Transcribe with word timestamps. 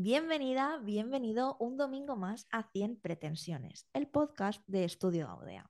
Bienvenida, 0.00 0.78
bienvenido 0.80 1.56
un 1.58 1.76
domingo 1.76 2.14
más 2.14 2.46
a 2.52 2.62
100 2.62 3.00
Pretensiones, 3.00 3.88
el 3.92 4.06
podcast 4.06 4.62
de 4.68 4.84
Estudio 4.84 5.26
Audea. 5.26 5.68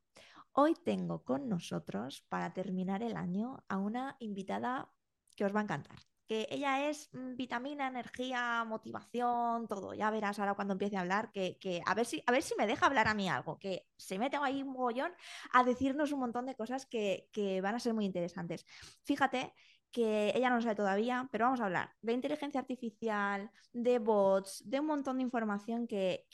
Hoy 0.53 0.75
tengo 0.85 1.25
con 1.25 1.49
nosotros, 1.49 2.27
para 2.29 2.53
terminar 2.53 3.03
el 3.03 3.17
año, 3.17 3.65
a 3.69 3.79
una 3.79 4.17
invitada 4.19 4.93
que 5.35 5.47
os 5.47 5.57
va 5.57 5.61
a 5.61 5.63
encantar. 5.63 5.97
Que 6.27 6.47
ella 6.51 6.91
es 6.91 7.09
mm, 7.15 7.37
vitamina, 7.37 7.89
energía, 7.89 8.63
motivación, 8.65 9.67
todo. 9.67 9.95
Ya 9.95 10.11
verás 10.11 10.39
ahora 10.39 10.53
cuando 10.53 10.73
empiece 10.73 10.99
a 10.99 11.01
hablar, 11.01 11.33
que, 11.33 11.81
a, 11.87 11.95
ver 11.95 12.05
si, 12.05 12.23
a 12.27 12.31
ver 12.31 12.43
si 12.43 12.55
me 12.59 12.67
deja 12.67 12.85
hablar 12.85 13.09
a 13.09 13.15
mí 13.15 13.31
algo, 13.31 13.59
que 13.59 13.87
se 13.97 14.19
mete 14.19 14.37
ahí 14.37 14.63
un 14.63 14.73
mogollón 14.75 15.13
a 15.55 15.65
decirnos 15.65 16.13
un 16.13 16.21
montón 16.21 16.45
de 16.45 16.55
cosas 16.55 16.85
que, 16.85 17.31
que 17.33 17.63
van 17.63 17.77
a 17.77 17.81
ser 17.81 17.95
muy 17.95 18.05
interesantes. 18.05 18.67
Fíjate 19.05 19.55
que 19.91 20.33
ella 20.35 20.51
no 20.51 20.57
lo 20.57 20.63
sabe 20.63 20.75
todavía, 20.75 21.29
pero 21.33 21.47
vamos 21.47 21.61
a 21.61 21.67
hablar 21.67 21.95
de 22.03 22.13
inteligencia 22.13 22.61
artificial, 22.61 23.51
de 23.73 23.99
bots, 23.99 24.63
de 24.65 24.81
un 24.81 24.87
montón 24.87 25.17
de 25.19 25.23
información 25.23 25.87
que, 25.87 26.27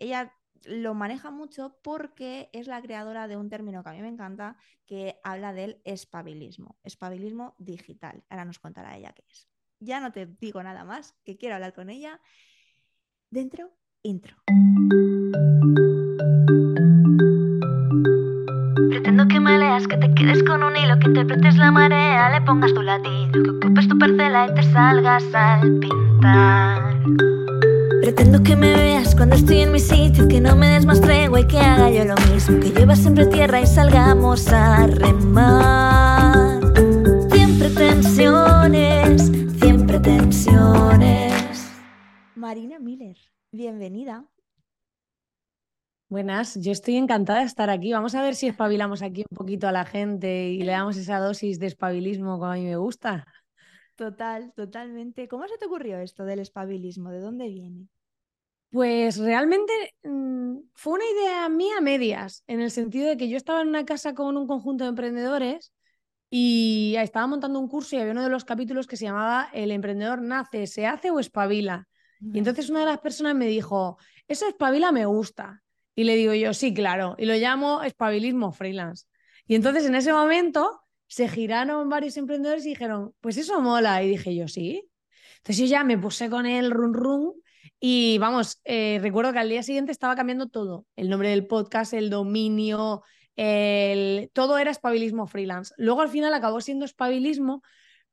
ella 0.00 0.34
lo 0.64 0.92
maneja 0.92 1.30
mucho 1.30 1.78
porque 1.82 2.50
es 2.52 2.66
la 2.66 2.82
creadora 2.82 3.28
de 3.28 3.36
un 3.36 3.48
término 3.48 3.84
que 3.84 3.90
a 3.90 3.92
mí 3.92 4.02
me 4.02 4.08
encanta, 4.08 4.56
que 4.86 5.20
habla 5.22 5.52
del 5.52 5.80
espabilismo, 5.84 6.76
espabilismo 6.82 7.54
digital. 7.58 8.24
Ahora 8.28 8.44
nos 8.44 8.58
contará 8.58 8.96
ella 8.96 9.12
qué 9.12 9.24
es. 9.28 9.48
Ya 9.78 10.00
no 10.00 10.10
te 10.10 10.26
digo 10.26 10.60
nada 10.62 10.84
más, 10.84 11.14
que 11.24 11.36
quiero 11.36 11.54
hablar 11.54 11.74
con 11.74 11.90
ella. 11.90 12.20
Dentro, 13.30 13.70
intro. 14.02 14.36
Que 19.88 19.96
te 19.96 20.14
quedes 20.14 20.42
con 20.42 20.62
un 20.62 20.76
hilo, 20.76 20.98
que 20.98 21.08
interpretes 21.08 21.56
la 21.56 21.70
marea, 21.70 22.30
le 22.30 22.40
pongas 22.42 22.72
tu 22.74 22.82
latido, 22.82 23.32
que 23.32 23.50
ocupes 23.50 23.88
tu 23.88 23.98
parcela 23.98 24.46
y 24.46 24.54
te 24.54 24.62
salgas 24.62 25.24
al 25.34 25.78
pintar. 25.78 26.94
Pretendo 28.02 28.42
que 28.42 28.54
me 28.54 28.74
veas 28.74 29.14
cuando 29.14 29.36
estoy 29.36 29.62
en 29.62 29.72
mi 29.72 29.80
sitio, 29.80 30.28
que 30.28 30.40
no 30.40 30.54
me 30.56 30.68
des 30.68 30.84
más 30.84 31.00
tregua 31.00 31.40
y 31.40 31.46
que 31.46 31.58
haga 31.58 31.90
yo 31.90 32.04
lo 32.04 32.14
mismo, 32.32 32.60
que 32.60 32.70
llevas 32.70 32.98
siempre 32.98 33.26
tierra 33.26 33.60
y 33.60 33.66
salgamos 33.66 34.48
a 34.52 34.86
remar. 34.86 36.60
Siempre 37.30 37.70
tensiones, 37.70 39.32
siempre 39.58 39.98
tensiones. 40.00 41.72
Marina 42.34 42.78
Miller, 42.78 43.16
bienvenida. 43.52 44.24
Buenas, 46.10 46.58
yo 46.58 46.72
estoy 46.72 46.96
encantada 46.96 47.40
de 47.40 47.44
estar 47.44 47.68
aquí. 47.68 47.92
Vamos 47.92 48.14
a 48.14 48.22
ver 48.22 48.34
si 48.34 48.46
espabilamos 48.46 49.02
aquí 49.02 49.26
un 49.30 49.36
poquito 49.36 49.68
a 49.68 49.72
la 49.72 49.84
gente 49.84 50.48
y 50.48 50.62
le 50.62 50.72
damos 50.72 50.96
esa 50.96 51.18
dosis 51.18 51.58
de 51.58 51.66
espabilismo 51.66 52.38
como 52.38 52.46
a 52.46 52.54
mí 52.54 52.64
me 52.64 52.76
gusta. 52.76 53.26
Total, 53.94 54.50
totalmente. 54.54 55.28
¿Cómo 55.28 55.46
se 55.48 55.58
te 55.58 55.66
ocurrió 55.66 55.98
esto 55.98 56.24
del 56.24 56.38
espabilismo? 56.38 57.10
¿De 57.10 57.20
dónde 57.20 57.48
viene? 57.48 57.88
Pues 58.70 59.18
realmente 59.18 59.72
mm, 60.02 60.56
fue 60.72 60.94
una 60.94 61.04
idea 61.04 61.48
mía 61.50 61.74
a 61.76 61.82
medias, 61.82 62.42
en 62.46 62.62
el 62.62 62.70
sentido 62.70 63.06
de 63.06 63.18
que 63.18 63.28
yo 63.28 63.36
estaba 63.36 63.60
en 63.60 63.68
una 63.68 63.84
casa 63.84 64.14
con 64.14 64.36
un 64.38 64.46
conjunto 64.46 64.84
de 64.84 64.90
emprendedores 64.90 65.72
y 66.30 66.94
estaba 66.96 67.26
montando 67.26 67.60
un 67.60 67.68
curso 67.68 67.96
y 67.96 67.98
había 67.98 68.12
uno 68.12 68.22
de 68.22 68.30
los 68.30 68.46
capítulos 68.46 68.86
que 68.86 68.96
se 68.96 69.04
llamaba 69.04 69.50
El 69.52 69.70
emprendedor 69.72 70.22
nace, 70.22 70.66
se 70.68 70.86
hace 70.86 71.10
o 71.10 71.20
espabila. 71.20 71.86
Y 72.32 72.38
entonces 72.38 72.70
una 72.70 72.80
de 72.80 72.86
las 72.86 72.98
personas 72.98 73.34
me 73.34 73.46
dijo, 73.46 73.98
eso 74.26 74.48
espabila 74.48 74.90
me 74.90 75.04
gusta. 75.04 75.62
Y 75.98 76.04
le 76.04 76.14
digo 76.14 76.32
yo, 76.32 76.54
sí, 76.54 76.72
claro. 76.72 77.16
Y 77.18 77.26
lo 77.26 77.34
llamo 77.34 77.82
espabilismo 77.82 78.52
freelance. 78.52 79.06
Y 79.48 79.56
entonces 79.56 79.84
en 79.84 79.96
ese 79.96 80.12
momento 80.12 80.80
se 81.08 81.26
giraron 81.26 81.88
varios 81.88 82.16
emprendedores 82.16 82.64
y 82.66 82.68
dijeron, 82.68 83.14
pues 83.20 83.36
eso 83.36 83.60
mola. 83.60 84.00
Y 84.04 84.10
dije 84.10 84.32
yo, 84.32 84.46
sí. 84.46 84.88
Entonces 85.38 85.58
yo 85.58 85.66
ya 85.66 85.82
me 85.82 85.98
puse 85.98 86.30
con 86.30 86.46
el 86.46 86.70
run 86.70 86.94
run 86.94 87.32
y 87.80 88.16
vamos, 88.18 88.60
eh, 88.62 89.00
recuerdo 89.02 89.32
que 89.32 89.40
al 89.40 89.48
día 89.48 89.64
siguiente 89.64 89.90
estaba 89.90 90.14
cambiando 90.14 90.46
todo. 90.46 90.86
El 90.94 91.10
nombre 91.10 91.30
del 91.30 91.48
podcast, 91.48 91.92
el 91.94 92.10
dominio, 92.10 93.02
el... 93.34 94.30
todo 94.32 94.56
era 94.58 94.70
espabilismo 94.70 95.26
freelance. 95.26 95.74
Luego 95.78 96.02
al 96.02 96.10
final 96.10 96.32
acabó 96.32 96.60
siendo 96.60 96.84
espabilismo 96.84 97.60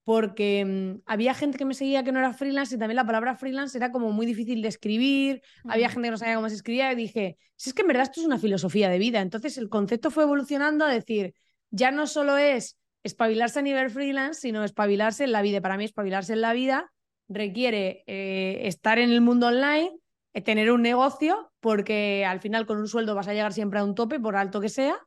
porque 0.05 0.63
mm, 0.63 1.01
había 1.05 1.33
gente 1.33 1.57
que 1.57 1.65
me 1.65 1.73
seguía 1.73 2.03
que 2.03 2.13
no 2.13 2.19
era 2.19 2.33
freelance 2.33 2.75
y 2.75 2.77
también 2.79 2.95
la 2.95 3.05
palabra 3.05 3.35
freelance 3.35 3.77
era 3.77 3.91
como 3.91 4.11
muy 4.13 4.25
difícil 4.25 4.61
de 4.61 4.69
escribir, 4.69 5.41
había 5.65 5.89
gente 5.89 6.07
que 6.07 6.11
no 6.11 6.17
sabía 6.17 6.35
cómo 6.35 6.47
se 6.47 6.55
escribía 6.55 6.93
y 6.93 6.95
dije, 6.95 7.37
si 7.57 7.71
es 7.71 7.73
que 7.73 7.81
en 7.81 7.89
verdad 7.89 8.03
esto 8.03 8.21
es 8.21 8.25
una 8.25 8.39
filosofía 8.39 8.87
de 8.89 8.99
vida, 8.99 9.19
entonces 9.19 9.57
el 9.57 9.67
concepto 9.67 10.11
fue 10.11 10.23
evolucionando 10.23 10.85
a 10.85 10.89
decir, 10.89 11.33
ya 11.71 11.91
no 11.91 12.07
solo 12.07 12.37
es 12.37 12.77
espabilarse 13.03 13.59
a 13.59 13.61
nivel 13.61 13.89
freelance, 13.89 14.41
sino 14.41 14.63
espabilarse 14.63 15.25
en 15.25 15.31
la 15.31 15.41
vida. 15.41 15.61
Para 15.61 15.77
mí 15.77 15.85
espabilarse 15.85 16.33
en 16.33 16.41
la 16.41 16.53
vida 16.53 16.91
requiere 17.27 18.03
eh, 18.07 18.67
estar 18.67 18.97
en 18.97 19.11
el 19.11 19.21
mundo 19.21 19.47
online, 19.47 19.91
eh, 20.33 20.41
tener 20.41 20.71
un 20.71 20.81
negocio, 20.81 21.51
porque 21.59 22.25
al 22.25 22.39
final 22.39 22.65
con 22.65 22.77
un 22.77 22.87
sueldo 22.87 23.13
vas 23.13 23.27
a 23.27 23.33
llegar 23.33 23.53
siempre 23.53 23.79
a 23.79 23.83
un 23.83 23.95
tope, 23.95 24.19
por 24.19 24.35
alto 24.35 24.61
que 24.61 24.69
sea, 24.69 24.97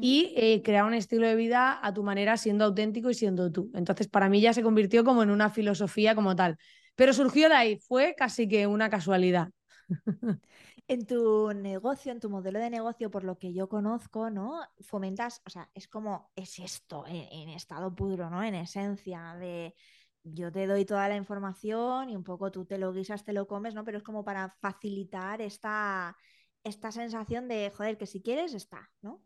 y 0.00 0.32
eh, 0.36 0.62
crear 0.62 0.84
un 0.84 0.94
estilo 0.94 1.26
de 1.26 1.36
vida 1.36 1.78
a 1.80 1.94
tu 1.94 2.02
manera 2.02 2.36
siendo 2.36 2.64
auténtico 2.64 3.10
y 3.10 3.14
siendo 3.14 3.50
tú. 3.52 3.70
Entonces, 3.74 4.08
para 4.08 4.28
mí 4.28 4.40
ya 4.40 4.52
se 4.52 4.62
convirtió 4.62 5.04
como 5.04 5.22
en 5.22 5.30
una 5.30 5.50
filosofía 5.50 6.14
como 6.14 6.34
tal. 6.34 6.56
Pero 6.96 7.12
surgió 7.12 7.48
de 7.48 7.54
ahí, 7.54 7.78
fue 7.78 8.14
casi 8.16 8.48
que 8.48 8.66
una 8.66 8.90
casualidad. 8.90 9.50
En 10.90 11.04
tu 11.04 11.52
negocio, 11.52 12.12
en 12.12 12.18
tu 12.18 12.30
modelo 12.30 12.58
de 12.58 12.70
negocio, 12.70 13.10
por 13.10 13.22
lo 13.22 13.38
que 13.38 13.52
yo 13.52 13.68
conozco, 13.68 14.30
¿no? 14.30 14.62
Fomentas, 14.80 15.42
o 15.44 15.50
sea, 15.50 15.70
es 15.74 15.86
como, 15.86 16.30
es 16.34 16.58
esto 16.58 17.04
en, 17.06 17.50
estado 17.50 17.94
puro, 17.94 18.30
¿no? 18.30 18.42
En 18.42 18.54
esencia 18.54 19.36
de 19.38 19.74
yo 20.22 20.50
te 20.50 20.66
doy 20.66 20.86
toda 20.86 21.06
la 21.08 21.16
información 21.16 22.08
y 22.08 22.16
un 22.16 22.24
poco 22.24 22.50
tú 22.50 22.64
te 22.64 22.78
lo 22.78 22.94
guisas, 22.94 23.22
te 23.22 23.34
lo 23.34 23.46
comes, 23.46 23.74
¿no? 23.74 23.84
Pero 23.84 23.98
es 23.98 24.02
como 24.02 24.24
para 24.24 24.56
facilitar 24.62 25.42
esta, 25.42 26.16
esta 26.64 26.90
sensación 26.90 27.48
de, 27.48 27.70
joder, 27.76 27.98
que 27.98 28.06
si 28.06 28.22
quieres, 28.22 28.54
está, 28.54 28.90
¿no? 29.02 29.22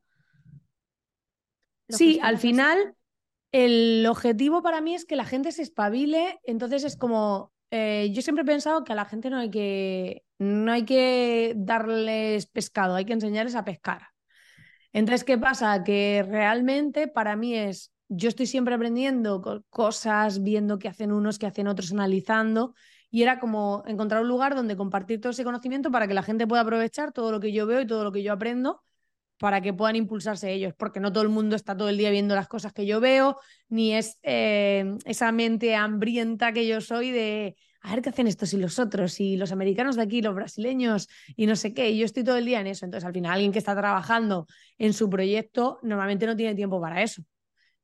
Sí, 1.97 2.19
al 2.23 2.39
final 2.39 2.95
el 3.53 4.07
objetivo 4.07 4.63
para 4.63 4.81
mí 4.81 4.95
es 4.95 5.05
que 5.05 5.17
la 5.17 5.27
gente 5.27 5.53
se 5.53 5.63
espabile, 5.63 6.41
entonces 6.43 6.85
es 6.85 6.97
como, 6.97 7.53
eh, 7.71 8.11
yo 8.13 8.23
siempre 8.23 8.43
he 8.43 8.47
pensado 8.47 8.83
que 8.83 8.93
a 8.93 8.97
la 8.97 9.05
gente 9.05 9.29
no 9.29 9.39
hay 9.39 9.51
que, 9.51 10.25
no 10.39 10.73
hay 10.73 10.85
que 10.85 11.53
darles 11.57 12.47
pescado, 12.47 12.95
hay 12.95 13.05
que 13.05 13.13
enseñarles 13.13 13.55
a 13.55 13.65
pescar. 13.65 14.09
Entonces, 14.95 15.25
¿qué 15.25 15.39
pasa? 15.39 15.85
Que 15.85 16.25
realmente 16.27 17.09
para 17.09 17.37
mí 17.37 17.55
es, 17.55 17.93
yo 18.09 18.29
estoy 18.29 18.47
siempre 18.47 18.75
aprendiendo 18.75 19.65
cosas, 19.71 20.43
viendo 20.43 20.79
qué 20.79 20.89
hacen 20.89 21.13
unos, 21.13 21.39
qué 21.39 21.47
hacen 21.47 21.69
otros, 21.69 21.93
analizando, 21.93 22.75
y 23.11 23.23
era 23.23 23.39
como 23.39 23.85
encontrar 23.87 24.23
un 24.23 24.29
lugar 24.29 24.55
donde 24.55 24.77
compartir 24.77 25.21
todo 25.21 25.33
ese 25.33 25.45
conocimiento 25.45 25.91
para 25.91 26.09
que 26.09 26.15
la 26.15 26.23
gente 26.23 26.47
pueda 26.47 26.63
aprovechar 26.63 27.13
todo 27.13 27.31
lo 27.31 27.41
que 27.41 27.53
yo 27.53 27.67
veo 27.67 27.83
y 27.83 27.87
todo 27.87 28.05
lo 28.05 28.13
que 28.13 28.23
yo 28.23 28.33
aprendo 28.33 28.83
para 29.43 29.61
que 29.61 29.73
puedan 29.73 29.97
impulsarse 29.97 30.53
ellos, 30.53 30.73
porque 30.79 31.01
no 31.01 31.13
todo 31.13 31.25
el 31.25 31.29
mundo 31.29 31.57
está 31.57 31.77
todo 31.77 31.89
el 31.89 31.97
día 31.97 32.11
viendo 32.11 32.37
las 32.37 32.47
cosas 32.47 32.73
que 32.73 32.87
yo 32.87 33.01
veo, 33.01 33.39
ni 33.69 33.93
es 33.93 34.21
eh, 34.23 34.95
esa 35.05 35.33
mente 35.33 35.75
hambrienta 35.75 36.53
que 36.53 36.65
yo 36.65 36.81
soy 36.81 37.11
de 37.11 37.57
a 37.81 37.93
ver 37.93 38.03
qué 38.03 38.11
hacen 38.11 38.29
estos 38.29 38.55
y 38.55 38.59
los 38.59 38.79
otros, 38.79 39.19
y 39.19 39.37
los 39.37 39.51
americanos 39.51 39.97
de 39.97 40.03
aquí, 40.03 40.23
los 40.23 40.37
brasileños, 40.37 41.09
y 41.35 41.47
no 41.47 41.57
sé 41.57 41.75
qué, 41.75 41.91
y 41.91 41.99
yo 41.99 42.05
estoy 42.05 42.23
todo 42.23 42.37
el 42.37 42.45
día 42.45 42.61
en 42.61 42.69
eso. 42.69 42.85
Entonces, 42.85 43.05
al 43.05 43.13
final, 43.13 43.33
alguien 43.33 43.51
que 43.51 43.59
está 43.59 43.75
trabajando 43.75 44.47
en 44.79 44.93
su 44.93 45.11
proyecto 45.11 45.81
normalmente 45.83 46.25
no 46.27 46.37
tiene 46.37 46.55
tiempo 46.55 46.81
para 46.81 47.03
eso. 47.03 47.25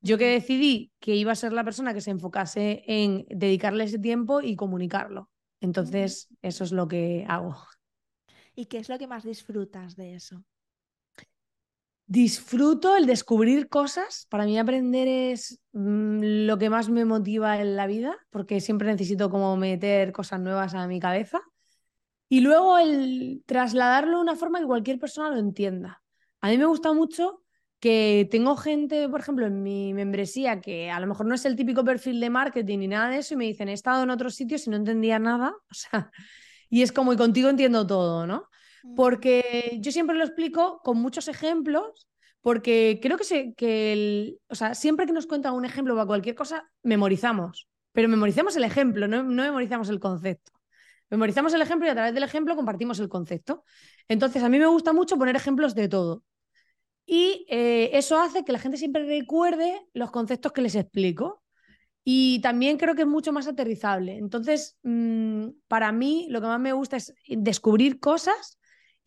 Yo 0.00 0.16
que 0.16 0.28
decidí 0.28 0.92
que 1.00 1.16
iba 1.16 1.32
a 1.32 1.34
ser 1.34 1.52
la 1.52 1.64
persona 1.64 1.92
que 1.92 2.00
se 2.00 2.12
enfocase 2.12 2.84
en 2.86 3.26
dedicarle 3.30 3.82
ese 3.82 3.98
tiempo 3.98 4.42
y 4.42 4.54
comunicarlo. 4.54 5.28
Entonces, 5.60 6.28
eso 6.41 6.62
es 6.62 6.70
lo 6.70 6.86
que 6.86 7.26
hago. 7.28 7.56
¿Y 8.54 8.66
qué 8.66 8.78
es 8.78 8.88
lo 8.88 8.97
que 8.97 9.08
más 9.08 9.24
disfrutas 9.24 9.97
de 9.97 10.14
eso? 10.14 10.44
Disfruto 12.10 12.96
el 12.96 13.04
descubrir 13.04 13.69
cosas. 13.69 14.26
Para 14.30 14.46
mí 14.46 14.58
aprender 14.58 15.06
es 15.06 15.60
mm, 15.72 16.46
lo 16.46 16.56
que 16.56 16.70
más 16.70 16.88
me 16.88 17.04
motiva 17.04 17.60
en 17.60 17.76
la 17.76 17.86
vida, 17.86 18.16
porque 18.30 18.62
siempre 18.62 18.88
necesito 18.88 19.28
como 19.28 19.54
meter 19.58 20.10
cosas 20.12 20.41
nuevas 20.41 20.72
a 20.72 20.86
mi 20.86 21.00
cabeza. 21.00 21.42
Y 22.30 22.41
luego 22.41 22.78
el 22.78 23.42
trasladarlo 23.44 24.16
de 24.16 24.22
una 24.22 24.36
forma 24.36 24.59
que 24.59 24.65
cualquier 24.65 24.98
persona 24.98 25.28
lo 25.28 25.38
entienda. 25.38 26.03
A 26.41 26.48
mí 26.48 26.56
me 26.56 26.65
gusta 26.65 26.94
mucho 26.94 27.42
que 27.78 28.27
tengo 28.30 28.56
gente, 28.56 29.06
por 29.10 29.21
ejemplo, 29.21 29.47
en 29.47 29.62
mi 29.62 29.92
membresía 29.92 30.62
que 30.62 30.91
a 30.91 31.00
lo 31.00 31.09
mejor 31.09 31.27
no 31.27 31.34
es 31.34 31.44
el 31.44 31.56
típico 31.56 31.84
perfil 31.84 32.21
de 32.21 32.30
marketing 32.30 32.78
ni 32.78 32.88
nada 32.88 33.10
de 33.10 33.18
eso 33.18 33.34
y 33.34 33.36
me 33.36 33.44
dicen, 33.44 33.68
he 33.68 33.74
estado 33.74 34.03
en 34.03 34.10
otros 34.10 34.34
sitios 34.34 34.66
y 34.66 34.71
no 34.71 34.77
entendía 34.77 35.18
nada. 35.18 35.54
O 35.71 35.74
sea, 35.74 36.10
y 36.71 36.80
es 36.80 36.91
como, 36.91 37.12
y 37.12 37.16
contigo 37.18 37.50
entiendo 37.50 37.86
todo, 37.86 38.27
¿no? 38.27 38.48
Porque 38.97 39.78
yo 39.80 39.92
siempre 39.92 40.16
lo 40.16 40.25
explico 40.25 40.80
con 40.83 40.98
muchos 40.98 41.28
ejemplos, 41.28 42.09
porque 42.41 42.98
creo 43.03 43.16
que, 43.19 43.25
se, 43.25 43.54
que 43.54 43.92
el, 43.92 44.41
o 44.48 44.54
sea, 44.54 44.75
siempre 44.75 45.07
que 45.07 45.13
nos 45.13 45.27
cuentan 45.27 45.54
un 45.54 45.65
ejemplo 45.65 45.95
para 45.95 46.07
cualquier 46.07 46.34
cosa, 46.34 46.71
memorizamos, 46.83 47.69
pero 47.92 48.09
memorizamos 48.09 48.57
el 48.57 48.65
ejemplo, 48.65 49.09
no, 49.09 49.22
no 49.22 49.42
memorizamos 49.42 49.89
el 49.89 50.01
concepto. 50.01 50.53
Memorizamos 51.10 51.54
el 51.54 51.63
ejemplo 51.63 51.86
y 51.86 51.91
a 51.91 51.95
través 51.95 52.15
del 52.15 52.22
ejemplo 52.22 52.54
compartimos 52.54 53.01
el 53.01 53.09
concepto. 53.09 53.65
Entonces, 54.09 54.42
a 54.42 54.48
mí 54.48 54.59
me 54.59 54.66
gusta 54.66 54.92
mucho 54.92 55.16
poner 55.16 55.36
ejemplos 55.36 55.74
de 55.74 55.89
todo. 55.89 56.22
Y 57.07 57.47
eh, 57.48 57.91
eso 57.95 58.21
hace 58.21 58.45
que 58.45 58.53
la 58.53 58.59
gente 58.59 58.77
siempre 58.77 59.04
recuerde 59.04 59.81
los 59.95 60.10
conceptos 60.10 60.53
que 60.53 60.63
les 60.63 60.74
explico. 60.74 61.42
y 62.04 62.41
también 62.41 62.78
creo 62.78 62.95
que 62.95 63.03
es 63.03 63.09
mucho 63.09 63.33
más 63.33 63.47
aterrizable. 63.48 64.16
Entonces, 64.16 64.78
mm, 64.83 65.48
para 65.69 65.92
mí 65.92 66.27
lo 66.31 66.41
que 66.41 66.47
más 66.47 66.60
me 66.60 66.72
gusta 66.72 66.97
es 66.97 67.15
descubrir 67.28 68.01
cosas 68.01 68.59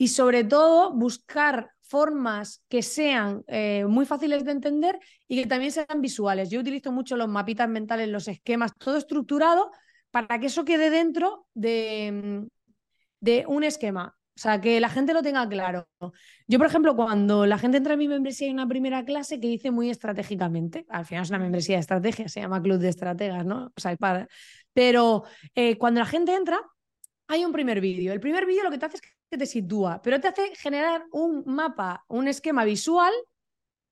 y 0.02 0.08
sobre 0.08 0.44
todo 0.44 0.92
buscar 0.94 1.74
formas 1.84 2.64
que 2.68 2.82
sean 2.82 3.44
eh, 3.46 3.86
muy 3.88 4.08
fáciles 4.08 4.44
de 4.44 4.52
entender 4.52 4.98
y 5.28 5.40
que 5.40 5.48
también 5.48 5.72
sean 5.72 6.02
visuales. 6.02 6.50
Yo 6.50 6.60
utilizo 6.60 6.92
mucho 6.92 7.16
los 7.16 7.28
mapitas 7.28 7.70
mentales, 7.70 8.10
los 8.10 8.28
esquemas, 8.28 8.72
todo 8.80 8.98
estructurado 8.98 9.70
para 10.10 10.40
que 10.40 10.48
eso 10.48 10.66
quede 10.66 10.90
dentro 10.90 11.46
de, 11.54 12.48
mm, 13.22 13.32
un 13.46 13.64
esquema. 13.64 14.18
O 14.36 14.40
sea, 14.40 14.60
que 14.60 14.80
la 14.80 14.90
gente 14.90 15.14
lo 15.14 15.22
tenga 15.22 15.48
claro. 15.48 15.88
Yo, 16.48 16.58
por 16.58 16.66
ejemplo, 16.66 16.96
cuando 16.96 17.46
la 17.46 17.60
gente 17.60 17.78
entra 17.78 17.94
en 17.94 18.00
mi 18.00 18.08
membresía 18.08 18.48
hay 18.48 18.54
una 18.54 18.68
primera 18.68 19.06
clase 19.06 19.40
que 19.40 19.50
dice 19.50 19.70
muy 19.70 19.92
estratégicamente, 19.92 20.88
al 20.90 21.06
final 21.06 21.26
es 21.26 21.30
una 21.30 21.38
membresía 21.38 21.76
de 21.76 21.82
estrategia, 21.82 22.28
se 22.28 22.42
llama 22.42 22.60
Club 22.60 22.80
de 22.80 22.90
Estrategas, 22.90 23.46
¿no? 23.46 23.72
O 23.78 23.80
sea, 23.80 23.96
para... 23.98 24.28
Pero 24.74 25.26
eh, 25.54 25.78
cuando 25.78 26.00
la 26.00 26.08
gente 26.08 26.34
entra, 26.34 26.60
hay 27.28 27.46
un 27.46 27.52
primer 27.52 27.82
vídeo. 27.82 28.14
El 28.14 28.20
primer 28.20 28.48
vídeo 28.48 28.64
lo 28.64 28.72
que 28.72 28.80
te 28.80 28.86
hace 28.88 28.98
es 28.98 29.21
que 29.32 29.38
te 29.38 29.46
sitúa, 29.46 30.02
pero 30.04 30.20
te 30.20 30.28
hace 30.28 30.56
generar 30.56 31.06
un 31.12 31.44
mapa, 31.46 32.06
un 32.08 32.28
esquema 32.28 32.66
visual 32.66 33.14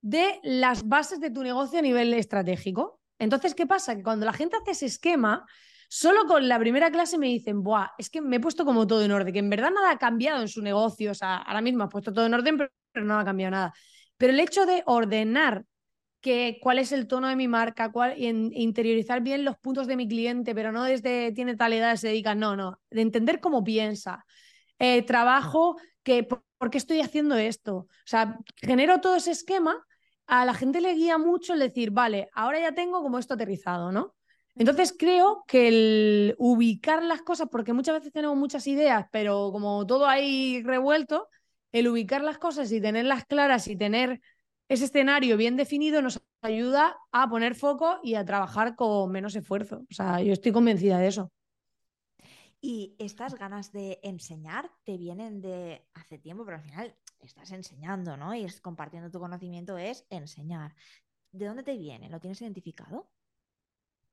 de 0.01 0.39
las 0.43 0.87
bases 0.87 1.19
de 1.19 1.31
tu 1.31 1.41
negocio 1.43 1.79
a 1.79 1.81
nivel 1.81 2.13
estratégico. 2.13 2.99
Entonces, 3.17 3.55
¿qué 3.55 3.65
pasa? 3.65 3.95
Que 3.95 4.03
cuando 4.03 4.25
la 4.25 4.33
gente 4.33 4.57
hace 4.57 4.71
ese 4.71 4.85
esquema, 4.85 5.45
Solo 5.91 6.25
con 6.27 6.47
la 6.47 6.59
primera 6.59 6.91
clase 6.91 7.17
me 7.17 7.25
dicen, 7.25 7.63
Buah, 7.63 7.93
es 7.97 8.11
que 8.11 8.21
me 8.21 8.35
he 8.35 8.39
puesto 8.39 8.63
como 8.63 8.85
todo 8.85 9.03
en 9.03 9.11
orden, 9.11 9.33
que 9.33 9.39
en 9.39 9.49
verdad 9.49 9.71
nada 9.71 9.89
ha 9.89 9.97
cambiado 9.97 10.39
en 10.39 10.47
su 10.47 10.61
negocio. 10.61 11.09
O 11.11 11.15
sea, 11.15 11.37
ahora 11.37 11.61
mismo 11.61 11.83
ha 11.83 11.89
puesto 11.89 12.13
todo 12.13 12.27
en 12.27 12.33
orden, 12.35 12.57
pero, 12.57 13.05
no 13.05 13.17
ha 13.17 13.25
cambiado 13.25 13.51
nada. 13.51 13.73
Pero 14.17 14.31
el 14.31 14.39
hecho 14.39 14.67
de 14.67 14.83
ordenar 14.85 15.65
que, 16.21 16.59
cuál 16.61 16.77
es 16.77 16.91
el 16.91 17.07
tono 17.07 17.27
de 17.27 17.35
mi 17.35 17.47
marca, 17.47 17.91
cuál, 17.91 18.13
y 18.19 18.27
interiorizar 18.27 19.21
bien 19.21 19.43
los 19.43 19.57
puntos 19.57 19.87
de 19.87 19.95
mi 19.95 20.07
cliente, 20.07 20.53
pero 20.53 20.71
no 20.71 20.83
desde 20.83 21.31
tiene 21.31 21.55
tal 21.55 21.73
edad, 21.73 21.95
se 21.95 22.09
dedica, 22.09 22.35
no, 22.35 22.55
no, 22.55 22.79
de 22.91 23.01
entender 23.01 23.39
cómo 23.39 23.63
piensa. 23.63 24.25
Eh, 24.79 25.03
trabajo, 25.03 25.77
que, 26.03 26.23
por, 26.23 26.43
¿por, 26.57 26.69
qué 26.69 26.77
estoy 26.77 27.01
haciendo 27.01 27.35
esto? 27.35 27.75
O 27.75 27.87
sea, 28.05 28.39
genero 28.57 29.01
todo 29.01 29.15
ese 29.15 29.31
esquema, 29.31 29.85
a 30.27 30.45
la 30.45 30.53
gente 30.53 30.81
le 30.81 30.93
guía 30.93 31.17
mucho 31.17 31.53
el 31.53 31.59
decir, 31.59 31.91
vale, 31.91 32.29
ahora 32.33 32.59
ya 32.59 32.73
tengo 32.73 33.01
como 33.01 33.19
esto 33.19 33.33
aterrizado, 33.33 33.91
¿no? 33.91 34.15
Entonces 34.55 34.93
creo 34.97 35.43
que 35.47 35.67
el 35.69 36.35
ubicar 36.37 37.01
las 37.03 37.21
cosas, 37.21 37.47
porque 37.49 37.73
muchas 37.73 37.95
veces 37.95 38.11
tenemos 38.11 38.35
muchas 38.37 38.67
ideas, 38.67 39.05
pero 39.11 39.51
como 39.51 39.87
todo 39.87 40.05
ahí 40.05 40.61
revuelto, 40.63 41.29
el 41.71 41.87
ubicar 41.87 42.21
las 42.23 42.37
cosas 42.37 42.71
y 42.71 42.81
tenerlas 42.81 43.25
claras 43.25 43.67
y 43.67 43.77
tener 43.77 44.19
ese 44.67 44.85
escenario 44.85 45.37
bien 45.37 45.55
definido 45.55 46.01
nos 46.01 46.21
ayuda 46.41 46.97
a 47.11 47.29
poner 47.29 47.55
foco 47.55 47.99
y 48.03 48.15
a 48.15 48.25
trabajar 48.25 48.75
con 48.75 49.11
menos 49.11 49.35
esfuerzo. 49.35 49.85
O 49.89 49.93
sea, 49.93 50.21
yo 50.21 50.33
estoy 50.33 50.51
convencida 50.51 50.99
de 50.99 51.07
eso. 51.07 51.31
Y 52.61 52.95
estas 52.99 53.35
ganas 53.35 53.71
de 53.71 53.99
enseñar 54.03 54.69
te 54.83 54.97
vienen 54.97 55.41
de 55.41 55.87
hace 55.93 56.17
tiempo, 56.17 56.43
pero 56.43 56.57
al 56.57 56.63
final 56.63 56.95
estás 57.19 57.51
enseñando, 57.51 58.17
¿no? 58.17 58.35
Y 58.35 58.43
es, 58.43 58.59
compartiendo 58.59 59.09
tu 59.09 59.19
conocimiento 59.19 59.77
es 59.77 60.05
enseñar. 60.09 60.75
¿De 61.31 61.45
dónde 61.45 61.63
te 61.63 61.77
viene? 61.77 62.09
¿Lo 62.09 62.19
tienes 62.19 62.41
identificado? 62.41 63.09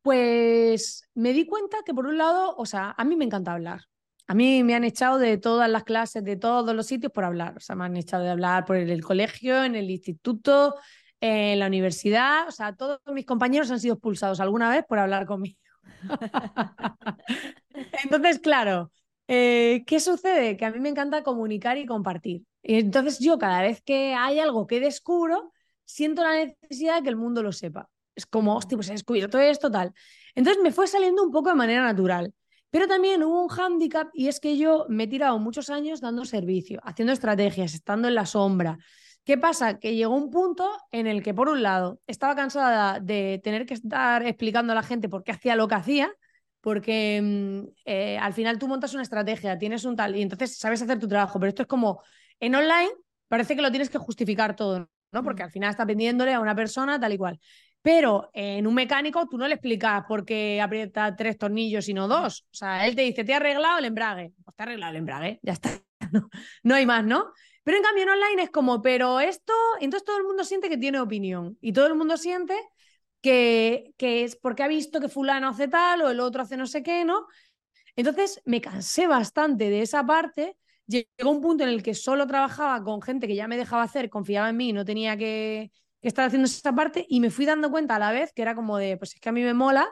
Pues 0.03 1.11
me 1.15 1.33
di 1.33 1.47
cuenta 1.47 1.79
que 1.85 1.93
por 1.93 2.07
un 2.07 2.19
lado, 2.19 2.55
o 2.57 2.67
sea, 2.67 2.95
a 2.97 3.05
mí 3.05 3.17
me 3.17 3.25
encanta 3.25 3.53
hablar. 3.53 3.81
A 4.29 4.35
mí 4.35 4.63
me 4.63 4.75
han 4.75 4.85
echado 4.85 5.19
de 5.19 5.39
todas 5.39 5.71
las 5.71 5.85
clases, 5.85 6.23
de 6.23 6.37
todos 6.37 6.75
los 6.75 6.87
sitios 6.87 7.13
por 7.13 7.25
hablar. 7.25 7.57
O 7.57 7.61
sea, 7.61 7.75
me 7.77 7.85
han 7.85 7.97
echado 7.97 8.25
de 8.25 8.31
hablar 8.31 8.65
por 8.65 8.77
el, 8.77 9.03
colegio, 9.03 9.65
en 9.65 9.75
el 9.77 9.91
instituto, 9.91 10.77
en 11.21 11.59
la 11.59 11.67
universidad. 11.67 12.47
O 12.49 12.51
sea, 12.51 12.75
todos 12.75 13.01
mis 13.13 13.27
compañeros 13.27 13.71
han 13.71 13.81
sido 13.81 13.95
expulsados 13.95 14.41
alguna 14.41 14.71
vez 14.71 14.85
por 14.87 14.99
hablar 14.99 15.27
conmigo. 15.27 15.59
Entonces, 18.05 18.39
claro, 18.39 18.93
eh, 19.29 19.85
¿qué 19.87 20.01
sucede? 20.01 20.57
Que 20.57 20.65
a 20.65 20.71
mí 20.71 20.81
me 20.81 20.89
encanta 20.89 21.23
comunicar 21.23 21.79
y 21.79 21.87
compartir. 21.87 22.43
Y 22.63 22.77
entonces 22.81 23.19
yo 23.19 23.39
cada 23.39 23.63
vez 23.63 23.81
que 23.83 24.15
hay 24.15 24.39
algo 24.41 24.67
que 24.67 24.81
descubro, 24.81 25.53
siento 25.85 26.23
la 26.23 26.33
necesidad 26.33 26.97
de 26.97 27.03
que 27.03 27.09
el 27.09 27.17
mundo 27.17 27.43
lo 27.43 27.53
sepa. 27.53 27.89
Es 28.15 28.27
como, 28.27 28.57
hostia, 28.57 28.77
pues 28.77 28.89
he 28.89 28.93
descubierto 28.93 29.39
esto, 29.39 29.71
tal. 29.71 29.93
Entonces 30.35 30.63
me 30.63 30.73
fue 30.73 30.87
saliendo 30.87 31.23
un 31.23 31.31
poco 31.31 31.51
de 31.51 31.55
manera 31.55 31.83
natural. 31.83 32.33
Pero 32.71 32.89
también 32.89 33.23
hubo 33.23 33.43
un 33.43 33.49
hándicap 33.49 34.09
y 34.13 34.29
es 34.29 34.41
que 34.41 34.57
yo 34.57 34.87
me 34.89 35.05
he 35.05 35.07
tirado 35.07 35.39
muchos 35.39 35.71
años 35.71 36.01
dando 36.01 36.25
servicio, 36.25 36.81
haciendo 36.83 37.13
estrategias, 37.13 37.75
estando 37.75 38.09
en 38.09 38.15
la 38.15 38.27
sombra. 38.27 38.79
¿Qué 39.25 39.39
pasa? 39.39 39.79
Que 39.79 39.95
llegó 39.95 40.15
un 40.15 40.31
punto 40.31 40.71
en 40.93 41.07
el 41.07 41.23
que, 41.23 41.35
por 41.35 41.49
un 41.49 41.63
lado, 41.63 42.01
estaba 42.07 42.35
cansada 42.35 43.01
de 43.01 43.41
tener 43.43 43.67
que 43.67 43.75
estar 43.75 44.25
explicando 44.27 44.73
a 44.73 44.77
la 44.77 44.83
gente 44.83 45.09
por 45.09 45.25
qué 45.25 45.33
hacía 45.33 45.57
lo 45.57 45.69
que 45.69 45.75
hacía, 45.75 46.13
porque 46.61 47.21
mm, 47.23 47.69
eh, 47.85 48.19
al 48.19 48.33
final 48.33 48.59
tú 48.59 48.69
montas 48.69 48.95
una 48.95 49.03
estrategia, 49.03 49.59
tienes 49.59 49.85
un 49.85 49.97
tal, 49.97 50.17
y 50.17 50.23
entonces 50.23 50.57
sabes 50.57 50.83
hacer 50.83 50.99
tu 50.99 51.09
trabajo, 51.09 51.39
pero 51.39 51.49
esto 51.49 51.63
es 51.63 51.69
como 51.69 52.03
en 52.41 52.55
online, 52.55 52.91
parece 53.29 53.57
que 53.57 53.63
lo 53.63 53.71
tienes 53.71 53.91
que 53.91 53.99
justificar 53.99 54.57
todo, 54.57 54.89
¿no? 55.13 55.23
Porque 55.23 55.43
al 55.43 55.51
final 55.51 55.71
está 55.71 55.87
pendiéndole 55.87 56.33
a 56.35 56.41
una 56.41 56.55
persona 56.55 56.99
tal 57.01 57.13
y 57.13 57.19
cual. 57.19 57.41
Pero 57.83 58.31
en 58.33 58.67
un 58.67 58.75
mecánico 58.75 59.29
tú 59.29 59.39
no 59.39 59.47
le 59.47 59.55
explicas 59.55 60.05
por 60.09 60.25
qué 60.25 60.61
aprieta 60.61 61.15
tres 61.15 61.39
tornillos 61.39 61.85
sino 61.85 62.09
dos. 62.09 62.45
O 62.51 62.55
sea, 62.55 62.85
él 62.87 62.97
te 62.97 63.03
dice, 63.03 63.23
¿te 63.23 63.33
ha 63.33 63.37
arreglado 63.37 63.79
el 63.79 63.85
embrague? 63.85 64.33
Pues 64.45 64.57
te 64.57 64.63
ha 64.63 64.67
arreglado 64.67 64.91
el 64.91 64.97
embrague, 64.97 65.39
ya 65.43 65.53
está. 65.53 65.71
No, 66.63 66.75
hay 66.75 66.85
más, 66.85 67.05
¿no? 67.05 67.33
Pero 67.63 67.77
en 67.77 67.85
cambio 67.85 68.03
en 68.03 68.11
online 68.11 68.43
es 68.43 68.51
como, 68.51 68.83
pero 68.83 69.21
esto, 69.21 69.53
entonces 69.81 70.05
todo 70.05 70.19
el 70.19 70.25
mundo 70.25 70.45
siente 70.45 70.69
que 70.69 70.79
tiene 70.79 71.01
opinión 71.01 71.57
y 71.61 71.73
todo 71.73 71.87
el 71.87 71.95
mundo 71.95 72.17
siente 72.17 72.55
que, 73.21 73.93
que 73.97 74.25
es 74.25 74.37
porque 74.37 74.63
ha 74.63 74.69
visto 74.69 75.01
que 75.01 75.09
fulano 75.09 75.49
hace 75.49 75.69
tal 75.69 76.03
o 76.03 76.11
el 76.11 76.21
otro 76.21 76.43
hace 76.43 76.57
no 76.57 76.67
sé 76.67 76.83
qué, 76.83 77.05
¿no? 77.05 77.27
Entonces 77.97 78.41
me 78.45 78.61
cansé 78.61 79.07
bastante 79.07 79.71
de 79.71 79.83
esa 79.83 80.05
parte. 80.07 80.57
Llegó 80.87 81.31
un 81.31 81.41
punto 81.41 81.65
en 81.65 81.71
el 81.71 81.83
que 81.83 81.95
solo 81.95 82.27
trabajaba 82.27 82.83
con 82.85 83.03
gente 83.03 83.27
que 83.27 83.35
ya 83.35 83.49
me 83.49 83.57
dejaba 83.57 83.83
hacer, 83.83 84.09
confiaba 84.11 84.51
en 84.51 84.57
mí, 84.57 84.73
no 84.73 84.85
tenía 84.85 85.17
que, 85.17 85.73
que 86.01 86.09
estaba 86.09 86.27
haciendo 86.27 86.47
esa 86.47 86.75
parte 86.75 87.07
y 87.09 87.21
me 87.21 87.31
fui 87.31 87.45
dando 87.47 87.71
cuenta 87.71 87.97
a 87.97 87.99
la 87.99 88.13
vez 88.13 88.33
que 88.33 88.43
era 88.43 88.55
como 88.55 88.79
de, 88.79 88.97
pues 88.97 89.15
es 89.15 89.21
que 89.21 89.29
a 89.29 89.33
mí 89.33 89.43
me 89.43 89.55
mola 89.55 89.89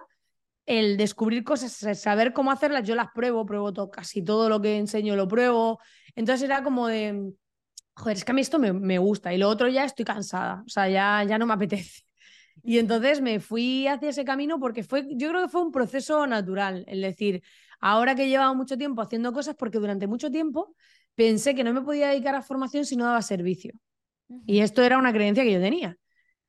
el 0.66 0.96
descubrir 0.96 1.44
cosas, 1.44 1.72
saber 2.00 2.32
cómo 2.32 2.50
hacerlas, 2.50 2.86
yo 2.86 2.94
las 2.94 3.08
pruebo, 3.14 3.44
pruebo 3.46 3.72
todo, 3.72 3.90
casi 3.90 4.22
todo 4.24 4.48
lo 4.48 4.60
que 4.60 4.78
enseño 4.78 5.16
lo 5.16 5.28
pruebo. 5.28 5.78
Entonces 6.16 6.44
era 6.44 6.62
como 6.62 6.88
de, 6.88 7.32
joder, 7.96 8.16
es 8.18 8.24
que 8.24 8.32
a 8.32 8.34
mí 8.34 8.40
esto 8.42 8.58
me, 8.58 8.72
me 8.72 8.98
gusta 8.98 9.34
y 9.34 9.38
lo 9.38 9.48
otro 9.48 9.68
ya 9.68 9.84
estoy 9.84 10.04
cansada, 10.04 10.62
o 10.66 10.68
sea, 10.68 10.88
ya, 10.88 11.24
ya 11.24 11.38
no 11.38 11.46
me 11.46 11.54
apetece. 11.54 12.02
Y 12.62 12.78
entonces 12.78 13.20
me 13.20 13.40
fui 13.40 13.86
hacia 13.86 14.10
ese 14.10 14.24
camino 14.24 14.58
porque 14.58 14.82
fue, 14.82 15.06
yo 15.10 15.28
creo 15.28 15.42
que 15.42 15.48
fue 15.48 15.62
un 15.62 15.72
proceso 15.72 16.26
natural, 16.26 16.84
es 16.86 17.00
decir, 17.00 17.42
ahora 17.80 18.14
que 18.14 18.24
he 18.24 18.28
llevado 18.28 18.54
mucho 18.54 18.78
tiempo 18.78 19.02
haciendo 19.02 19.32
cosas, 19.32 19.54
porque 19.56 19.78
durante 19.78 20.06
mucho 20.06 20.30
tiempo 20.30 20.74
pensé 21.14 21.54
que 21.54 21.64
no 21.64 21.72
me 21.72 21.82
podía 21.82 22.08
dedicar 22.08 22.34
a 22.34 22.42
formación 22.42 22.84
si 22.84 22.96
no 22.96 23.04
daba 23.04 23.22
servicio. 23.22 23.72
Y 24.46 24.60
esto 24.60 24.82
era 24.82 24.98
una 24.98 25.12
creencia 25.12 25.44
que 25.44 25.52
yo 25.52 25.60
tenía. 25.60 25.98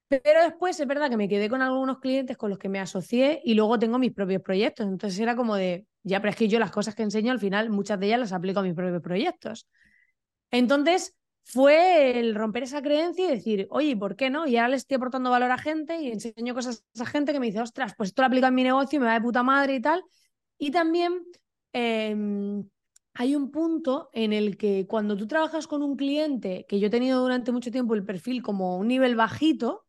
Pero 0.07 0.43
después 0.43 0.79
es 0.79 0.87
verdad 0.87 1.09
que 1.09 1.17
me 1.17 1.27
quedé 1.27 1.49
con 1.49 1.61
algunos 1.61 1.99
clientes 1.99 2.37
con 2.37 2.49
los 2.49 2.59
que 2.59 2.69
me 2.69 2.79
asocié 2.79 3.41
y 3.43 3.55
luego 3.55 3.79
tengo 3.79 3.97
mis 3.97 4.13
propios 4.13 4.41
proyectos. 4.41 4.85
Entonces 4.85 5.19
era 5.19 5.35
como 5.35 5.55
de, 5.55 5.87
ya, 6.03 6.19
pero 6.21 6.29
es 6.29 6.35
que 6.35 6.47
yo 6.47 6.59
las 6.59 6.71
cosas 6.71 6.95
que 6.95 7.03
enseño 7.03 7.31
al 7.31 7.39
final, 7.39 7.69
muchas 7.69 7.99
de 7.99 8.07
ellas 8.07 8.19
las 8.19 8.31
aplico 8.31 8.59
a 8.59 8.63
mis 8.63 8.75
propios 8.75 9.01
proyectos. 9.01 9.67
Entonces 10.51 11.15
fue 11.47 12.19
el 12.19 12.33
romper 12.33 12.63
esa 12.63 12.81
creencia 12.81 13.27
y 13.27 13.35
decir, 13.35 13.67
oye, 13.69 13.95
¿por 13.95 14.15
qué 14.15 14.31
no? 14.31 14.47
Y 14.47 14.57
ahora 14.57 14.69
le 14.69 14.77
estoy 14.77 14.95
aportando 14.95 15.29
valor 15.29 15.51
a 15.51 15.59
gente 15.59 16.01
y 16.01 16.11
enseño 16.11 16.55
cosas 16.55 16.79
a 16.79 16.83
esa 16.95 17.05
gente 17.05 17.33
que 17.33 17.39
me 17.39 17.45
dice, 17.45 17.61
ostras, 17.61 17.93
pues 17.95 18.09
esto 18.09 18.23
lo 18.23 18.27
aplico 18.27 18.47
en 18.47 18.55
mi 18.55 18.63
negocio 18.63 18.97
y 18.97 18.99
me 18.99 19.05
va 19.05 19.13
de 19.13 19.21
puta 19.21 19.43
madre 19.43 19.75
y 19.75 19.81
tal. 19.81 20.03
Y 20.57 20.71
también 20.71 21.23
em, 21.71 22.67
hay 23.13 23.35
un 23.35 23.51
punto 23.51 24.09
en 24.11 24.33
el 24.33 24.57
que 24.57 24.87
cuando 24.87 25.15
tú 25.15 25.27
trabajas 25.27 25.67
con 25.67 25.83
un 25.83 25.95
cliente, 25.95 26.65
que 26.67 26.79
yo 26.79 26.87
he 26.87 26.89
tenido 26.89 27.21
durante 27.21 27.51
mucho 27.51 27.69
tiempo 27.69 27.93
el 27.93 28.03
perfil 28.03 28.41
como 28.41 28.77
un 28.77 28.87
nivel 28.87 29.15
bajito, 29.15 29.85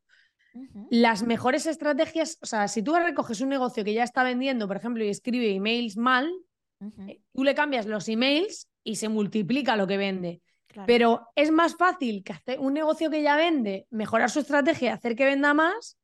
las 0.90 1.22
mejores 1.22 1.66
estrategias, 1.66 2.38
o 2.42 2.46
sea, 2.46 2.68
si 2.68 2.82
tú 2.82 2.94
recoges 2.94 3.40
un 3.40 3.48
negocio 3.48 3.82
que 3.82 3.94
ya 3.94 4.04
está 4.04 4.22
vendiendo, 4.22 4.68
por 4.68 4.76
ejemplo, 4.76 5.04
y 5.04 5.08
escribe 5.08 5.54
emails 5.54 5.96
mal, 5.96 6.30
eh, 7.08 7.20
tú 7.32 7.44
le 7.44 7.54
cambias 7.54 7.86
los 7.86 8.08
emails 8.08 8.68
y 8.84 8.96
se 8.96 9.08
multiplica 9.08 9.76
lo 9.76 9.86
que 9.86 9.96
vende. 9.96 10.42
Pero 10.86 11.28
es 11.34 11.50
más 11.50 11.76
fácil 11.76 12.22
que 12.22 12.32
hacer 12.32 12.58
un 12.60 12.74
negocio 12.74 13.10
que 13.10 13.22
ya 13.22 13.36
vende, 13.36 13.86
mejorar 13.90 14.30
su 14.30 14.40
estrategia, 14.40 14.94
hacer 14.94 15.16
que 15.16 15.24
venda 15.24 15.54
más, 15.54 15.96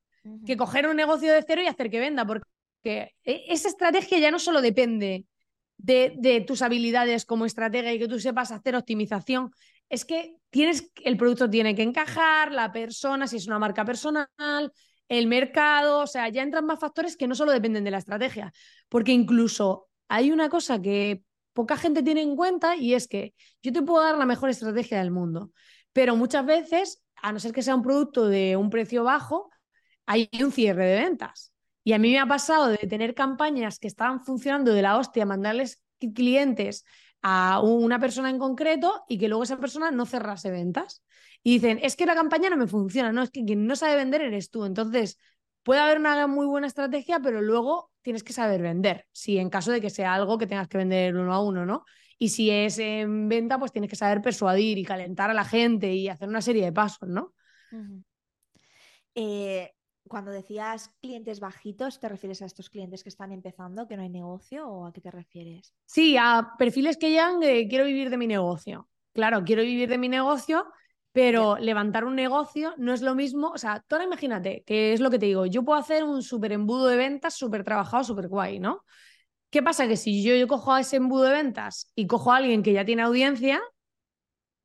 que 0.47 0.57
coger 0.57 0.87
un 0.87 0.97
negocio 0.97 1.33
de 1.33 1.43
cero 1.43 1.63
y 1.63 1.67
hacer 1.67 1.91
que 1.91 1.99
venda, 1.99 2.25
porque 2.25 2.45
e, 2.85 3.45
esa 3.49 3.69
estrategia 3.69 4.19
ya 4.19 4.31
no 4.31 4.39
solo 4.39 4.61
depende 4.63 5.27
de, 5.77 6.15
de, 6.17 6.41
tus 6.43 6.63
habilidades 6.63 7.27
como 7.27 7.45
estratega 7.45 7.93
y 7.93 7.99
que 7.99 8.09
tú 8.09 8.21
sepas 8.21 8.53
hacer 8.53 8.77
optimización, 8.77 9.51
es 9.89 10.05
que 10.05 10.37
tienes, 10.51 10.91
el 11.05 11.17
producto 11.17 11.51
tiene 11.51 11.75
que 11.75 11.83
encajar, 11.83 12.53
la 12.53 12.71
persona, 12.71 13.27
si 13.27 13.37
es 13.37 13.47
una 13.47 13.59
marca 13.59 13.85
personal, 13.85 14.29
el 15.09 15.27
mercado, 15.27 16.01
o 16.01 16.07
sea, 16.07 16.29
ya 16.29 16.43
entran 16.43 16.65
más 16.65 16.79
factores 16.79 17.17
que 17.17 17.27
no 17.27 17.35
solo 17.35 17.53
dependen 17.53 17.85
de 17.85 17.91
la 17.91 17.99
estrategia, 17.99 18.53
porque 18.89 19.13
incluso 19.13 19.89
hay 20.09 20.31
una 20.31 20.49
cosa 20.49 20.81
que 20.81 21.23
poca 21.53 21.77
gente 21.77 22.03
tiene 22.03 22.23
en 22.23 22.37
cuenta 22.37 22.77
y 22.77 22.95
es 22.95 23.09
que 23.09 23.35
yo 23.63 23.73
te 23.73 23.83
puedo 23.83 24.03
dar 24.03 24.19
la 24.19 24.27
mejor 24.27 24.51
estrategia 24.51 24.99
del 24.99 25.11
mundo, 25.11 25.51
pero 25.93 26.17
muchas 26.17 26.45
veces, 26.47 27.03
a 27.17 27.33
no 27.33 27.41
ser 27.41 27.53
que 27.53 27.63
sea 27.63 27.75
un 27.75 27.83
producto 27.83 28.27
de 28.29 28.57
un 28.57 28.71
precio 28.71 29.05
bajo, 29.05 29.51
hay 30.07 30.29
un 30.43 30.53
cierre 30.53 30.87
de 30.87 31.01
ventas. 31.01 31.53
Y 31.85 31.93
a 31.93 31.99
mí 31.99 32.13
me 32.13 32.19
ha 32.19 32.27
pasado 32.27 32.69
de 32.69 32.79
tener 32.79 33.15
campañas 33.15 33.79
que 33.79 33.89
estaban 33.89 34.25
funcionando 34.25 34.73
de 34.73 34.83
la 34.83 34.99
hostia, 34.99 35.27
mandarles 35.27 35.83
clientes 36.15 36.85
a 37.23 37.61
una 37.61 37.99
persona 38.01 38.31
en 38.31 38.39
concreto 38.39 39.05
y 39.09 39.19
que 39.19 39.29
luego 39.29 39.45
esa 39.45 39.59
persona 39.59 39.91
no 39.91 40.07
cerrase 40.07 40.51
ventas. 40.51 41.03
Y 41.43 41.55
dicen, 41.55 41.79
es 41.83 41.97
que 41.97 42.07
la 42.07 42.15
campaña 42.15 42.51
no 42.51 42.57
me 42.57 42.67
funciona, 42.67 43.13
no, 43.13 43.23
es 43.23 43.31
que 43.31 43.45
quien 43.45 43.67
no 43.67 43.77
sabe 43.77 43.97
vender 43.97 44.23
eres 44.23 44.51
tú. 44.51 44.65
Entonces, 44.65 45.19
puede 45.63 45.81
haber 45.81 45.99
una 45.99 46.27
muy 46.27 46.47
buena 46.47 46.67
estrategia, 46.67 47.21
pero 47.21 47.41
luego 47.43 47.92
tienes 48.03 48.23
que 48.25 48.33
saber 48.33 48.61
vender, 48.63 49.07
si 49.13 49.39
en 49.39 49.51
caso 49.51 49.73
de 49.73 49.81
que 49.81 49.91
sea 49.91 50.15
algo 50.15 50.39
que 50.39 50.47
tengas 50.47 50.69
que 50.69 50.79
vender 50.79 51.17
uno 51.17 51.33
a 51.33 51.43
uno, 51.43 51.65
¿no? 51.65 51.85
Y 52.19 52.29
si 52.29 52.51
es 52.51 52.79
en 52.79 53.29
venta, 53.29 53.59
pues 53.59 53.73
tienes 53.73 53.91
que 53.91 53.97
saber 53.97 54.21
persuadir 54.21 54.79
y 54.79 54.85
calentar 54.85 55.31
a 55.31 55.35
la 55.35 55.45
gente 55.45 55.93
y 55.93 56.09
hacer 56.09 56.29
una 56.29 56.43
serie 56.43 56.65
de 56.65 56.73
pasos, 56.73 57.09
¿no? 57.09 57.35
eh, 59.15 59.73
cuando 60.09 60.31
decías 60.31 60.91
clientes 61.01 61.41
bajitos, 61.41 62.01
¿te 62.01 62.09
refieres 62.09 62.43
a 62.43 62.47
estos 62.47 62.71
clientes 62.71 63.03
que 63.03 63.09
están 63.09 63.33
empezando, 63.33 63.87
que 63.87 63.97
no 63.97 64.03
hay 64.03 64.11
negocio 64.11 64.69
o 64.69 64.87
a 64.87 64.93
qué 64.93 65.01
te 65.01 65.11
refieres? 65.11 65.75
Sí, 65.87 66.17
a 66.19 66.55
perfiles 66.59 66.97
que 66.97 67.13
ya 67.13 67.33
quiero 67.41 67.85
vivir 67.85 68.11
de 68.11 68.19
mi 68.19 68.27
negocio. 68.27 68.89
Claro, 69.13 69.43
quiero 69.45 69.63
vivir 69.63 69.89
de 69.89 69.99
mi 69.99 70.09
negocio, 70.09 70.67
pero 71.13 71.59
levantar 71.59 72.05
un 72.05 72.17
negocio 72.17 72.75
no 72.79 72.93
es 72.93 73.03
lo 73.03 73.15
mismo. 73.15 73.49
O 73.49 73.59
sea, 73.59 73.85
tú 73.87 73.95
ahora 73.95 74.07
imagínate, 74.07 74.65
que 74.67 74.93
es 74.93 75.01
lo 75.01 75.11
que 75.11 75.19
te 75.19 75.27
digo, 75.27 75.47
yo 75.47 75.63
puedo 75.63 75.79
hacer 75.79 76.05
un 76.05 76.23
súper 76.23 76.53
embudo 76.53 76.87
de 76.89 76.97
ventas, 76.97 77.35
súper 77.35 77.65
trabajado, 77.65 78.03
súper 78.03 78.29
guay, 78.29 78.59
¿no? 78.59 78.85
¿Qué 79.51 79.63
pasa? 79.63 79.87
Que 79.87 79.97
si 79.97 80.23
yo, 80.23 80.35
yo 80.35 80.49
cojo 80.49 80.73
a 80.73 80.81
ese 80.81 80.97
embudo 80.97 81.25
de 81.25 81.33
ventas 81.33 81.93
y 81.95 82.07
cojo 82.07 82.33
a 82.33 82.39
alguien 82.39 82.63
que 82.63 82.73
ya 82.73 82.87
tiene 82.87 83.03
audiencia, 83.03 83.61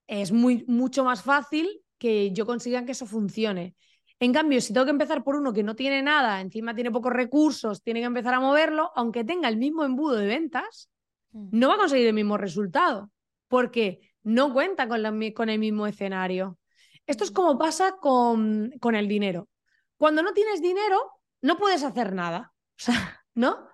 es 0.07 0.31
muy, 0.31 0.63
mucho 0.67 1.03
más 1.03 1.21
fácil 1.21 1.67
que 1.97 2.31
yo 2.31 2.45
consiga 2.45 2.85
que 2.85 2.93
eso 2.93 3.05
funcione. 3.05 3.75
En 4.19 4.31
cambio, 4.31 4.61
si 4.61 4.73
tengo 4.73 4.85
que 4.85 4.91
empezar 4.91 5.23
por 5.23 5.35
uno 5.35 5.51
que 5.51 5.63
no 5.63 5.75
tiene 5.75 6.01
nada, 6.01 6.39
encima 6.39 6.73
tiene 6.73 6.91
pocos 6.91 7.11
recursos, 7.11 7.83
tiene 7.83 7.99
que 7.99 8.05
empezar 8.05 8.33
a 8.33 8.39
moverlo, 8.39 8.91
aunque 8.95 9.25
tenga 9.25 9.49
el 9.49 9.57
mismo 9.57 9.83
embudo 9.83 10.15
de 10.15 10.27
ventas, 10.27 10.89
mm. 11.31 11.49
no 11.51 11.67
va 11.67 11.75
a 11.75 11.77
conseguir 11.77 12.07
el 12.07 12.13
mismo 12.13 12.37
resultado, 12.37 13.11
porque 13.47 14.06
no 14.27 14.51
cuenta 14.51 14.89
con, 14.89 15.01
con 15.31 15.49
el 15.49 15.57
mismo 15.57 15.87
escenario. 15.87 16.59
Esto 17.05 17.23
es 17.23 17.31
mm. 17.31 17.33
como 17.33 17.57
pasa 17.57 17.95
con, 18.01 18.73
con 18.81 18.93
el 18.95 19.07
dinero. 19.07 19.47
Cuando 19.95 20.21
no 20.21 20.33
tienes 20.33 20.61
dinero, 20.61 20.99
no 21.41 21.57
puedes 21.57 21.83
hacer 21.83 22.13
nada, 22.13 22.53
o 22.53 22.81
sea, 22.81 23.23
¿no? 23.33 23.69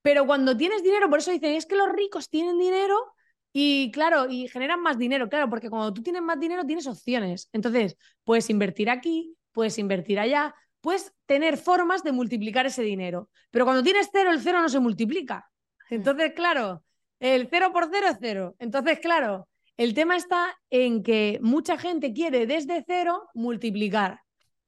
Pero 0.00 0.24
cuando 0.24 0.56
tienes 0.56 0.84
dinero, 0.84 1.10
por 1.10 1.18
eso 1.18 1.32
dicen, 1.32 1.54
es 1.54 1.66
que 1.66 1.74
los 1.74 1.88
ricos 1.88 2.30
tienen 2.30 2.58
dinero 2.58 3.12
y 3.52 3.90
claro, 3.90 4.28
y 4.30 4.46
generan 4.46 4.80
más 4.80 4.98
dinero, 4.98 5.28
claro, 5.28 5.50
porque 5.50 5.68
cuando 5.68 5.92
tú 5.92 6.00
tienes 6.00 6.22
más 6.22 6.38
dinero 6.38 6.64
tienes 6.64 6.86
opciones. 6.86 7.48
Entonces, 7.52 7.96
puedes 8.22 8.48
invertir 8.50 8.90
aquí, 8.90 9.34
puedes 9.50 9.78
invertir 9.78 10.20
allá, 10.20 10.54
puedes 10.80 11.12
tener 11.26 11.56
formas 11.56 12.04
de 12.04 12.12
multiplicar 12.12 12.66
ese 12.66 12.82
dinero. 12.82 13.30
Pero 13.50 13.64
cuando 13.64 13.82
tienes 13.82 14.10
cero, 14.12 14.30
el 14.30 14.40
cero 14.40 14.62
no 14.62 14.68
se 14.68 14.78
multiplica. 14.78 15.50
Hmm. 15.90 15.94
Entonces, 15.96 16.32
claro, 16.36 16.84
el 17.18 17.48
cero 17.50 17.70
por 17.72 17.88
cero 17.90 18.06
es 18.08 18.16
cero. 18.20 18.54
Entonces, 18.60 19.00
claro, 19.00 19.48
el 19.78 19.94
tema 19.94 20.16
está 20.16 20.58
en 20.70 21.02
que 21.02 21.38
mucha 21.40 21.78
gente 21.78 22.12
quiere 22.12 22.46
desde 22.46 22.84
cero 22.86 23.30
multiplicar 23.32 24.20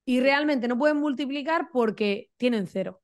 y 0.06 0.20
realmente 0.20 0.68
no 0.68 0.78
pueden 0.78 0.98
multiplicar 0.98 1.68
porque 1.72 2.30
tienen 2.36 2.66
cero. 2.66 3.02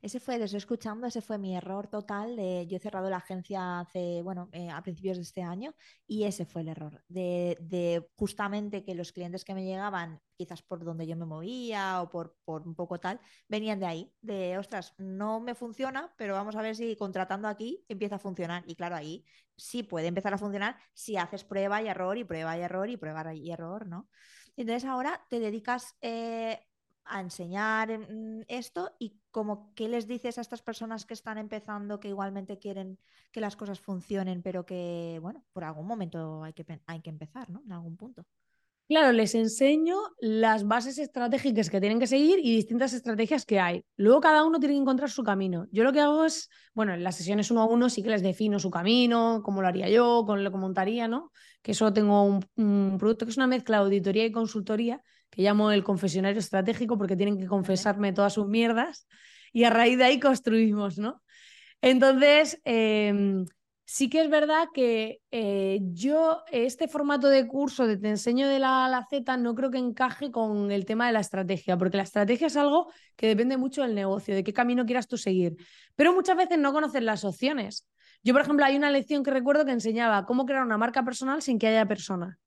Ese 0.00 0.20
fue, 0.20 0.38
desde 0.38 0.58
escuchando, 0.58 1.08
ese 1.08 1.20
fue 1.20 1.38
mi 1.38 1.56
error 1.56 1.88
total. 1.88 2.36
De, 2.36 2.66
yo 2.68 2.76
he 2.76 2.80
cerrado 2.80 3.10
la 3.10 3.16
agencia 3.16 3.80
hace, 3.80 4.22
bueno, 4.22 4.48
eh, 4.52 4.70
a 4.70 4.80
principios 4.82 5.16
de 5.16 5.24
este 5.24 5.42
año 5.42 5.74
y 6.06 6.24
ese 6.24 6.46
fue 6.46 6.62
el 6.62 6.68
error. 6.68 7.02
De, 7.08 8.08
justamente 8.16 8.84
que 8.84 8.94
los 8.94 9.12
clientes 9.12 9.44
que 9.44 9.54
me 9.54 9.64
llegaban, 9.64 10.20
quizás 10.36 10.62
por 10.62 10.84
donde 10.84 11.06
yo 11.06 11.16
me 11.16 11.26
movía 11.26 12.00
o 12.00 12.08
por, 12.10 12.36
por 12.44 12.62
un 12.66 12.76
poco 12.76 13.00
tal, 13.00 13.20
venían 13.48 13.80
de 13.80 13.86
ahí. 13.86 14.14
De, 14.20 14.56
ostras, 14.56 14.94
no 14.98 15.40
me 15.40 15.56
funciona, 15.56 16.14
pero 16.16 16.34
vamos 16.34 16.54
a 16.54 16.62
ver 16.62 16.76
si 16.76 16.94
contratando 16.96 17.48
aquí 17.48 17.84
empieza 17.88 18.16
a 18.16 18.20
funcionar. 18.20 18.62
Y 18.66 18.76
claro, 18.76 18.94
ahí 18.94 19.24
sí 19.56 19.82
puede 19.82 20.06
empezar 20.06 20.32
a 20.32 20.38
funcionar 20.38 20.76
si 20.94 21.16
haces 21.16 21.42
prueba 21.42 21.82
y 21.82 21.88
error 21.88 22.16
y 22.16 22.24
prueba 22.24 22.56
y 22.56 22.60
error 22.60 22.88
y 22.88 22.96
prueba 22.96 23.34
y 23.34 23.50
error, 23.50 23.88
¿no? 23.88 24.08
Entonces 24.56 24.84
ahora 24.84 25.24
te 25.28 25.38
dedicas 25.40 25.96
eh, 26.00 26.60
a 27.08 27.20
enseñar 27.20 27.98
mm, 27.98 28.42
esto 28.48 28.92
y 28.98 29.16
como 29.30 29.72
qué 29.74 29.88
les 29.88 30.06
dices 30.06 30.38
a 30.38 30.40
estas 30.40 30.62
personas 30.62 31.04
que 31.06 31.14
están 31.14 31.38
empezando, 31.38 32.00
que 32.00 32.08
igualmente 32.08 32.58
quieren 32.58 32.98
que 33.32 33.40
las 33.40 33.56
cosas 33.56 33.80
funcionen, 33.80 34.42
pero 34.42 34.64
que, 34.66 35.18
bueno, 35.22 35.44
por 35.52 35.64
algún 35.64 35.86
momento 35.86 36.42
hay 36.44 36.52
que, 36.52 36.64
hay 36.86 37.00
que 37.00 37.10
empezar, 37.10 37.48
¿no? 37.50 37.62
En 37.64 37.72
algún 37.72 37.96
punto. 37.96 38.26
Claro, 38.88 39.12
les 39.12 39.34
enseño 39.34 39.98
las 40.18 40.66
bases 40.66 40.96
estratégicas 40.96 41.68
que 41.68 41.78
tienen 41.78 42.00
que 42.00 42.06
seguir 42.06 42.38
y 42.42 42.56
distintas 42.56 42.94
estrategias 42.94 43.44
que 43.44 43.60
hay. 43.60 43.84
Luego 43.96 44.22
cada 44.22 44.44
uno 44.44 44.58
tiene 44.58 44.76
que 44.76 44.80
encontrar 44.80 45.10
su 45.10 45.22
camino. 45.22 45.66
Yo 45.70 45.84
lo 45.84 45.92
que 45.92 46.00
hago 46.00 46.24
es, 46.24 46.48
bueno, 46.72 46.94
en 46.94 47.04
las 47.04 47.16
sesiones 47.16 47.50
uno 47.50 47.60
a 47.60 47.66
uno 47.66 47.90
sí 47.90 48.02
que 48.02 48.08
les 48.08 48.22
defino 48.22 48.58
su 48.58 48.70
camino, 48.70 49.42
cómo 49.44 49.60
lo 49.60 49.68
haría 49.68 49.90
yo, 49.90 50.24
cómo 50.26 50.38
lo 50.38 50.50
montaría, 50.52 51.06
¿no? 51.06 51.32
Que 51.60 51.72
eso 51.72 51.92
tengo 51.92 52.22
un, 52.22 52.42
un 52.56 52.96
producto 52.98 53.26
que 53.26 53.32
es 53.32 53.36
una 53.36 53.46
mezcla 53.46 53.76
de 53.76 53.84
auditoría 53.84 54.24
y 54.24 54.32
consultoría 54.32 55.02
que 55.30 55.42
llamo 55.42 55.70
el 55.72 55.84
confesionario 55.84 56.38
estratégico 56.38 56.98
porque 56.98 57.16
tienen 57.16 57.38
que 57.38 57.46
confesarme 57.46 58.12
todas 58.12 58.32
sus 58.32 58.46
mierdas 58.48 59.06
y 59.52 59.64
a 59.64 59.70
raíz 59.70 59.98
de 59.98 60.04
ahí 60.04 60.20
construimos, 60.20 60.98
¿no? 60.98 61.22
Entonces, 61.80 62.60
em, 62.64 63.44
sí 63.84 64.10
que 64.10 64.20
es 64.20 64.28
verdad 64.28 64.68
que 64.74 65.20
eh, 65.30 65.80
yo 65.82 66.42
este 66.52 66.88
formato 66.88 67.28
de 67.28 67.46
curso 67.46 67.86
de 67.86 67.96
te 67.96 68.08
enseño 68.08 68.48
de 68.48 68.58
la 68.58 68.82
A 68.82 68.86
a 68.86 68.88
la 68.88 69.06
Z 69.08 69.36
no 69.36 69.54
creo 69.54 69.70
que 69.70 69.78
encaje 69.78 70.30
con 70.30 70.70
el 70.70 70.84
tema 70.84 71.06
de 71.06 71.12
la 71.12 71.20
estrategia, 71.20 71.78
porque 71.78 71.96
la 71.96 72.02
estrategia 72.02 72.48
es 72.48 72.56
algo 72.56 72.92
que 73.16 73.28
depende 73.28 73.56
mucho 73.56 73.82
del 73.82 73.94
negocio, 73.94 74.34
de 74.34 74.44
qué 74.44 74.52
camino 74.52 74.84
quieras 74.84 75.08
tú 75.08 75.16
seguir. 75.16 75.56
Pero 75.96 76.12
muchas 76.12 76.36
veces 76.36 76.58
no 76.58 76.72
conoces 76.72 77.02
las 77.02 77.24
opciones. 77.24 77.86
Yo, 78.22 78.34
por 78.34 78.42
ejemplo, 78.42 78.66
hay 78.66 78.76
una 78.76 78.90
lección 78.90 79.22
que 79.22 79.30
recuerdo 79.30 79.64
que 79.64 79.72
enseñaba 79.72 80.26
cómo 80.26 80.44
crear 80.44 80.64
una 80.64 80.76
marca 80.76 81.04
personal 81.04 81.40
sin 81.40 81.58
que 81.58 81.68
haya 81.68 81.86
persona. 81.86 82.38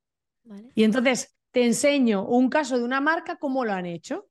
Y 0.76 0.84
entonces 0.84 1.36
te 1.51 1.65
enseño 1.65 2.25
un 2.25 2.50
caso 2.50 2.77
de 2.77 2.84
una 2.84 3.01
marca, 3.01 3.36
cómo 3.36 3.65
lo 3.65 3.74
han 3.74 3.86
hecho. 3.86 4.27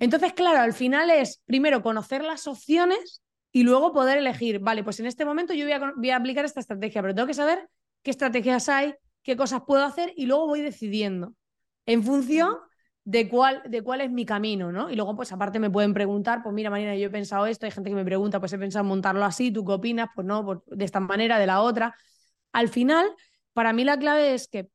Entonces, 0.00 0.32
claro, 0.32 0.60
al 0.60 0.72
final 0.72 1.10
es 1.10 1.42
primero 1.44 1.82
conocer 1.82 2.24
las 2.24 2.46
opciones 2.46 3.22
y 3.50 3.64
luego 3.64 3.92
poder 3.92 4.18
elegir, 4.18 4.60
vale, 4.60 4.82
pues 4.82 4.98
en 5.00 5.06
este 5.06 5.24
momento 5.24 5.52
yo 5.52 5.66
voy 5.96 6.10
a, 6.10 6.16
aplicar 6.16 6.44
esta 6.44 6.60
estrategia, 6.60 7.02
pero 7.02 7.14
tengo 7.14 7.26
que 7.26 7.34
saber 7.34 7.68
qué 8.02 8.10
estrategias 8.10 8.68
hay, 8.68 8.94
qué 9.22 9.36
cosas 9.36 9.62
puedo 9.66 9.84
hacer 9.84 10.12
y 10.16 10.26
luego 10.26 10.46
voy 10.46 10.62
decidiendo 10.62 11.34
en 11.84 12.02
función 12.02 12.56
de 13.04 13.28
cuál, 13.28 13.62
de 13.68 13.82
cuál 13.82 14.00
es 14.00 14.10
mi 14.10 14.24
camino, 14.24 14.70
¿no? 14.70 14.88
Y 14.88 14.94
luego, 14.94 15.16
pues 15.16 15.32
aparte 15.32 15.58
me 15.58 15.70
pueden 15.70 15.92
preguntar, 15.92 16.42
pues 16.42 16.54
mira, 16.54 16.70
Marina, 16.70 16.94
yo 16.96 17.08
he 17.08 17.10
pensado 17.10 17.46
esto, 17.46 17.66
hay 17.66 17.72
gente 17.72 17.90
que 17.90 17.96
me 17.96 18.04
pregunta, 18.04 18.38
pues 18.38 18.52
he 18.52 18.58
pensado 18.58 18.84
montarlo 18.84 19.24
así, 19.24 19.50
¿tú 19.50 19.64
qué 19.64 19.72
opinas? 19.72 20.08
Pues 20.14 20.26
no, 20.26 20.62
de 20.66 20.84
esta 20.84 21.00
manera, 21.00 21.38
de 21.38 21.46
la 21.46 21.60
otra. 21.60 21.94
Al 22.52 22.68
final, 22.68 23.06
para 23.52 23.72
mí 23.72 23.84
la 23.84 23.98
clave 23.98 24.34
es 24.34 24.48
que 24.48 24.68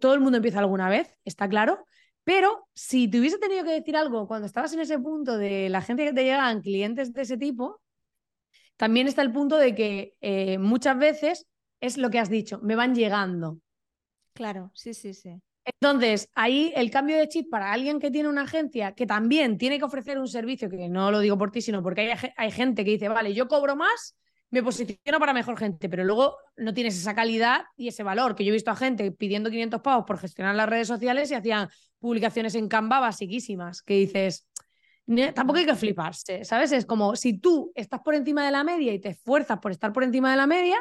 todo 0.00 0.14
el 0.14 0.20
mundo 0.20 0.36
empieza 0.38 0.58
alguna 0.58 0.88
vez, 0.88 1.18
está 1.24 1.48
claro, 1.48 1.84
pero 2.24 2.68
si 2.74 3.08
te 3.08 3.18
hubiese 3.18 3.38
tenido 3.38 3.64
que 3.64 3.72
decir 3.72 3.96
algo 3.96 4.28
cuando 4.28 4.46
estabas 4.46 4.72
en 4.72 4.80
ese 4.80 4.98
punto 4.98 5.36
de 5.36 5.68
la 5.68 5.82
gente 5.82 6.04
que 6.04 6.12
te 6.12 6.24
llegan, 6.24 6.60
clientes 6.60 7.12
de 7.12 7.22
ese 7.22 7.36
tipo, 7.36 7.80
también 8.76 9.08
está 9.08 9.22
el 9.22 9.32
punto 9.32 9.56
de 9.56 9.74
que 9.74 10.14
eh, 10.20 10.58
muchas 10.58 10.98
veces 10.98 11.46
es 11.80 11.96
lo 11.96 12.10
que 12.10 12.18
has 12.18 12.30
dicho, 12.30 12.60
me 12.62 12.76
van 12.76 12.94
llegando. 12.94 13.58
Claro, 14.32 14.70
sí, 14.74 14.94
sí, 14.94 15.12
sí. 15.14 15.40
Entonces, 15.64 16.30
ahí 16.34 16.72
el 16.74 16.90
cambio 16.90 17.18
de 17.18 17.28
chip 17.28 17.50
para 17.50 17.72
alguien 17.72 18.00
que 18.00 18.10
tiene 18.10 18.28
una 18.28 18.42
agencia 18.42 18.92
que 18.92 19.06
también 19.06 19.58
tiene 19.58 19.78
que 19.78 19.84
ofrecer 19.84 20.18
un 20.18 20.28
servicio, 20.28 20.70
que 20.70 20.88
no 20.88 21.10
lo 21.10 21.20
digo 21.20 21.36
por 21.36 21.50
ti, 21.50 21.60
sino 21.60 21.82
porque 21.82 22.12
hay, 22.12 22.30
hay 22.36 22.50
gente 22.50 22.84
que 22.84 22.92
dice, 22.92 23.08
vale, 23.08 23.34
yo 23.34 23.48
cobro 23.48 23.76
más, 23.76 24.16
me 24.50 24.62
posiciono 24.62 25.18
para 25.18 25.32
mejor 25.32 25.56
gente, 25.56 25.88
pero 25.88 26.04
luego 26.04 26.36
no 26.56 26.74
tienes 26.74 26.96
esa 26.98 27.14
calidad 27.14 27.62
y 27.76 27.88
ese 27.88 28.02
valor, 28.02 28.34
que 28.34 28.44
yo 28.44 28.50
he 28.50 28.52
visto 28.52 28.70
a 28.70 28.76
gente 28.76 29.12
pidiendo 29.12 29.50
500 29.50 29.80
pavos 29.80 30.04
por 30.06 30.18
gestionar 30.18 30.54
las 30.54 30.68
redes 30.68 30.88
sociales 30.88 31.30
y 31.30 31.34
hacían 31.34 31.68
publicaciones 31.98 32.54
en 32.54 32.68
Canva 32.68 33.00
basiquísimas, 33.00 33.82
que 33.82 33.94
dices, 33.94 34.48
tampoco 35.34 35.58
hay 35.58 35.66
que 35.66 35.76
fliparse, 35.76 36.44
¿sabes? 36.44 36.72
Es 36.72 36.84
como 36.84 37.14
si 37.16 37.38
tú 37.38 37.72
estás 37.74 38.00
por 38.00 38.14
encima 38.14 38.44
de 38.44 38.50
la 38.50 38.64
media 38.64 38.92
y 38.92 38.98
te 38.98 39.10
esfuerzas 39.10 39.58
por 39.60 39.70
estar 39.70 39.92
por 39.92 40.02
encima 40.02 40.30
de 40.30 40.36
la 40.36 40.46
media, 40.46 40.78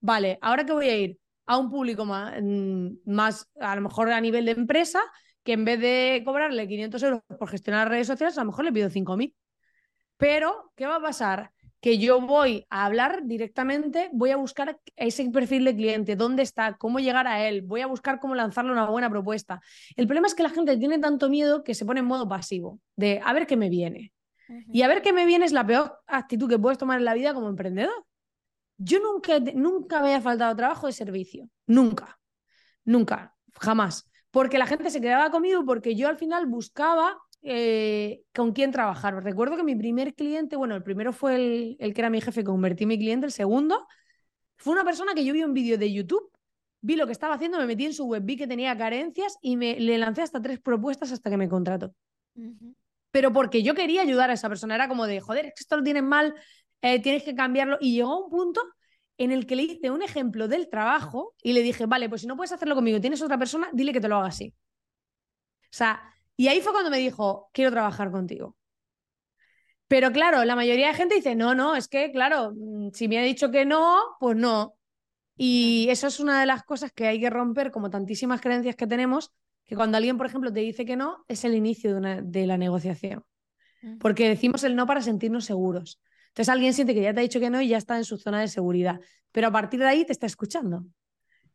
vale, 0.00 0.38
ahora 0.42 0.64
que 0.64 0.72
voy 0.72 0.88
a 0.88 0.96
ir 0.96 1.18
a 1.46 1.56
un 1.56 1.70
público 1.70 2.04
más, 2.04 2.34
mm, 2.42 2.88
más 3.06 3.50
a 3.58 3.74
lo 3.74 3.82
mejor 3.82 4.10
a 4.12 4.20
nivel 4.20 4.44
de 4.44 4.52
empresa, 4.52 5.00
que 5.42 5.54
en 5.54 5.64
vez 5.64 5.80
de 5.80 6.22
cobrarle 6.26 6.68
500 6.68 7.02
euros 7.02 7.22
por 7.38 7.48
gestionar 7.48 7.86
las 7.86 7.90
redes 7.90 8.06
sociales, 8.06 8.36
a 8.36 8.42
lo 8.42 8.50
mejor 8.50 8.66
le 8.66 8.72
pido 8.72 8.90
5.000. 8.90 9.34
Pero, 10.18 10.72
¿qué 10.76 10.86
va 10.86 10.96
a 10.96 11.00
pasar? 11.00 11.52
Que 11.80 11.98
yo 11.98 12.20
voy 12.20 12.66
a 12.70 12.84
hablar 12.84 13.22
directamente, 13.24 14.10
voy 14.12 14.30
a 14.30 14.36
buscar 14.36 14.80
ese 14.96 15.28
perfil 15.30 15.64
de 15.64 15.76
cliente, 15.76 16.16
dónde 16.16 16.42
está, 16.42 16.76
cómo 16.76 16.98
llegar 16.98 17.26
a 17.26 17.46
él, 17.46 17.62
voy 17.62 17.82
a 17.82 17.86
buscar 17.86 18.18
cómo 18.18 18.34
lanzarle 18.34 18.72
una 18.72 18.86
buena 18.90 19.08
propuesta. 19.08 19.60
El 19.96 20.06
problema 20.06 20.26
es 20.26 20.34
que 20.34 20.42
la 20.42 20.50
gente 20.50 20.76
tiene 20.76 20.98
tanto 20.98 21.28
miedo 21.28 21.62
que 21.62 21.74
se 21.74 21.84
pone 21.84 22.00
en 22.00 22.06
modo 22.06 22.28
pasivo, 22.28 22.80
de 22.96 23.20
a 23.24 23.32
ver 23.32 23.46
qué 23.46 23.56
me 23.56 23.68
viene. 23.68 24.12
Y 24.72 24.80
a 24.80 24.88
ver 24.88 25.02
qué 25.02 25.12
me 25.12 25.26
viene 25.26 25.44
es 25.44 25.52
la 25.52 25.66
peor 25.66 25.98
actitud 26.06 26.48
que 26.48 26.58
puedes 26.58 26.78
tomar 26.78 26.98
en 26.98 27.04
la 27.04 27.12
vida 27.12 27.34
como 27.34 27.48
emprendedor. 27.48 28.06
Yo 28.78 28.98
nunca, 28.98 29.38
nunca 29.54 30.00
me 30.00 30.08
haya 30.08 30.22
faltado 30.22 30.56
trabajo 30.56 30.86
de 30.86 30.92
servicio, 30.92 31.50
nunca, 31.66 32.18
nunca, 32.84 33.36
jamás. 33.60 34.10
Porque 34.30 34.58
la 34.58 34.66
gente 34.66 34.90
se 34.90 35.00
quedaba 35.00 35.30
conmigo 35.30 35.64
porque 35.64 35.94
yo 35.94 36.08
al 36.08 36.16
final 36.16 36.46
buscaba 36.46 37.18
eh, 37.42 38.22
con 38.34 38.52
quién 38.52 38.70
trabajar. 38.70 39.22
Recuerdo 39.22 39.56
que 39.56 39.64
mi 39.64 39.76
primer 39.76 40.14
cliente, 40.14 40.56
bueno, 40.56 40.74
el 40.74 40.82
primero 40.82 41.12
fue 41.12 41.36
el, 41.36 41.76
el 41.78 41.94
que 41.94 42.00
era 42.00 42.10
mi 42.10 42.20
jefe, 42.20 42.44
convertí 42.44 42.86
mi 42.86 42.98
cliente, 42.98 43.26
el 43.26 43.32
segundo 43.32 43.86
fue 44.58 44.72
una 44.72 44.84
persona 44.84 45.14
que 45.14 45.24
yo 45.24 45.32
vi 45.32 45.44
un 45.44 45.54
vídeo 45.54 45.78
de 45.78 45.92
YouTube, 45.92 46.30
vi 46.80 46.96
lo 46.96 47.06
que 47.06 47.12
estaba 47.12 47.34
haciendo, 47.34 47.58
me 47.58 47.66
metí 47.66 47.86
en 47.86 47.94
su 47.94 48.06
web, 48.06 48.22
vi 48.24 48.36
que 48.36 48.46
tenía 48.46 48.76
carencias 48.76 49.38
y 49.40 49.56
me, 49.56 49.78
le 49.78 49.98
lancé 49.98 50.22
hasta 50.22 50.42
tres 50.42 50.60
propuestas 50.60 51.12
hasta 51.12 51.30
que 51.30 51.36
me 51.36 51.48
contrató. 51.48 51.94
Pero 53.10 53.32
porque 53.32 53.62
yo 53.62 53.74
quería 53.74 54.02
ayudar 54.02 54.30
a 54.30 54.34
esa 54.34 54.48
persona, 54.48 54.74
era 54.74 54.88
como 54.88 55.06
de, 55.06 55.20
joder, 55.20 55.52
esto 55.56 55.76
lo 55.76 55.82
tienes 55.82 56.02
mal, 56.02 56.34
eh, 56.82 57.00
tienes 57.00 57.22
que 57.22 57.34
cambiarlo. 57.34 57.78
Y 57.80 57.94
llegó 57.94 58.12
a 58.12 58.24
un 58.24 58.30
punto 58.30 58.60
en 59.16 59.32
el 59.32 59.46
que 59.46 59.56
le 59.56 59.62
hice 59.62 59.90
un 59.90 60.02
ejemplo 60.02 60.48
del 60.48 60.68
trabajo 60.68 61.34
y 61.42 61.52
le 61.52 61.62
dije, 61.62 61.86
vale, 61.86 62.08
pues 62.08 62.22
si 62.22 62.26
no 62.26 62.36
puedes 62.36 62.52
hacerlo 62.52 62.74
conmigo, 62.74 63.00
tienes 63.00 63.22
otra 63.22 63.38
persona, 63.38 63.68
dile 63.72 63.92
que 63.92 64.00
te 64.00 64.08
lo 64.08 64.16
haga 64.16 64.28
así. 64.28 64.54
O 65.62 65.66
sea, 65.70 66.02
y 66.38 66.46
ahí 66.46 66.60
fue 66.60 66.70
cuando 66.70 66.90
me 66.90 66.98
dijo, 66.98 67.50
quiero 67.52 67.72
trabajar 67.72 68.12
contigo. 68.12 68.56
Pero 69.88 70.12
claro, 70.12 70.44
la 70.44 70.54
mayoría 70.54 70.86
de 70.86 70.94
gente 70.94 71.16
dice, 71.16 71.34
no, 71.34 71.52
no, 71.56 71.74
es 71.74 71.88
que, 71.88 72.12
claro, 72.12 72.52
mm, 72.54 72.90
si 72.92 73.08
me 73.08 73.18
ha 73.18 73.22
dicho 73.22 73.50
que 73.50 73.64
no, 73.64 73.98
pues 74.20 74.36
no. 74.36 74.76
Y 75.36 75.88
eso 75.90 76.06
es 76.06 76.20
una 76.20 76.38
de 76.38 76.46
las 76.46 76.62
cosas 76.62 76.92
que 76.92 77.08
hay 77.08 77.18
que 77.18 77.28
romper, 77.28 77.72
como 77.72 77.90
tantísimas 77.90 78.40
creencias 78.40 78.76
que 78.76 78.86
tenemos, 78.86 79.32
que 79.64 79.74
cuando 79.74 79.96
alguien, 79.96 80.16
por 80.16 80.26
ejemplo, 80.26 80.52
te 80.52 80.60
dice 80.60 80.84
que 80.84 80.94
no, 80.94 81.24
es 81.26 81.44
el 81.44 81.56
inicio 81.56 81.90
de, 81.90 81.96
una, 81.96 82.22
de 82.22 82.46
la 82.46 82.56
negociación. 82.56 83.24
Porque 83.98 84.28
decimos 84.28 84.62
el 84.62 84.76
no 84.76 84.86
para 84.86 85.00
sentirnos 85.00 85.44
seguros. 85.44 86.00
Entonces 86.28 86.50
alguien 86.50 86.72
siente 86.72 86.94
que 86.94 87.02
ya 87.02 87.12
te 87.12 87.18
ha 87.18 87.22
dicho 87.22 87.40
que 87.40 87.50
no 87.50 87.60
y 87.60 87.66
ya 87.66 87.78
está 87.78 87.96
en 87.96 88.04
su 88.04 88.16
zona 88.16 88.40
de 88.40 88.48
seguridad. 88.48 89.00
Pero 89.32 89.48
a 89.48 89.50
partir 89.50 89.80
de 89.80 89.86
ahí 89.86 90.04
te 90.04 90.12
está 90.12 90.26
escuchando. 90.26 90.84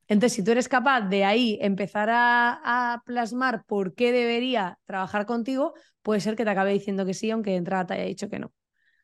Entonces, 0.08 0.36
si 0.36 0.44
tú 0.44 0.52
eres 0.52 0.68
capaz 0.68 1.02
de 1.02 1.26
ahí 1.26 1.58
empezar 1.62 2.10
a, 2.12 3.02
plasmar 3.06 3.66
por 3.66 3.96
qué 3.96 4.12
debería 4.12 4.78
trabajar 4.86 5.26
contigo, 5.26 5.74
puede 6.02 6.20
ser 6.20 6.36
que 6.36 6.44
te 6.44 6.50
acabe 6.50 6.74
diciendo 6.74 7.06
que 7.06 7.14
sí, 7.14 7.32
aunque 7.32 7.52
de 7.52 7.58
entrada 7.58 7.88
te 7.88 7.94
haya 7.96 8.06
dicho 8.06 8.30
que 8.30 8.40
no. 8.40 8.52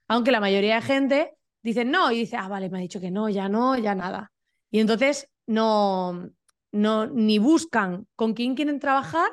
Aunque 0.07 0.31
la 0.31 0.39
mayoría 0.39 0.75
de 0.75 0.81
gente 0.81 1.33
dice 1.61 1.85
no 1.85 2.11
y 2.11 2.19
dice, 2.19 2.37
ah, 2.37 2.47
vale, 2.47 2.69
me 2.69 2.79
ha 2.79 2.81
dicho 2.81 2.99
que 2.99 3.11
no, 3.11 3.29
ya 3.29 3.49
no, 3.49 3.77
ya 3.77 3.95
nada. 3.95 4.31
Y 4.71 4.79
entonces 4.79 5.29
no, 5.47 6.29
no 6.71 7.07
ni 7.07 7.39
buscan 7.39 8.07
con 8.15 8.33
quién 8.33 8.55
quieren 8.55 8.79
trabajar, 8.79 9.29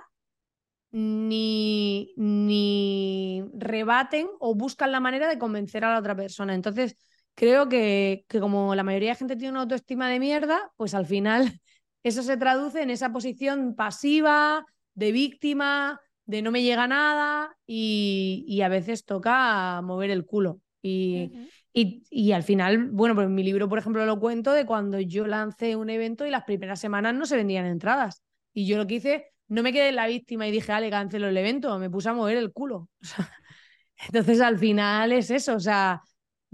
ni, 0.92 2.14
ni 2.16 3.44
rebaten 3.54 4.28
o 4.40 4.54
buscan 4.54 4.92
la 4.92 5.00
manera 5.00 5.28
de 5.28 5.38
convencer 5.38 5.84
a 5.84 5.92
la 5.92 5.98
otra 5.98 6.16
persona. 6.16 6.54
Entonces, 6.54 6.96
creo 7.36 7.68
que, 7.68 8.24
que, 8.28 8.40
como 8.40 8.74
la 8.74 8.82
mayoría 8.82 9.10
de 9.10 9.16
gente 9.16 9.36
tiene 9.36 9.52
una 9.52 9.60
autoestima 9.60 10.08
de 10.08 10.18
mierda, 10.18 10.72
pues 10.76 10.94
al 10.94 11.06
final 11.06 11.44
eso 12.02 12.24
se 12.24 12.36
traduce 12.36 12.82
en 12.82 12.90
esa 12.90 13.12
posición 13.12 13.76
pasiva, 13.76 14.66
de 14.94 15.12
víctima, 15.12 16.00
de 16.24 16.42
no 16.42 16.50
me 16.50 16.62
llega 16.62 16.88
nada 16.88 17.56
y, 17.66 18.60
a 18.64 18.68
veces 18.68 19.04
toca 19.04 19.80
mover 19.82 20.10
el 20.10 20.24
culo. 20.24 20.60
Y, 20.82 21.30
y, 21.72 22.32
al 22.32 22.42
final, 22.42 22.90
bueno, 22.90 23.14
pues 23.14 23.26
en 23.26 23.34
mi 23.34 23.42
libro, 23.42 23.68
por 23.68 23.78
ejemplo, 23.78 24.06
lo 24.06 24.18
cuento 24.18 24.52
de 24.52 24.64
cuando 24.64 24.98
yo 25.00 25.26
lancé 25.26 25.76
un 25.76 25.90
evento 25.90 26.24
y 26.24 26.30
las 26.30 26.44
primeras 26.44 26.80
semanas 26.80 27.14
no 27.14 27.26
se 27.26 27.36
vendían 27.36 27.66
entradas. 27.66 28.22
Y 28.54 28.66
yo 28.66 28.78
lo 28.78 28.86
que 28.86 28.94
hice, 28.94 29.26
no 29.48 29.62
me 29.62 29.72
quedé 29.72 29.90
en 29.90 29.96
la 29.96 30.06
víctima 30.06 30.48
y 30.48 30.52
dije, 30.52 30.72
ale, 30.72 30.88
cancelo 30.90 31.28
el 31.28 31.36
evento, 31.36 31.78
me 31.78 31.90
puse 31.90 32.08
a 32.08 32.14
mover 32.14 32.38
el 32.38 32.52
culo. 32.52 32.88
entonces 34.06 34.40
al 34.40 34.58
final 34.58 35.12
es 35.12 35.30
eso, 35.30 35.56
o 35.56 35.60
sea, 35.60 36.00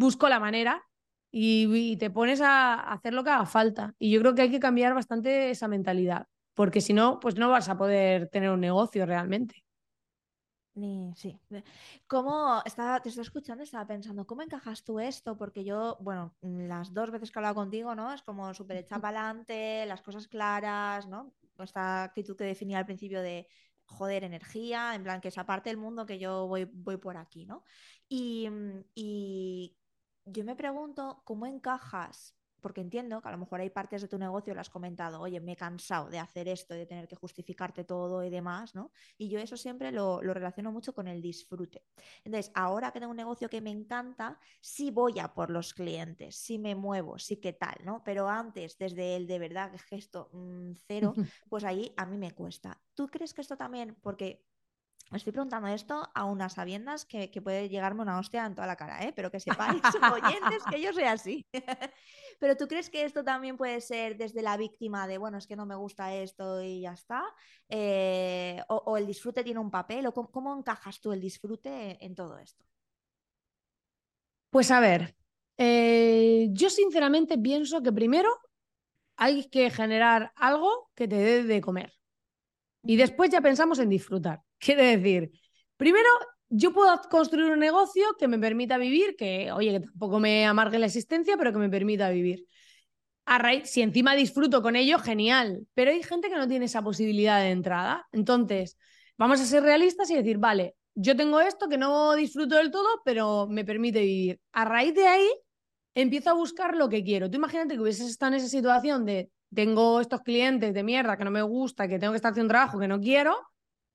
busco 0.03 0.29
la 0.29 0.41
manera 0.41 0.85
y, 1.31 1.97
te 1.97 2.11
pones 2.11 2.41
a 2.43 2.75
hacer 2.75 3.15
lo 3.15 3.25
que 3.25 3.31
haga 3.31 3.47
falta. 3.47 3.95
Y 3.99 4.11
yo 4.11 4.21
creo 4.21 4.35
que 4.35 4.43
hay 4.43 4.51
que 4.51 4.61
cambiar 4.61 4.95
bastante 4.95 5.51
esa 5.51 5.69
mentalidad, 5.69 6.27
porque 6.55 6.81
si 6.81 6.93
no, 6.93 7.19
pues 7.21 7.37
no 7.37 7.49
vas 7.49 7.69
a 7.69 7.79
poder 7.79 8.29
tener 8.29 8.51
un 8.51 8.61
negocio 8.61 9.07
realmente. 9.07 9.65
Ni, 10.75 11.13
sí. 11.17 11.39
¿Cómo 12.07 12.63
estaba, 12.65 13.01
te 13.01 13.11
estoy 13.11 13.23
escuchando, 13.23 13.63
estaba 13.63 13.87
pensando, 13.87 14.27
¿cómo 14.27 14.43
encajas 14.43 14.85
tú 14.85 15.01
esto? 15.01 15.37
Porque 15.37 15.65
yo, 15.65 15.99
bueno, 16.01 16.35
las 16.41 16.95
dos 16.95 17.11
veces 17.11 17.31
que 17.31 17.39
he 17.39 17.41
hablado 17.41 17.57
contigo, 17.57 17.95
¿no? 17.95 18.13
Es 18.13 18.23
como 18.23 18.53
súper 18.55 18.79
echada 18.79 19.01
para 19.01 19.21
adelante, 19.21 19.85
las 19.87 20.03
cosas 20.03 20.29
claras, 20.29 21.07
¿no? 21.07 21.35
Esta 21.59 22.05
actitud 22.05 22.37
que 22.37 22.45
definía 22.45 22.79
al 22.79 22.87
principio 22.87 23.21
de 23.21 23.47
joder, 23.85 24.25
energía, 24.25 24.95
en 24.95 25.03
plan 25.03 25.21
que 25.21 25.29
esa 25.29 25.45
parte 25.45 25.69
del 25.71 25.77
mundo 25.77 26.07
que 26.07 26.19
yo 26.19 26.47
voy, 26.47 26.65
voy 26.65 26.97
por 26.97 27.17
aquí, 27.19 27.45
¿no? 27.45 27.65
Y, 28.09 28.49
y 28.95 29.77
yo 30.25 30.45
me 30.45 30.57
pregunto 30.57 31.23
cómo 31.25 31.47
encajas, 31.47 32.37
porque 32.63 32.81
entiendo 32.81 33.21
que 33.21 33.29
a 33.29 33.33
lo 33.33 33.39
mejor 33.39 33.61
hay 33.61 33.71
partes 33.71 34.03
de 34.03 34.09
tu 34.09 34.19
negocio, 34.19 34.55
lo 34.55 34.61
has 34.61 34.71
comentado, 34.71 35.21
oye, 35.21 35.41
me 35.41 35.53
he 35.53 35.57
cansado 35.57 36.09
de 36.09 36.19
hacer 36.19 36.49
esto, 36.49 36.75
de 36.75 36.87
tener 36.87 37.09
que 37.09 37.17
justificarte 37.17 37.85
todo 37.85 38.25
y 38.25 38.31
demás, 38.31 38.75
¿no? 38.75 38.93
Y 39.19 39.29
yo 39.29 39.41
eso 39.41 39.57
siempre 39.57 39.91
lo, 39.91 40.21
relaciono 40.21 40.71
mucho 40.71 40.95
con 40.95 41.09
el 41.09 41.21
disfrute. 41.21 41.85
Entonces, 42.25 42.53
ahora 42.55 42.93
que 42.93 43.01
tengo 43.01 43.11
un 43.11 43.17
negocio 43.17 43.49
que 43.51 43.61
me 43.61 43.71
encanta, 43.71 44.39
sí 44.61 44.91
voy 44.91 45.19
a 45.19 45.35
por 45.35 45.51
los 45.51 45.75
clientes, 45.75 46.37
sí 46.37 46.59
me 46.59 46.75
muevo, 46.75 47.19
sí 47.19 47.37
que 47.39 47.53
tal, 47.53 47.75
¿no? 47.85 48.03
Pero 48.05 48.29
antes, 48.29 48.79
desde 48.79 49.17
el 49.17 49.27
de 49.27 49.39
verdad 49.41 49.73
gesto 49.89 50.31
mm, 50.33 50.73
cero, 50.87 51.15
pues 51.51 51.65
ahí 51.65 51.93
a 51.97 52.07
mí 52.07 52.17
me 52.17 52.31
cuesta. 52.31 52.81
¿Tú 52.95 53.09
crees 53.09 53.35
que 53.35 53.41
esto 53.41 53.57
también, 53.57 53.97
porque 54.03 54.47
estoy 55.17 55.33
preguntando 55.33 55.69
esto 55.69 56.09
a 56.15 56.25
unas 56.25 56.55
sabiendas 56.55 57.05
que, 57.05 57.29
puede 57.43 57.69
llegarme 57.69 58.03
una 58.03 58.19
hostia 58.19 58.47
en 58.47 58.55
toda 58.55 58.67
la 58.67 58.77
cara, 58.77 59.05
¿eh? 59.05 59.13
pero 59.15 59.31
que 59.31 59.41
sepáis, 59.41 59.83
oyentes, 60.13 60.63
que 60.71 60.81
yo 60.81 60.93
soy 60.93 61.05
así. 61.05 61.47
pero 62.41 62.57
tú 62.57 62.67
crees 62.67 62.91
que 62.91 63.05
esto 63.05 63.23
también 63.23 63.57
puede 63.57 63.81
ser 63.81 64.17
desde 64.17 64.43
la 64.43 64.57
víctima 64.57 65.07
de, 65.07 65.19
bueno, 65.19 65.39
es 65.39 65.47
que 65.47 65.57
no 65.57 65.67
me 65.67 65.75
gusta 65.75 66.15
esto 66.15 66.63
y 66.63 66.81
ya 66.81 66.93
está, 66.93 67.25
eh, 67.69 68.63
o, 68.69 68.97
el 68.97 69.07
disfrute 69.07 69.45
tiene 69.45 69.61
un 69.61 69.71
papel, 69.71 70.07
o 70.07 70.13
cómo, 70.13 70.57
encajas 70.57 71.01
tú 71.01 71.13
el 71.13 71.21
disfrute 71.21 72.05
en 72.05 72.15
todo 72.15 72.39
esto? 72.39 72.65
Pues 74.51 74.71
a 74.71 74.81
ver, 74.81 75.17
eh, 75.57 76.49
yo 76.53 76.69
sinceramente 76.71 77.39
pienso 77.39 77.83
que 77.83 77.93
primero 77.93 78.31
hay 79.17 79.49
que 79.49 79.71
generar 79.71 80.33
algo 80.37 80.91
que 80.95 81.09
te 81.09 81.17
dé 81.17 81.43
de 81.45 81.61
comer. 81.61 81.93
Y 82.85 82.97
después 82.97 83.31
ya 83.31 83.41
pensamos 83.41 83.79
en 83.79 83.89
disfrutar. 83.89 84.41
Quiere 84.59 84.97
decir, 84.97 85.31
primero, 85.77 86.09
yo 86.49 86.73
puedo 86.73 87.01
construir 87.11 87.51
un 87.51 87.59
negocio 87.59 88.05
que 88.19 88.29
me 88.29 88.39
permita 88.39 88.77
vivir, 88.79 89.17
que, 89.17 89.51
oye, 89.53 89.73
que 89.73 89.81
tampoco 89.81 90.21
me 90.21 90.45
amargue 90.47 90.79
la 90.79 90.87
existencia, 90.87 91.37
pero 91.37 91.53
que 91.53 91.59
me 91.59 91.71
permita 91.71 92.11
vivir. 92.11 92.47
A 93.25 93.39
raíz, 93.39 93.71
si 93.71 93.83
encima 93.83 94.15
disfruto 94.15 94.63
con 94.63 94.77
ello, 94.77 94.99
genial. 94.99 95.67
Pero 95.75 95.91
hay 95.93 96.03
gente 96.03 96.29
que 96.29 96.37
no 96.37 96.49
tiene 96.49 96.67
esa 96.67 96.83
posibilidad 96.83 97.41
de 97.41 97.51
entrada. 97.51 98.07
Entonces, 98.13 98.77
vamos 99.17 99.41
a 99.41 99.47
ser 99.47 99.63
realistas 99.63 100.11
y 100.11 100.17
decir, 100.17 100.39
vale, 100.39 100.75
yo 100.95 101.17
tengo 101.17 101.41
esto 101.41 101.69
que 101.69 101.79
no 101.79 102.15
disfruto 102.15 102.57
del 102.57 102.71
todo, 102.71 103.01
pero 103.05 103.47
me 103.49 103.65
permite 103.65 104.01
vivir. 104.01 104.41
A 104.53 104.65
raíz 104.65 104.95
de 104.95 105.07
ahí, 105.07 105.29
empiezo 105.95 106.31
a 106.31 106.35
buscar 106.35 106.77
lo 106.77 106.89
que 106.89 107.05
quiero. 107.05 107.31
Tú 107.31 107.37
imagínate 107.37 107.75
que 107.75 107.81
hubieses 107.81 108.09
estado 108.09 108.33
en 108.33 108.39
esa 108.39 108.49
situación 108.49 109.05
de 109.05 109.31
tengo 109.55 110.01
estos 110.01 110.23
clientes 110.23 110.75
de 110.75 110.83
mierda 110.83 111.17
que 111.17 111.25
no 111.25 111.31
me 111.31 111.43
gusta, 111.43 111.89
que 111.89 111.99
tengo 111.99 112.13
que 112.13 112.17
estar 112.17 112.33
haciendo 112.33 112.47
un 112.47 112.57
trabajo 112.57 112.79
que 112.79 112.89
no 112.89 113.01
quiero, 113.01 113.37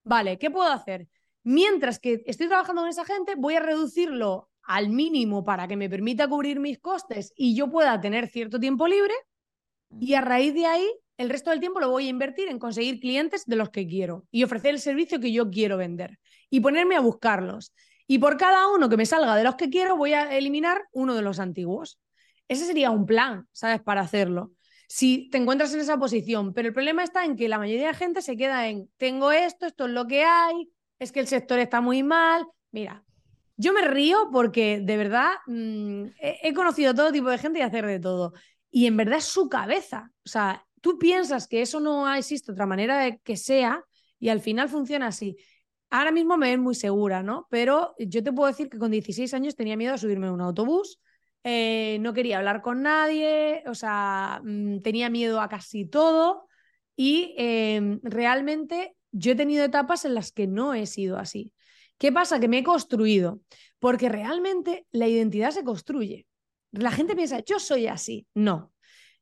Vale, 0.08 0.38
¿qué 0.40 0.50
puedo 0.50 0.72
hacer? 0.72 1.10
Mientras 1.44 2.00
que 2.00 2.24
estoy 2.28 2.48
trabajando 2.48 2.82
con 2.82 2.90
esa 2.90 3.04
gente, 3.04 3.36
voy 3.36 3.56
a 3.56 3.60
reducirlo 3.60 4.50
al 4.64 4.88
mínimo 4.88 5.44
para 5.44 5.68
que 5.68 5.76
me 5.76 5.90
permita 5.90 6.30
cubrir 6.30 6.62
mis 6.62 6.80
costes 6.80 7.34
y 7.36 7.56
yo 7.56 7.70
pueda 7.70 8.00
tener 8.00 8.30
cierto 8.30 8.58
tiempo 8.58 8.88
libre. 8.88 9.14
Y 10.00 10.14
a 10.14 10.22
raíz 10.22 10.54
de 10.54 10.66
ahí, 10.66 10.90
el 11.18 11.30
resto 11.30 11.50
del 11.50 11.60
tiempo 11.60 11.82
lo 11.82 11.90
voy 11.90 12.08
a 12.08 12.10
invertir 12.10 12.48
en 12.48 12.58
conseguir 12.58 13.02
clientes 13.02 13.46
de 13.48 13.58
los 13.58 13.70
que 13.70 13.86
quiero 13.86 14.26
y 14.32 14.46
ofrecer 14.46 14.72
el 14.72 14.80
servicio 14.80 15.20
que 15.20 15.34
yo 15.34 15.50
quiero 15.50 15.76
vender 15.76 16.20
y 16.50 16.62
ponerme 16.62 16.96
a 16.96 17.02
buscarlos. 17.02 17.74
Y 18.08 18.20
por 18.20 18.38
cada 18.38 18.70
uno 18.74 18.88
que 18.88 18.96
me 18.96 19.06
salga 19.06 19.36
de 19.36 19.44
los 19.44 19.56
que 19.56 19.70
quiero, 19.70 19.98
voy 19.98 20.14
a 20.14 20.38
eliminar 20.38 20.86
uno 20.94 21.16
de 21.16 21.22
los 21.22 21.40
antiguos. 21.40 22.00
Ese 22.48 22.66
sería 22.66 22.92
un 22.92 23.06
plan, 23.06 23.46
¿sabes? 23.52 23.82
Para 23.82 24.00
hacerlo 24.00 24.54
si 24.88 25.30
te 25.30 25.38
encuentras 25.38 25.74
en 25.74 25.82
esa 25.82 25.98
posición. 25.98 26.54
Pero 26.54 26.70
el 26.70 26.74
problema 26.74 27.04
está 27.04 27.26
en 27.26 27.36
que 27.36 27.50
la 27.50 27.60
mayoría 27.60 27.88
de 27.88 27.94
gente 27.94 28.22
se 28.22 28.38
queda 28.38 28.68
en, 28.68 28.90
tengo 28.98 29.32
esto, 29.32 29.68
esto 29.68 29.86
es 29.86 29.92
lo 29.92 30.08
que 30.08 30.24
hay, 30.24 30.72
es 30.98 31.12
que 31.12 31.20
el 31.20 31.28
sector 31.28 31.60
está 31.60 31.82
muy 31.82 32.04
mal. 32.04 32.48
Mira, 32.72 33.04
yo 33.58 33.74
me 33.74 33.82
río 33.82 34.30
porque 34.32 34.80
de 34.82 34.98
verdad 34.98 35.32
mm, 35.48 36.06
he, 36.20 36.54
conocido 36.54 36.94
todo 36.96 37.12
tipo 37.12 37.30
de 37.30 37.38
gente 37.38 37.60
y 37.60 37.64
hacer 37.64 37.86
de 37.86 38.00
todo. 38.00 38.34
Y 38.72 38.86
en 38.88 38.98
verdad 38.98 39.18
es 39.18 39.26
su 39.26 39.50
cabeza. 39.50 40.12
O 40.26 40.30
sea, 40.30 40.66
tú 40.82 40.98
piensas 40.98 41.48
que 41.48 41.62
eso 41.62 41.80
no 41.80 42.12
existe 42.14 42.52
otra 42.52 42.66
manera 42.66 43.00
de 43.00 43.20
que 43.20 43.36
sea 43.36 43.84
y 44.20 44.30
al 44.30 44.42
final 44.42 44.70
funciona 44.70 45.08
así. 45.08 45.38
Ahora 45.90 46.12
mismo 46.12 46.38
me 46.38 46.50
ven 46.50 46.60
muy 46.60 46.76
segura, 46.76 47.24
¿no? 47.24 47.48
Pero 47.50 47.96
yo 47.98 48.24
te 48.24 48.32
puedo 48.32 48.48
decir 48.48 48.70
que 48.70 48.78
con 48.78 48.92
16 48.92 49.34
años 49.34 49.56
tenía 49.56 49.78
miedo 49.78 49.94
a 49.94 49.98
subirme 49.98 50.28
en 50.28 50.34
un 50.34 50.42
autobús, 50.42 51.00
eh, 51.50 51.98
no 52.02 52.14
quería 52.14 52.40
hablar 52.40 52.62
con 52.62 52.82
nadie, 52.82 53.64
o 53.68 53.74
sea, 53.74 54.42
mm, 54.44 54.82
tenía 54.82 55.10
miedo 55.10 55.40
a 55.40 55.48
casi 55.48 55.86
todo 55.86 56.46
y 56.98 57.36
em, 57.38 58.02
realmente 58.04 58.98
yo 59.14 59.32
he 59.32 59.36
tenido 59.36 59.64
etapas 59.64 60.04
en 60.04 60.14
las 60.14 60.34
que 60.34 60.46
no 60.46 60.74
he 60.74 60.86
sido 60.86 61.18
así. 61.18 61.54
¿Qué 61.98 62.12
pasa? 62.12 62.42
Que 62.42 62.50
me 62.50 62.58
he 62.58 62.64
construido, 62.64 63.40
porque 63.80 64.10
realmente 64.10 64.88
la 64.92 65.08
identidad 65.08 65.52
se 65.52 65.64
construye. 65.64 66.28
La 66.72 66.92
gente 66.92 67.16
piensa, 67.16 67.40
yo 67.40 67.60
soy 67.60 67.88
así. 67.88 68.28
No. 68.34 68.74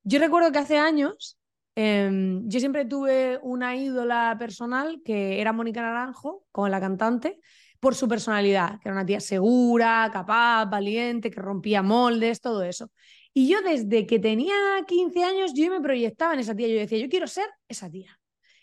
Yo 0.03 0.17
recuerdo 0.17 0.51
que 0.51 0.59
hace 0.59 0.79
años 0.79 1.37
em, 1.75 2.41
yo 2.49 2.59
siempre 2.59 2.85
tuve 2.85 3.39
una 3.43 3.75
ídola 3.75 4.35
personal 4.39 4.99
que 5.05 5.41
era 5.41 5.53
Mónica 5.53 5.83
Naranjo, 5.83 6.43
como 6.51 6.69
la 6.69 6.79
cantante, 6.79 7.39
por 7.85 7.93
su 7.93 8.07
personalidad, 8.07 8.79
que 8.81 8.89
era 8.89 8.93
una 8.93 9.05
tía 9.05 9.19
segura, 9.19 10.09
capaz, 10.11 10.65
valiente, 10.65 11.29
que 11.29 11.39
rompía 11.39 11.83
moldes, 11.83 12.41
todo 12.41 12.63
eso. 12.63 12.89
Y 13.31 13.47
yo 13.47 13.61
desde 13.61 14.07
que 14.07 14.17
tenía 14.17 14.55
15 14.87 15.23
años, 15.23 15.53
yo 15.53 15.69
me 15.69 15.79
proyectaba 15.79 16.33
en 16.33 16.39
esa 16.39 16.55
tía. 16.55 16.67
Yo 16.67 16.79
decía, 16.79 16.97
yo 16.97 17.07
quiero 17.09 17.27
ser 17.27 17.45
esa 17.67 17.87
tía, 17.87 18.19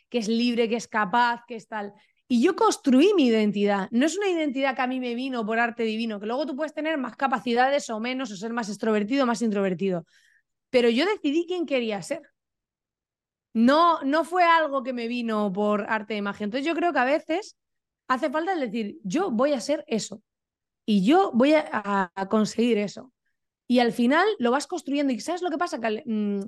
que 0.09 0.19
es 0.19 0.27
libre, 0.27 0.69
que 0.69 0.75
es 0.75 0.89
capaz, 0.89 1.45
que 1.47 1.55
es 1.55 1.69
tal. 1.69 1.93
Y 2.27 2.43
yo 2.43 2.57
construí 2.57 3.15
mi 3.15 3.27
identidad. 3.27 3.87
No 3.93 4.07
es 4.07 4.19
una 4.19 4.29
identidad 4.29 4.75
que 4.75 4.83
a 4.83 4.89
mí 4.89 4.99
me 4.99 5.15
vino 5.15 5.47
por 5.47 5.61
arte 5.61 5.85
divino, 5.85 6.19
que 6.19 6.27
luego 6.27 6.45
tú 6.45 6.57
puedes 6.57 6.75
tener 6.75 6.99
más 6.99 7.15
capacidades 7.15 7.91
o 7.91 8.01
menos, 8.01 8.33
o 8.33 8.37
ser 8.37 8.53
más 8.53 8.71
extrovertido 8.71 9.25
más 9.25 9.41
introvertido. 9.41 10.05
Pero 10.71 10.89
yo 10.89 11.07
decidí 11.07 11.47
quién 11.47 11.65
quería 11.65 12.03
ser. 12.03 12.23
No, 13.53 14.03
no 14.03 14.25
fue 14.25 14.43
algo 14.43 14.83
que 14.83 14.93
me 14.93 15.07
vino 15.07 15.53
por 15.53 15.87
arte 15.89 16.15
de 16.15 16.23
magia. 16.23 16.43
Entonces 16.43 16.67
yo 16.67 16.75
creo 16.75 16.93
que 16.93 16.99
a 16.99 17.05
veces 17.05 17.57
hace 18.13 18.31
falta 18.31 18.55
decir, 18.55 18.99
yo 19.05 19.31
voy 19.31 19.53
a 19.53 19.61
ser 19.61 19.85
eso. 19.87 20.23
Y 20.85 21.05
yo 21.05 21.31
voy 21.33 21.55
a, 21.55 22.13
conseguir 22.29 22.79
eso. 22.79 23.13
Y 23.67 23.79
al 23.79 23.93
final 23.93 24.27
lo 24.39 24.51
vas 24.51 24.67
construyendo. 24.67 25.13
¿Y 25.13 25.21
sabes 25.21 25.43
lo 25.43 25.51
que 25.51 25.59
pasa? 25.59 25.81
Que 25.81 26.03
mm, 26.05 26.41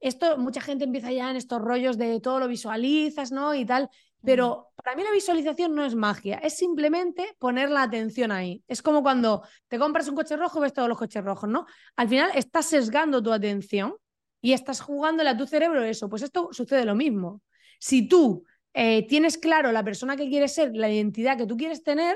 esto, 0.00 0.36
mucha 0.38 0.60
gente 0.60 0.84
empieza 0.84 1.12
ya 1.12 1.30
en 1.30 1.36
estos 1.36 1.60
rollos 1.60 1.96
de 1.96 2.20
todo 2.20 2.40
lo 2.40 2.48
visualizas, 2.48 3.32
¿no? 3.32 3.54
Y 3.54 3.64
tal. 3.64 3.88
Pero 4.24 4.72
para 4.82 4.96
mí 4.96 5.04
la 5.04 5.12
visualización 5.12 5.74
no 5.74 5.84
es 5.84 5.94
magia, 5.94 6.38
es 6.38 6.56
simplemente 6.56 7.36
poner 7.38 7.70
la 7.70 7.82
atención 7.82 8.32
ahí. 8.32 8.62
Es 8.66 8.82
como 8.82 9.02
cuando 9.02 9.42
te 9.68 9.78
compras 9.78 10.08
un 10.08 10.16
coche 10.16 10.36
rojo, 10.36 10.58
ves 10.58 10.72
todos 10.72 10.88
los 10.88 10.98
coches 10.98 11.22
rojos, 11.22 11.48
¿no? 11.48 11.64
Al 11.94 12.08
final 12.08 12.30
estás 12.34 12.66
sesgando 12.66 13.22
tu 13.22 13.32
atención 13.32 13.94
y 14.40 14.52
estás 14.52 14.80
jugándole 14.80 15.30
a 15.30 15.36
tu 15.36 15.46
cerebro 15.46 15.84
eso. 15.84 16.08
Pues 16.08 16.22
esto 16.22 16.48
sucede 16.50 16.84
lo 16.84 16.96
mismo. 16.96 17.40
Si 17.78 18.08
tú 18.08 18.44
eh, 18.78 19.06
tienes 19.06 19.38
claro 19.38 19.72
la 19.72 19.82
persona 19.82 20.16
que 20.16 20.28
quieres 20.28 20.52
ser, 20.52 20.76
la 20.76 20.90
identidad 20.90 21.38
que 21.38 21.46
tú 21.46 21.56
quieres 21.56 21.82
tener, 21.82 22.14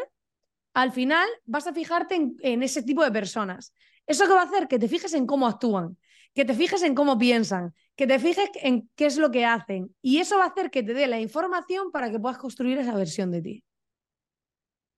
al 0.74 0.92
final 0.92 1.26
vas 1.46 1.66
a 1.66 1.72
fijarte 1.72 2.16
en, 2.16 2.36
en 2.40 2.62
ese 2.62 2.82
tipo 2.82 3.02
de 3.02 3.10
personas. 3.10 3.72
¿Eso 4.06 4.26
qué 4.26 4.34
va 4.34 4.42
a 4.42 4.44
hacer? 4.44 4.68
Que 4.68 4.78
te 4.78 4.86
fijes 4.86 5.14
en 5.14 5.26
cómo 5.26 5.46
actúan, 5.46 5.96
que 6.34 6.44
te 6.44 6.52
fijes 6.52 6.82
en 6.82 6.94
cómo 6.94 7.16
piensan, 7.16 7.74
que 7.96 8.06
te 8.06 8.18
fijes 8.18 8.50
en 8.56 8.90
qué 8.94 9.06
es 9.06 9.16
lo 9.16 9.30
que 9.30 9.46
hacen. 9.46 9.96
Y 10.02 10.18
eso 10.18 10.36
va 10.36 10.44
a 10.44 10.48
hacer 10.48 10.70
que 10.70 10.82
te 10.82 10.92
dé 10.92 11.06
la 11.06 11.18
información 11.18 11.90
para 11.90 12.10
que 12.10 12.20
puedas 12.20 12.36
construir 12.36 12.76
esa 12.76 12.94
versión 12.94 13.30
de 13.30 13.40
ti. 13.40 13.64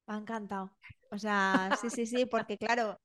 Me 0.08 0.14
ha 0.14 0.18
encantado. 0.18 0.76
O 1.12 1.18
sea, 1.18 1.78
sí, 1.80 1.90
sí, 1.90 2.06
sí, 2.06 2.26
porque 2.26 2.58
claro, 2.58 3.00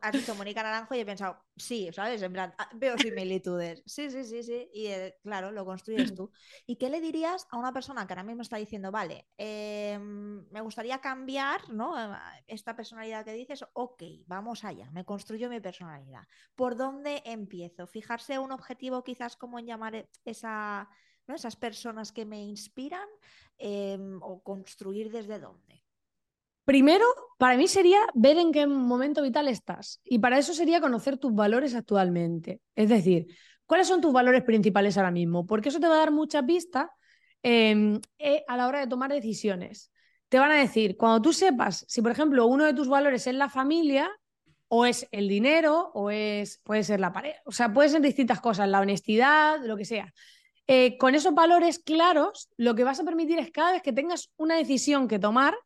has 0.00 0.12
dicho 0.12 0.34
Mónica 0.34 0.62
Naranjo 0.62 0.94
y 0.94 1.00
he 1.00 1.06
pensado, 1.06 1.44
sí, 1.56 1.90
¿sabes? 1.92 2.22
En 2.22 2.32
plan, 2.32 2.54
ah, 2.58 2.68
veo 2.74 2.96
similitudes. 2.98 3.82
Sí, 3.90 4.10
sí, 4.10 4.24
sí, 4.24 4.42
sí. 4.42 4.70
Y 4.72 4.86
eh, 4.86 5.18
claro, 5.22 5.50
lo 5.50 5.64
construyes 5.64 6.14
tú. 6.14 6.30
¿Y 6.66 6.76
qué 6.76 6.88
le 6.88 7.00
dirías 7.00 7.46
a 7.50 7.58
una 7.58 7.72
persona 7.72 8.06
que 8.06 8.12
ahora 8.12 8.22
mismo 8.22 8.42
está 8.42 8.56
diciendo, 8.56 8.90
vale, 8.90 9.26
em, 9.36 10.46
me 10.50 10.60
gustaría 10.60 11.00
cambiar, 11.00 11.68
¿no? 11.70 11.98
Eh, 11.98 12.16
esta 12.46 12.76
personalidad 12.76 13.24
que 13.24 13.32
dices, 13.32 13.64
ok, 13.72 14.02
vamos 14.26 14.64
allá, 14.64 14.90
me 14.92 15.04
construyo 15.04 15.48
mi 15.48 15.60
personalidad. 15.60 16.26
¿Por 16.54 16.76
dónde 16.76 17.22
empiezo? 17.24 17.86
Fijarse 17.86 18.38
un 18.38 18.52
objetivo 18.52 19.02
quizás 19.02 19.36
como 19.36 19.58
en 19.58 19.66
llamar 19.66 19.94
e, 19.94 20.08
esa, 20.24 20.88
¿no? 21.26 21.34
esas 21.34 21.56
personas 21.56 22.12
que 22.12 22.24
me 22.24 22.42
inspiran 22.42 23.08
em, 23.58 24.20
o 24.22 24.42
construir 24.42 25.10
desde 25.10 25.38
dónde. 25.38 25.84
Primero, 26.64 27.04
para 27.38 27.56
mí 27.56 27.66
sería 27.68 27.98
ver 28.14 28.38
en 28.38 28.52
qué 28.52 28.66
momento 28.66 29.22
vital 29.22 29.48
estás. 29.48 30.00
Y 30.04 30.18
para 30.18 30.38
eso 30.38 30.54
sería 30.54 30.80
conocer 30.80 31.18
tus 31.18 31.34
valores 31.34 31.74
actualmente. 31.74 32.60
Es 32.76 32.88
decir, 32.88 33.26
cuáles 33.66 33.88
son 33.88 34.00
tus 34.00 34.12
valores 34.12 34.42
principales 34.44 34.96
ahora 34.96 35.10
mismo. 35.10 35.46
Porque 35.46 35.70
eso 35.70 35.80
te 35.80 35.88
va 35.88 35.94
a 35.94 35.98
dar 35.98 36.10
mucha 36.10 36.44
pista 36.44 36.90
em, 37.42 38.00
eh, 38.18 38.44
a 38.46 38.56
la 38.56 38.68
hora 38.68 38.80
de 38.80 38.86
tomar 38.86 39.10
decisiones. 39.10 39.90
Te 40.28 40.38
van 40.38 40.52
a 40.52 40.58
decir, 40.58 40.96
cuando 40.96 41.22
tú 41.22 41.32
sepas 41.32 41.84
si, 41.88 42.02
por 42.02 42.12
ejemplo, 42.12 42.46
uno 42.46 42.64
de 42.64 42.74
tus 42.74 42.88
valores 42.88 43.26
es 43.26 43.34
la 43.34 43.48
familia, 43.48 44.10
o 44.72 44.86
es 44.86 45.08
el 45.10 45.28
dinero, 45.28 45.90
o 45.94 46.12
es, 46.12 46.60
puede 46.62 46.84
ser 46.84 47.00
la 47.00 47.12
pareja. 47.12 47.40
O 47.44 47.50
sea, 47.50 47.72
puede 47.72 47.88
ser 47.88 48.00
distintas 48.00 48.40
cosas, 48.40 48.68
la 48.68 48.78
honestidad, 48.78 49.58
lo 49.64 49.76
que 49.76 49.84
sea. 49.84 50.14
Eh, 50.68 50.96
con 50.96 51.16
esos 51.16 51.34
valores 51.34 51.80
claros, 51.80 52.48
lo 52.56 52.76
que 52.76 52.84
vas 52.84 53.00
a 53.00 53.04
permitir 53.04 53.40
es 53.40 53.50
cada 53.50 53.72
vez 53.72 53.82
que 53.82 53.92
tengas 53.92 54.30
una 54.36 54.54
decisión 54.54 55.08
que 55.08 55.18
tomar, 55.18 55.56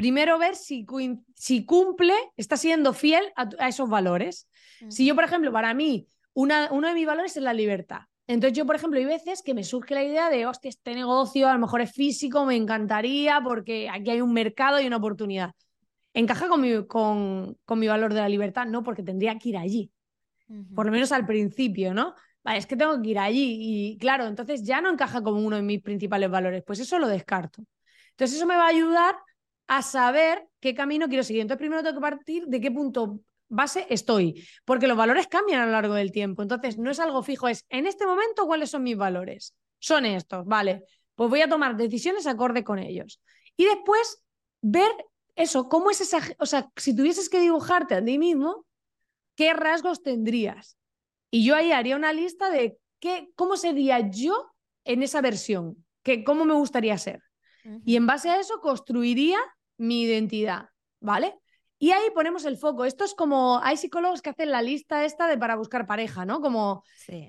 Primero 0.00 0.38
ver 0.38 0.56
si, 0.56 0.86
si 1.34 1.66
cumple, 1.66 2.14
está 2.38 2.56
siendo 2.56 2.94
fiel 2.94 3.22
a, 3.36 3.68
esos 3.68 3.86
valores. 3.86 4.48
Si 4.88 5.04
yo, 5.04 5.14
por 5.14 5.24
ejemplo, 5.24 5.52
para 5.52 5.74
mí, 5.74 6.06
una, 6.32 6.70
uno 6.72 6.88
de 6.88 6.94
mis 6.94 7.04
valores 7.04 7.36
es 7.36 7.42
la 7.42 7.52
libertad. 7.52 8.04
Entonces 8.26 8.56
yo, 8.56 8.64
por 8.64 8.76
ejemplo, 8.76 8.98
hay 8.98 9.04
veces 9.04 9.42
que 9.42 9.52
me 9.52 9.62
surge 9.62 9.92
la 9.92 10.02
idea 10.02 10.30
de, 10.30 10.46
hostia, 10.46 10.70
este 10.70 10.94
negocio 10.94 11.50
a 11.50 11.52
lo 11.52 11.58
mejor 11.58 11.82
es 11.82 11.92
físico, 11.92 12.46
me 12.46 12.56
encantaría 12.56 13.42
porque 13.44 13.90
aquí 13.90 14.08
hay 14.08 14.22
un 14.22 14.32
mercado 14.32 14.80
y 14.80 14.86
una 14.86 14.96
oportunidad. 14.96 15.52
¿Encaja 16.14 16.48
con 16.48 16.62
mi, 16.62 16.86
con, 16.86 17.58
con 17.66 17.78
mi 17.78 17.86
valor 17.86 18.14
de 18.14 18.20
la 18.20 18.28
libertad? 18.30 18.64
No, 18.64 18.82
porque 18.82 19.02
tendría 19.02 19.38
que 19.38 19.50
ir 19.50 19.58
allí. 19.58 19.92
Por 20.74 20.86
lo 20.86 20.92
menos 20.92 21.12
al 21.12 21.26
principio, 21.26 21.92
¿no? 21.92 22.14
Vale, 22.42 22.58
es 22.58 22.66
que 22.66 22.74
tengo 22.74 23.02
que 23.02 23.10
ir 23.10 23.18
allí. 23.18 23.58
Y 23.60 23.98
claro, 23.98 24.24
entonces 24.24 24.62
ya 24.62 24.80
no 24.80 24.90
encaja 24.90 25.22
como 25.22 25.40
uno 25.40 25.56
de 25.56 25.62
mis 25.62 25.82
principales 25.82 26.30
valores. 26.30 26.62
Pues 26.66 26.80
eso 26.80 26.98
lo 26.98 27.06
descarto. 27.06 27.62
Entonces 28.12 28.38
eso 28.38 28.46
me 28.46 28.56
va 28.56 28.64
a 28.64 28.68
ayudar 28.68 29.14
a 29.70 29.82
saber 29.82 30.48
qué 30.58 30.74
camino 30.74 31.08
quiero 31.08 31.22
seguir. 31.22 31.42
Entonces, 31.42 31.60
primero 31.60 31.84
tengo 31.84 31.94
que 31.94 32.00
partir 32.00 32.46
de 32.46 32.60
qué 32.60 32.72
punto 32.72 33.20
base 33.48 33.86
estoy, 33.88 34.44
porque 34.64 34.88
los 34.88 34.96
valores 34.96 35.28
cambian 35.28 35.60
a 35.60 35.66
lo 35.66 35.70
largo 35.70 35.94
del 35.94 36.10
tiempo. 36.10 36.42
Entonces, 36.42 36.76
no 36.76 36.90
es 36.90 36.98
algo 36.98 37.22
fijo, 37.22 37.46
es 37.46 37.64
en 37.68 37.86
este 37.86 38.04
momento 38.04 38.46
cuáles 38.46 38.70
son 38.70 38.82
mis 38.82 38.96
valores. 38.96 39.54
Son 39.78 40.06
estos, 40.06 40.44
vale. 40.44 40.82
Pues 41.14 41.30
voy 41.30 41.40
a 41.42 41.48
tomar 41.48 41.76
decisiones 41.76 42.26
acorde 42.26 42.64
con 42.64 42.80
ellos. 42.80 43.20
Y 43.56 43.64
después 43.64 44.24
ver 44.60 44.90
eso, 45.36 45.68
cómo 45.68 45.92
es 45.92 46.00
esa, 46.00 46.18
o 46.40 46.46
sea, 46.46 46.68
si 46.74 46.96
tuvieses 46.96 47.28
que 47.28 47.38
dibujarte 47.38 47.94
a 47.94 48.04
ti 48.04 48.18
mismo, 48.18 48.66
¿qué 49.36 49.54
rasgos 49.54 50.02
tendrías? 50.02 50.76
Y 51.30 51.44
yo 51.44 51.54
ahí 51.54 51.70
haría 51.70 51.94
una 51.94 52.12
lista 52.12 52.50
de 52.50 52.76
qué, 52.98 53.30
cómo 53.36 53.56
sería 53.56 54.10
yo 54.10 54.50
en 54.82 55.04
esa 55.04 55.20
versión, 55.20 55.86
que, 56.02 56.24
cómo 56.24 56.44
me 56.44 56.54
gustaría 56.54 56.98
ser. 56.98 57.22
Y 57.84 57.94
en 57.94 58.06
base 58.06 58.30
a 58.30 58.40
eso 58.40 58.60
construiría 58.60 59.38
mi 59.80 60.02
identidad, 60.02 60.68
¿vale? 61.00 61.34
Y 61.78 61.92
ahí 61.92 62.10
ponemos 62.14 62.44
el 62.44 62.58
foco. 62.58 62.84
Esto 62.84 63.04
es 63.04 63.14
como, 63.14 63.58
hay 63.62 63.78
psicólogos 63.78 64.20
que 64.20 64.30
hacen 64.30 64.50
la 64.50 64.60
lista 64.60 65.04
esta 65.06 65.26
de 65.26 65.38
para 65.38 65.56
buscar 65.56 65.86
pareja, 65.86 66.26
¿no? 66.26 66.42
Como, 66.42 66.84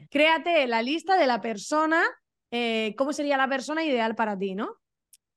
créate 0.10 0.68
la 0.68 0.82
lista 0.82 1.18
de 1.18 1.26
la 1.26 1.40
persona, 1.40 2.04
eh, 2.52 2.94
cómo 2.98 3.14
sería 3.14 3.38
la 3.38 3.48
persona 3.48 3.86
ideal 3.86 4.14
para 4.14 4.38
ti, 4.38 4.54
¿no? 4.54 4.76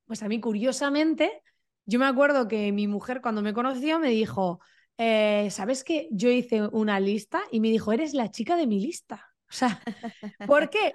Pues 0.07 0.23
a 0.25 0.29
mí, 0.29 0.41
curiosamente, 0.41 1.43
yo 1.87 2.01
me 2.01 2.07
acuerdo 2.07 2.49
que 2.49 2.73
mi 2.73 2.89
mujer 2.89 3.21
cuando 3.21 3.41
me 3.41 3.53
conoció 3.55 4.01
me 4.01 4.09
dijo, 4.09 4.59
eh, 4.99 5.49
¿sabes 5.53 5.85
que 5.85 6.09
yo 6.11 6.29
hice 6.29 6.67
una 6.67 6.99
lista? 6.99 7.41
Y 7.53 7.61
me 7.61 7.69
dijo, 7.69 7.93
eres 7.93 8.15
la 8.15 8.33
chica 8.33 8.57
de 8.57 8.67
mi 8.67 8.81
lista. 8.81 9.25
O 9.49 9.53
sea, 9.53 9.81
¿por 10.49 10.71
qué? 10.71 10.93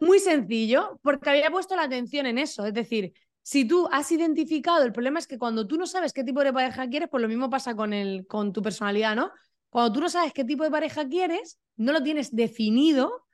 Muy 0.00 0.20
sencillo, 0.20 0.98
porque 1.02 1.28
había 1.28 1.50
puesto 1.50 1.76
la 1.76 1.82
atención 1.82 2.24
en 2.24 2.38
eso. 2.38 2.64
Es 2.64 2.72
decir, 2.72 3.12
si 3.48 3.64
tú 3.64 3.88
has 3.90 4.12
identificado, 4.12 4.84
el 4.84 4.92
problema 4.92 5.18
es 5.18 5.26
que 5.26 5.38
cuando 5.38 5.66
tú 5.66 5.78
no 5.78 5.86
sabes 5.86 6.12
qué 6.12 6.22
tipo 6.22 6.44
de 6.44 6.52
pareja 6.52 6.86
quieres, 6.86 7.08
pues 7.08 7.22
lo 7.22 7.28
mismo 7.28 7.48
pasa 7.48 7.74
con, 7.74 7.94
el, 7.94 8.26
con 8.26 8.52
tu 8.52 8.60
personalidad, 8.60 9.16
¿no? 9.16 9.32
Cuando 9.70 9.90
tú 9.90 10.02
no 10.02 10.10
sabes 10.10 10.34
qué 10.34 10.44
tipo 10.44 10.64
de 10.64 10.70
pareja 10.70 11.08
quieres, 11.08 11.58
no 11.76 11.92
lo 11.92 12.02
tienes 12.02 12.36
definido, 12.36 13.24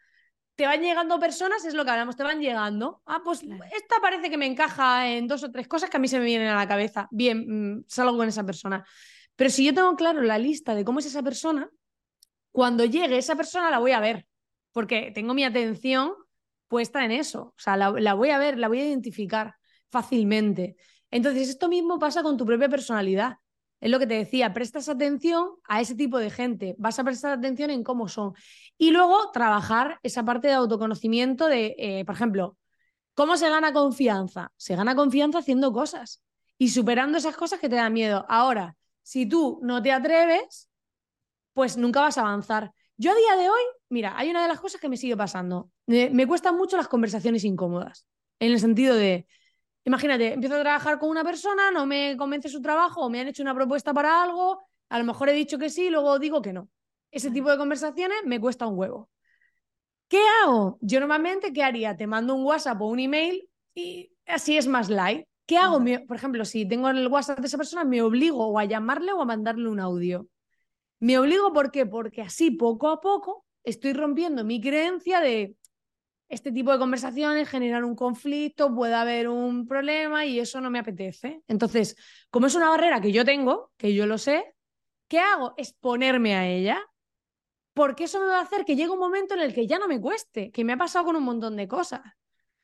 te 0.54 0.68
van 0.68 0.82
llegando 0.82 1.18
personas, 1.18 1.64
es 1.64 1.74
lo 1.74 1.84
que 1.84 1.90
hablamos, 1.90 2.14
te 2.14 2.22
van 2.22 2.40
llegando. 2.40 3.02
Ah, 3.06 3.22
pues 3.24 3.42
esta 3.42 3.96
parece 4.00 4.30
que 4.30 4.36
me 4.36 4.46
encaja 4.46 5.08
en 5.08 5.26
dos 5.26 5.42
o 5.42 5.50
tres 5.50 5.66
cosas 5.66 5.90
que 5.90 5.96
a 5.96 6.00
mí 6.00 6.06
se 6.06 6.20
me 6.20 6.26
vienen 6.26 6.46
a 6.46 6.54
la 6.54 6.68
cabeza. 6.68 7.08
Bien, 7.10 7.78
mm, 7.78 7.84
salgo 7.88 8.16
con 8.16 8.28
esa 8.28 8.44
persona. 8.44 8.84
Pero 9.34 9.50
si 9.50 9.64
yo 9.64 9.74
tengo 9.74 9.96
claro 9.96 10.20
la 10.22 10.38
lista 10.38 10.76
de 10.76 10.84
cómo 10.84 11.00
es 11.00 11.06
esa 11.06 11.24
persona, 11.24 11.68
cuando 12.52 12.84
llegue 12.84 13.18
esa 13.18 13.34
persona 13.34 13.68
la 13.68 13.80
voy 13.80 13.90
a 13.90 13.98
ver, 13.98 14.28
porque 14.70 15.10
tengo 15.12 15.34
mi 15.34 15.42
atención 15.42 16.12
puesta 16.68 17.04
en 17.04 17.10
eso. 17.10 17.46
O 17.46 17.54
sea, 17.58 17.76
la 17.76 18.14
voy 18.14 18.30
a 18.30 18.38
ver, 18.38 18.58
la 18.58 18.68
voy 18.68 18.78
a 18.78 18.86
identificar 18.86 19.56
fácilmente. 19.94 20.76
Entonces, 21.12 21.48
esto 21.48 21.68
mismo 21.68 22.00
pasa 22.00 22.24
con 22.24 22.36
tu 22.36 22.44
propia 22.44 22.68
personalidad. 22.68 23.34
Es 23.80 23.90
lo 23.90 24.00
que 24.00 24.06
te 24.06 24.14
decía, 24.14 24.52
prestas 24.52 24.88
atención 24.88 25.50
a 25.68 25.80
ese 25.80 25.94
tipo 25.94 26.18
de 26.18 26.30
gente, 26.30 26.74
vas 26.78 26.98
a 26.98 27.04
prestar 27.04 27.38
atención 27.38 27.70
en 27.70 27.84
cómo 27.84 28.08
son. 28.08 28.32
Y 28.76 28.90
luego 28.90 29.30
trabajar 29.30 30.00
esa 30.02 30.24
parte 30.24 30.48
de 30.48 30.54
autoconocimiento 30.54 31.46
de, 31.46 31.76
eh, 31.78 32.04
por 32.04 32.16
ejemplo, 32.16 32.56
¿cómo 33.14 33.36
se 33.36 33.48
gana 33.48 33.72
confianza? 33.72 34.50
Se 34.56 34.74
gana 34.74 34.96
confianza 34.96 35.38
haciendo 35.38 35.72
cosas 35.72 36.24
y 36.58 36.70
superando 36.70 37.18
esas 37.18 37.36
cosas 37.36 37.60
que 37.60 37.68
te 37.68 37.76
dan 37.76 37.92
miedo. 37.92 38.26
Ahora, 38.28 38.76
si 39.04 39.26
tú 39.26 39.60
no 39.62 39.80
te 39.80 39.92
atreves, 39.92 40.68
pues 41.52 41.76
nunca 41.76 42.00
vas 42.00 42.18
a 42.18 42.22
avanzar. 42.22 42.72
Yo 42.96 43.12
a 43.12 43.14
día 43.14 43.36
de 43.36 43.48
hoy, 43.50 43.62
mira, 43.88 44.18
hay 44.18 44.30
una 44.30 44.42
de 44.42 44.48
las 44.48 44.60
cosas 44.60 44.80
que 44.80 44.88
me 44.88 44.96
sigue 44.96 45.16
pasando. 45.16 45.70
me 45.86 46.26
cuestan 46.26 46.56
mucho 46.56 46.76
las 46.76 46.88
conversaciones 46.88 47.44
incómodas, 47.44 48.06
en 48.40 48.50
el 48.50 48.58
sentido 48.58 48.96
de, 48.96 49.28
Imagínate, 49.84 50.32
empiezo 50.32 50.56
a 50.56 50.60
trabajar 50.60 50.98
con 50.98 51.10
una 51.10 51.24
persona, 51.24 51.70
no 51.70 51.84
me 51.86 52.16
convence 52.16 52.48
su 52.48 52.62
trabajo 52.62 53.02
o 53.02 53.10
me 53.10 53.20
han 53.20 53.28
hecho 53.28 53.42
una 53.42 53.54
propuesta 53.54 53.92
para 53.92 54.22
algo, 54.22 54.62
a 54.88 54.98
lo 54.98 55.04
mejor 55.04 55.28
he 55.28 55.32
dicho 55.34 55.58
que 55.58 55.68
sí, 55.70 55.90
luego 55.90 56.18
digo 56.18 56.40
que 56.42 56.52
no. 56.52 56.68
Ese 57.10 57.30
tipo 57.30 57.50
de 57.50 57.58
conversaciones 57.58 58.18
me 58.24 58.40
cuesta 58.40 58.66
un 58.66 58.78
huevo. 58.78 59.10
¿Qué 60.08 60.18
hago? 60.44 60.78
Yo 60.80 61.00
normalmente, 61.00 61.52
¿qué 61.52 61.62
haría? 61.62 61.96
Te 61.96 62.06
mando 62.06 62.34
un 62.34 62.44
WhatsApp 62.44 62.80
o 62.80 62.86
un 62.88 63.00
email 63.00 63.48
y 63.74 64.12
así 64.26 64.56
es 64.56 64.66
más 64.66 64.88
light. 64.88 65.26
¿Qué 65.46 65.56
hago? 65.58 65.80
Me- 65.80 66.00
por 66.00 66.16
ejemplo, 66.16 66.44
si 66.44 66.66
tengo 66.68 66.88
el 66.88 67.08
WhatsApp 67.08 67.40
de 67.40 67.46
esa 67.46 67.56
persona, 67.58 67.84
me 67.84 68.02
obligo 68.02 68.46
o 68.46 68.58
a 68.58 68.64
llamarle 68.64 69.12
o 69.12 69.20
a 69.22 69.24
mandarle 69.24 69.68
un 69.68 69.80
audio. 69.80 70.26
Me 71.00 71.18
obligo, 71.18 71.52
¿por 71.52 71.70
qué? 71.70 71.86
Porque 71.86 72.22
así 72.22 72.50
poco 72.52 72.88
a 72.90 73.00
poco 73.00 73.44
estoy 73.64 73.92
rompiendo 73.94 74.44
mi 74.44 74.60
creencia 74.60 75.20
de 75.20 75.56
este 76.28 76.52
tipo 76.52 76.72
de 76.72 76.78
conversaciones 76.78 77.48
generan 77.48 77.84
un 77.84 77.94
conflicto, 77.94 78.74
puede 78.74 78.94
haber 78.94 79.28
un 79.28 79.66
problema 79.66 80.24
y 80.24 80.40
eso 80.40 80.60
no 80.60 80.70
me 80.70 80.78
apetece. 80.78 81.42
Entonces, 81.48 81.96
como 82.30 82.46
es 82.46 82.54
una 82.54 82.70
barrera 82.70 83.00
que 83.00 83.12
yo 83.12 83.24
tengo, 83.24 83.72
que 83.76 83.94
yo 83.94 84.06
lo 84.06 84.18
sé, 84.18 84.54
¿qué 85.08 85.20
hago? 85.20 85.54
Exponerme 85.56 86.34
a 86.34 86.48
ella. 86.48 86.80
Porque 87.72 88.04
eso 88.04 88.20
me 88.20 88.26
va 88.26 88.38
a 88.38 88.42
hacer 88.42 88.64
que 88.64 88.76
llegue 88.76 88.90
un 88.90 89.00
momento 89.00 89.34
en 89.34 89.40
el 89.40 89.52
que 89.52 89.66
ya 89.66 89.78
no 89.80 89.88
me 89.88 90.00
cueste, 90.00 90.52
que 90.52 90.64
me 90.64 90.74
ha 90.74 90.76
pasado 90.76 91.06
con 91.06 91.16
un 91.16 91.24
montón 91.24 91.56
de 91.56 91.66
cosas. 91.66 92.02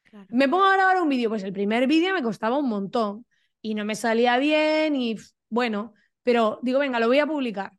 Claro. 0.05 0.27
Me 0.31 0.49
pongo 0.49 0.65
a 0.65 0.75
grabar 0.75 1.03
un 1.03 1.09
vídeo, 1.09 1.29
pues 1.29 1.43
el 1.43 1.53
primer 1.53 1.89
vídeo 1.89 2.15
me 2.15 2.23
costaba 2.23 2.59
un 2.59 2.69
montón 2.69 3.27
y 3.61 3.75
no 3.75 3.85
me 3.85 3.97
salía 3.97 4.39
bien 4.39 4.95
y 4.95 5.17
bueno, 5.49 5.95
pero 6.23 6.61
digo, 6.63 6.79
venga, 6.79 7.01
lo 7.01 7.09
voy 7.09 7.19
a 7.19 7.27
publicar. 7.27 7.73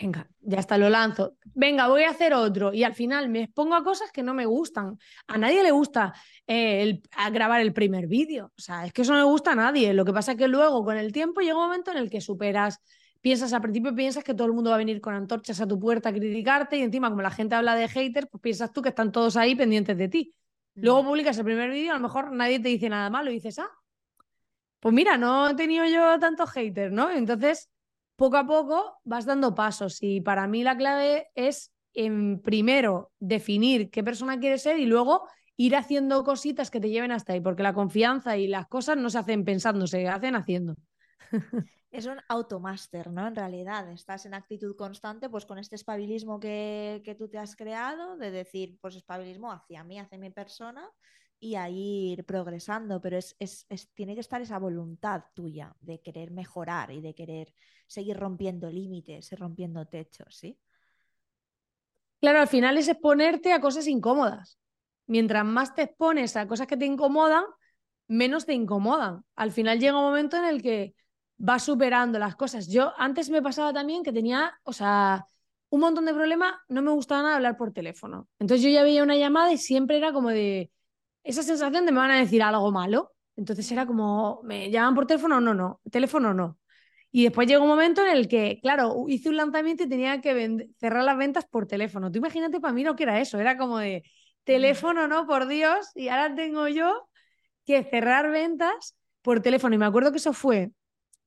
Venga, 0.00 0.26
ya 0.40 0.58
está, 0.58 0.78
lo 0.78 0.88
lanzo. 0.88 1.36
Venga, 1.54 1.86
voy 1.86 2.04
a 2.04 2.10
hacer 2.10 2.32
otro. 2.32 2.72
Y 2.72 2.82
al 2.82 2.94
final 2.94 3.28
me 3.28 3.42
expongo 3.42 3.74
a 3.74 3.84
cosas 3.84 4.10
que 4.10 4.22
no 4.22 4.32
me 4.32 4.46
gustan. 4.46 4.98
A 5.26 5.36
nadie 5.36 5.62
le 5.62 5.70
gusta 5.70 6.14
eh, 6.46 6.82
el- 6.82 7.02
a 7.14 7.28
grabar 7.30 7.60
el 7.60 7.72
primer 7.74 8.06
vídeo. 8.06 8.46
O 8.56 8.60
sea, 8.60 8.86
es 8.86 8.92
que 8.92 9.02
eso 9.02 9.12
no 9.12 9.18
le 9.18 9.24
gusta 9.24 9.52
a 9.52 9.54
nadie. 9.54 9.92
Lo 9.92 10.04
que 10.04 10.12
pasa 10.12 10.32
es 10.32 10.38
que 10.38 10.48
luego, 10.48 10.82
con 10.84 10.96
el 10.96 11.12
tiempo, 11.12 11.40
llega 11.42 11.56
un 11.56 11.64
momento 11.64 11.90
en 11.90 11.98
el 11.98 12.08
que 12.10 12.20
superas. 12.22 12.80
Piensas, 13.20 13.52
al 13.52 13.60
principio 13.60 13.94
piensas 13.94 14.24
que 14.24 14.34
todo 14.34 14.46
el 14.46 14.54
mundo 14.54 14.70
va 14.70 14.76
a 14.76 14.78
venir 14.78 15.00
con 15.00 15.14
antorchas 15.14 15.60
a 15.60 15.68
tu 15.68 15.78
puerta 15.78 16.08
a 16.08 16.12
criticarte 16.12 16.78
y 16.78 16.82
encima, 16.82 17.10
como 17.10 17.22
la 17.22 17.30
gente 17.30 17.54
habla 17.54 17.74
de 17.76 17.86
haters, 17.86 18.26
pues 18.30 18.40
piensas 18.40 18.72
tú 18.72 18.82
que 18.82 18.88
están 18.88 19.12
todos 19.12 19.36
ahí 19.36 19.54
pendientes 19.54 19.96
de 19.96 20.08
ti. 20.08 20.34
Luego 20.74 21.02
Mm. 21.02 21.06
publicas 21.06 21.38
el 21.38 21.44
primer 21.44 21.70
vídeo, 21.70 21.92
a 21.92 21.96
lo 21.96 22.00
mejor 22.02 22.32
nadie 22.32 22.58
te 22.58 22.68
dice 22.70 22.88
nada 22.88 23.10
malo 23.10 23.30
y 23.30 23.34
dices, 23.34 23.58
ah, 23.58 23.70
pues 24.80 24.92
mira, 24.94 25.16
no 25.18 25.50
he 25.50 25.54
tenido 25.54 25.84
yo 25.86 26.18
tantos 26.18 26.50
haters, 26.50 26.92
¿no? 26.92 27.10
Entonces, 27.10 27.70
poco 28.16 28.36
a 28.36 28.46
poco 28.46 28.98
vas 29.04 29.24
dando 29.24 29.54
pasos 29.54 30.02
y 30.02 30.20
para 30.20 30.46
mí 30.46 30.62
la 30.62 30.76
clave 30.76 31.28
es, 31.34 31.72
en, 31.94 32.40
primero, 32.40 33.10
definir 33.18 33.90
qué 33.90 34.02
persona 34.02 34.38
quieres 34.38 34.62
ser 34.62 34.78
y 34.78 34.86
luego 34.86 35.28
ir 35.56 35.76
haciendo 35.76 36.24
cositas 36.24 36.70
que 36.70 36.80
te 36.80 36.90
lleven 36.90 37.12
hasta 37.12 37.32
ahí, 37.32 37.40
porque 37.40 37.62
la 37.62 37.74
confianza 37.74 38.36
y 38.36 38.48
las 38.48 38.66
cosas 38.66 38.96
no 38.96 39.10
se 39.10 39.18
hacen 39.18 39.44
pensando, 39.44 39.86
se 39.86 40.08
hacen 40.08 40.34
haciendo. 40.36 40.76
Es 41.92 42.06
un 42.06 42.18
automáster, 42.26 43.10
¿no? 43.10 43.28
En 43.28 43.36
realidad, 43.36 43.90
estás 43.90 44.24
en 44.24 44.32
actitud 44.32 44.74
constante, 44.76 45.28
pues 45.28 45.44
con 45.44 45.58
este 45.58 45.76
espabilismo 45.76 46.40
que, 46.40 47.02
que 47.04 47.14
tú 47.14 47.28
te 47.28 47.36
has 47.36 47.54
creado, 47.54 48.16
de 48.16 48.30
decir, 48.30 48.78
pues 48.80 48.96
espabilismo 48.96 49.52
hacia 49.52 49.84
mí, 49.84 50.00
hacia 50.00 50.16
mi 50.16 50.30
persona, 50.30 50.88
y 51.42 51.56
ahí 51.56 52.12
ir 52.14 52.24
progresando, 52.24 53.00
pero 53.02 53.18
es, 53.18 53.36
es- 53.40 53.66
es- 53.70 53.90
tiene 53.94 54.14
que 54.14 54.20
estar 54.22 54.40
esa 54.42 54.58
voluntad 54.60 55.24
tuya 55.34 55.74
de 55.82 56.00
querer 56.02 56.30
mejorar 56.30 56.92
y 56.92 57.00
de 57.02 57.14
querer 57.14 57.54
seguir 57.88 58.16
rompiendo 58.18 58.70
límites 58.70 59.32
y 59.32 59.36
rompiendo 59.36 59.86
techos, 59.86 60.36
¿sí? 60.36 60.58
Claro, 62.20 62.40
al 62.40 62.48
final 62.48 62.78
es 62.78 62.88
exponerte 62.88 63.52
a 63.52 63.60
cosas 63.60 63.86
incómodas. 63.88 64.58
Mientras 65.06 65.44
más 65.44 65.74
te 65.74 65.82
expones 65.82 66.36
a 66.36 66.46
cosas 66.46 66.66
que 66.68 66.76
te 66.76 66.86
incomodan, 66.86 67.44
menos 68.08 68.46
te 68.46 68.54
incomodan. 68.54 69.24
Al 69.34 69.50
final 69.52 69.80
llega 69.80 69.98
un 69.98 70.04
momento 70.04 70.36
en 70.36 70.44
el 70.44 70.62
que 70.62 70.94
vas 71.36 71.64
superando 71.64 72.18
las 72.20 72.36
cosas. 72.36 72.68
Yo 72.68 72.92
antes 72.98 73.28
me 73.30 73.42
pasaba 73.42 73.72
también 73.72 74.04
que 74.04 74.12
tenía, 74.12 74.52
o 74.64 74.72
sea, 74.72 75.26
un 75.70 75.80
montón 75.80 76.04
de 76.06 76.14
problemas, 76.14 76.54
no 76.68 76.82
me 76.82 76.92
gustaba 76.92 77.22
nada 77.22 77.36
hablar 77.36 77.56
por 77.56 77.72
teléfono. 77.72 78.28
Entonces 78.38 78.62
yo 78.64 78.70
ya 78.70 78.82
veía 78.84 79.02
una 79.02 79.16
llamada 79.16 79.52
y 79.52 79.58
siempre 79.58 79.96
era 79.96 80.12
como 80.12 80.28
de 80.30 80.70
esa 81.22 81.42
sensación 81.42 81.86
de 81.86 81.92
me 81.92 81.98
van 81.98 82.10
a 82.10 82.18
decir 82.18 82.42
algo 82.42 82.70
malo. 82.72 83.12
Entonces 83.36 83.70
era 83.72 83.86
como, 83.86 84.40
¿me 84.44 84.70
llaman 84.70 84.94
por 84.94 85.06
teléfono? 85.06 85.40
No, 85.40 85.54
no, 85.54 85.80
teléfono 85.90 86.34
no. 86.34 86.58
Y 87.10 87.24
después 87.24 87.46
llegó 87.46 87.62
un 87.62 87.68
momento 87.68 88.02
en 88.04 88.16
el 88.16 88.28
que, 88.28 88.58
claro, 88.62 89.04
hice 89.08 89.28
un 89.28 89.36
lanzamiento 89.36 89.84
y 89.84 89.88
tenía 89.88 90.20
que 90.20 90.68
cerrar 90.78 91.04
las 91.04 91.16
ventas 91.18 91.46
por 91.46 91.66
teléfono. 91.66 92.10
Tú 92.10 92.18
imagínate 92.18 92.60
para 92.60 92.72
mí 92.72 92.84
lo 92.84 92.96
que 92.96 93.02
era 93.04 93.20
eso, 93.20 93.38
era 93.38 93.58
como 93.58 93.78
de 93.78 94.02
teléfono, 94.44 95.06
no, 95.08 95.26
por 95.26 95.46
Dios, 95.46 95.90
y 95.94 96.08
ahora 96.08 96.34
tengo 96.34 96.68
yo 96.68 97.08
que 97.66 97.84
cerrar 97.84 98.30
ventas 98.30 98.96
por 99.22 99.40
teléfono. 99.40 99.74
Y 99.74 99.78
me 99.78 99.86
acuerdo 99.86 100.10
que 100.10 100.18
eso 100.18 100.32
fue, 100.32 100.72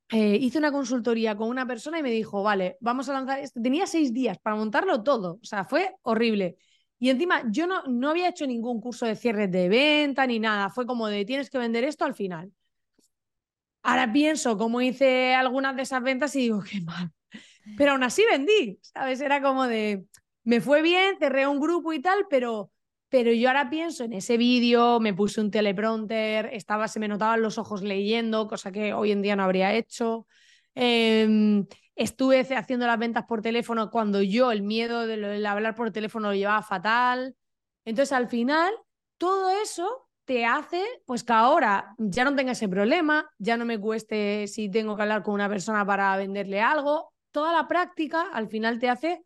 eh, 0.09 0.37
hice 0.41 0.57
una 0.57 0.71
consultoría 0.71 1.35
con 1.35 1.49
una 1.49 1.67
persona 1.67 1.99
y 1.99 2.03
me 2.03 2.11
dijo, 2.11 2.43
vale, 2.43 2.77
vamos 2.79 3.09
a 3.09 3.13
lanzar 3.13 3.39
esto. 3.39 3.61
Tenía 3.61 3.87
seis 3.87 4.13
días 4.13 4.37
para 4.39 4.55
montarlo 4.55 5.03
todo, 5.03 5.39
o 5.41 5.45
sea, 5.45 5.65
fue 5.65 5.95
horrible. 6.03 6.57
Y 6.99 7.09
encima 7.09 7.43
yo 7.51 7.67
no, 7.67 7.83
no 7.83 8.09
había 8.09 8.29
hecho 8.29 8.47
ningún 8.47 8.79
curso 8.79 9.05
de 9.05 9.15
cierres 9.15 9.51
de 9.51 9.69
venta 9.69 10.25
ni 10.25 10.39
nada, 10.39 10.69
fue 10.69 10.85
como 10.85 11.07
de 11.07 11.25
tienes 11.25 11.49
que 11.49 11.57
vender 11.57 11.83
esto 11.83 12.05
al 12.05 12.15
final. 12.15 12.51
Ahora 13.83 14.11
pienso 14.11 14.57
cómo 14.57 14.81
hice 14.81 15.35
algunas 15.35 15.75
de 15.75 15.83
esas 15.83 16.01
ventas 16.01 16.35
y 16.35 16.39
digo, 16.39 16.61
qué 16.69 16.81
mal. 16.81 17.11
Pero 17.77 17.91
aún 17.91 18.03
así 18.03 18.23
vendí, 18.29 18.79
¿sabes? 18.81 19.21
Era 19.21 19.41
como 19.41 19.67
de, 19.67 20.05
me 20.43 20.61
fue 20.61 20.81
bien, 20.81 21.17
cerré 21.19 21.47
un 21.47 21.59
grupo 21.59 21.93
y 21.93 22.01
tal, 22.01 22.25
pero, 22.29 22.71
pero 23.09 23.31
yo 23.31 23.49
ahora 23.49 23.69
pienso 23.69 24.03
en 24.03 24.13
ese 24.13 24.37
vídeo, 24.37 24.99
me 24.99 25.13
puse 25.13 25.41
un 25.41 25.51
teleprompter, 25.51 26.49
estaba, 26.53 26.87
se 26.87 26.99
me 26.99 27.07
notaban 27.07 27.41
los 27.41 27.57
ojos 27.57 27.81
leyendo, 27.81 28.47
cosa 28.47 28.71
que 28.71 28.93
hoy 28.93 29.11
en 29.11 29.21
día 29.21 29.35
no 29.35 29.43
habría 29.43 29.73
hecho. 29.73 30.27
Eh, 30.75 31.63
estuve 31.95 32.41
haciendo 32.55 32.87
las 32.87 32.99
ventas 32.99 33.25
por 33.25 33.41
teléfono 33.41 33.89
cuando 33.89 34.21
yo 34.21 34.51
el 34.51 34.61
miedo 34.61 35.07
de, 35.07 35.17
lo, 35.17 35.29
de 35.29 35.47
hablar 35.47 35.75
por 35.75 35.91
teléfono 35.91 36.29
lo 36.29 36.35
llevaba 36.35 36.61
fatal. 36.61 37.35
Entonces, 37.85 38.11
al 38.11 38.27
final, 38.27 38.73
todo 39.17 39.49
eso 39.49 40.07
te 40.25 40.45
hace 40.45 40.83
pues 41.05 41.23
que 41.23 41.33
ahora 41.33 41.93
ya 41.97 42.25
no 42.25 42.35
tenga 42.35 42.51
ese 42.51 42.67
problema, 42.67 43.29
ya 43.37 43.57
no 43.57 43.65
me 43.65 43.79
cueste 43.79 44.47
si 44.47 44.69
tengo 44.69 44.95
que 44.95 45.03
hablar 45.03 45.23
con 45.23 45.35
una 45.35 45.47
persona 45.47 45.85
para 45.85 46.17
venderle 46.17 46.61
algo. 46.61 47.13
Toda 47.31 47.53
la 47.53 47.67
práctica 47.67 48.29
al 48.33 48.47
final 48.49 48.79
te 48.79 48.89
hace 48.89 49.23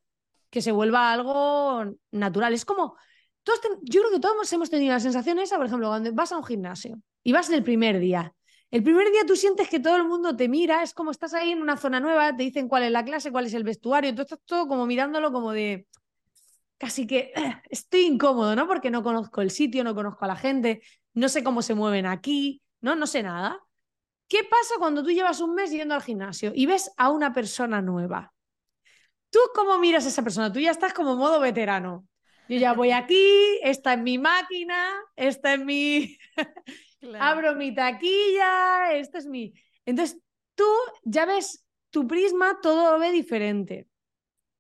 que 0.50 0.62
se 0.62 0.72
vuelva 0.72 1.12
algo 1.12 1.86
natural. 2.12 2.54
Es 2.54 2.66
como, 2.66 2.96
todos 3.44 3.62
yo 3.84 4.02
creo 4.02 4.12
que 4.12 4.20
todos 4.20 4.52
hemos 4.54 4.70
tenido 4.70 4.94
la 4.94 5.00
sensación 5.00 5.40
esa, 5.40 5.58
por 5.58 5.68
ejemplo, 5.68 5.88
cuando 5.88 6.12
vas 6.14 6.32
a 6.32 6.38
un 6.38 6.44
gimnasio 6.44 7.02
y 7.24 7.32
vas 7.32 7.50
el 7.50 7.64
primer 7.64 8.00
día. 8.00 8.34
El 8.72 8.84
primer 8.84 9.12
día 9.12 9.26
tú 9.26 9.36
sientes 9.36 9.68
que 9.68 9.80
todo 9.80 9.96
el 9.96 10.04
mundo 10.04 10.36
te 10.36 10.48
mira, 10.48 10.84
es 10.84 10.94
como 10.94 11.10
estás 11.10 11.34
ahí 11.34 11.52
en 11.52 11.62
una 11.62 11.76
zona 11.76 12.00
nueva, 12.00 12.36
te 12.36 12.44
dicen 12.44 12.68
cuál 12.68 12.84
es 12.84 12.92
la 12.92 13.04
clase, 13.04 13.32
cuál 13.32 13.48
es 13.48 13.54
el 13.56 13.64
vestuario, 13.64 14.14
tú 14.14 14.22
estás 14.22 14.40
todo 14.46 14.68
como 14.68 14.86
mirándolo 14.86 15.32
como 15.32 15.52
de, 15.52 15.88
casi 16.78 17.06
que 17.06 17.32
estoy 17.70 18.06
incómodo, 18.06 18.56
¿no? 18.56 18.68
Porque 18.68 18.90
no 18.90 19.04
conozco 19.04 19.42
el 19.42 19.52
sitio, 19.52 19.84
no 19.84 19.94
conozco 19.94 20.26
a 20.26 20.28
la 20.28 20.36
gente, 20.36 20.82
no 21.14 21.30
sé 21.30 21.44
cómo 21.44 21.62
se 21.62 21.76
mueven 21.76 22.08
aquí, 22.08 22.64
¿no? 22.82 22.96
No 22.96 23.06
sé 23.06 23.22
nada. 23.22 23.60
¿Qué 24.28 24.44
pasa 24.44 24.76
cuando 24.78 25.04
tú 25.04 25.10
llevas 25.10 25.42
un 25.42 25.56
mes 25.56 25.72
yendo 25.72 25.96
al 25.96 26.04
gimnasio 26.04 26.52
y 26.56 26.66
ves 26.66 26.92
a 26.98 27.10
una 27.10 27.34
persona 27.34 27.82
nueva? 27.82 28.34
¿Tú 29.32 29.40
cómo 29.54 29.78
miras 29.78 30.06
a 30.06 30.10
esa 30.10 30.24
persona? 30.24 30.52
Tú 30.52 30.60
ya 30.60 30.72
estás 30.72 30.94
como 30.94 31.16
modo 31.16 31.40
veterano. 31.40 32.08
Yo 32.48 32.58
ya 32.58 32.74
voy 32.74 32.92
aquí, 32.92 33.60
esta 33.62 33.94
es 33.94 34.02
mi 34.02 34.18
máquina, 34.18 34.92
esta 35.16 35.54
es 35.54 35.64
mi... 35.64 36.18
Abro 37.20 37.56
mi 37.56 37.74
taquilla, 37.74 38.94
esta 38.94 39.18
es 39.18 39.26
mi... 39.26 39.54
Entonces, 39.86 40.20
tú 40.56 40.66
ya 41.04 41.26
ves 41.26 41.66
tu 41.90 42.08
prisma, 42.08 42.60
todo 42.62 42.92
lo 42.92 43.00
ve 43.00 43.12
diferente. 43.12 43.88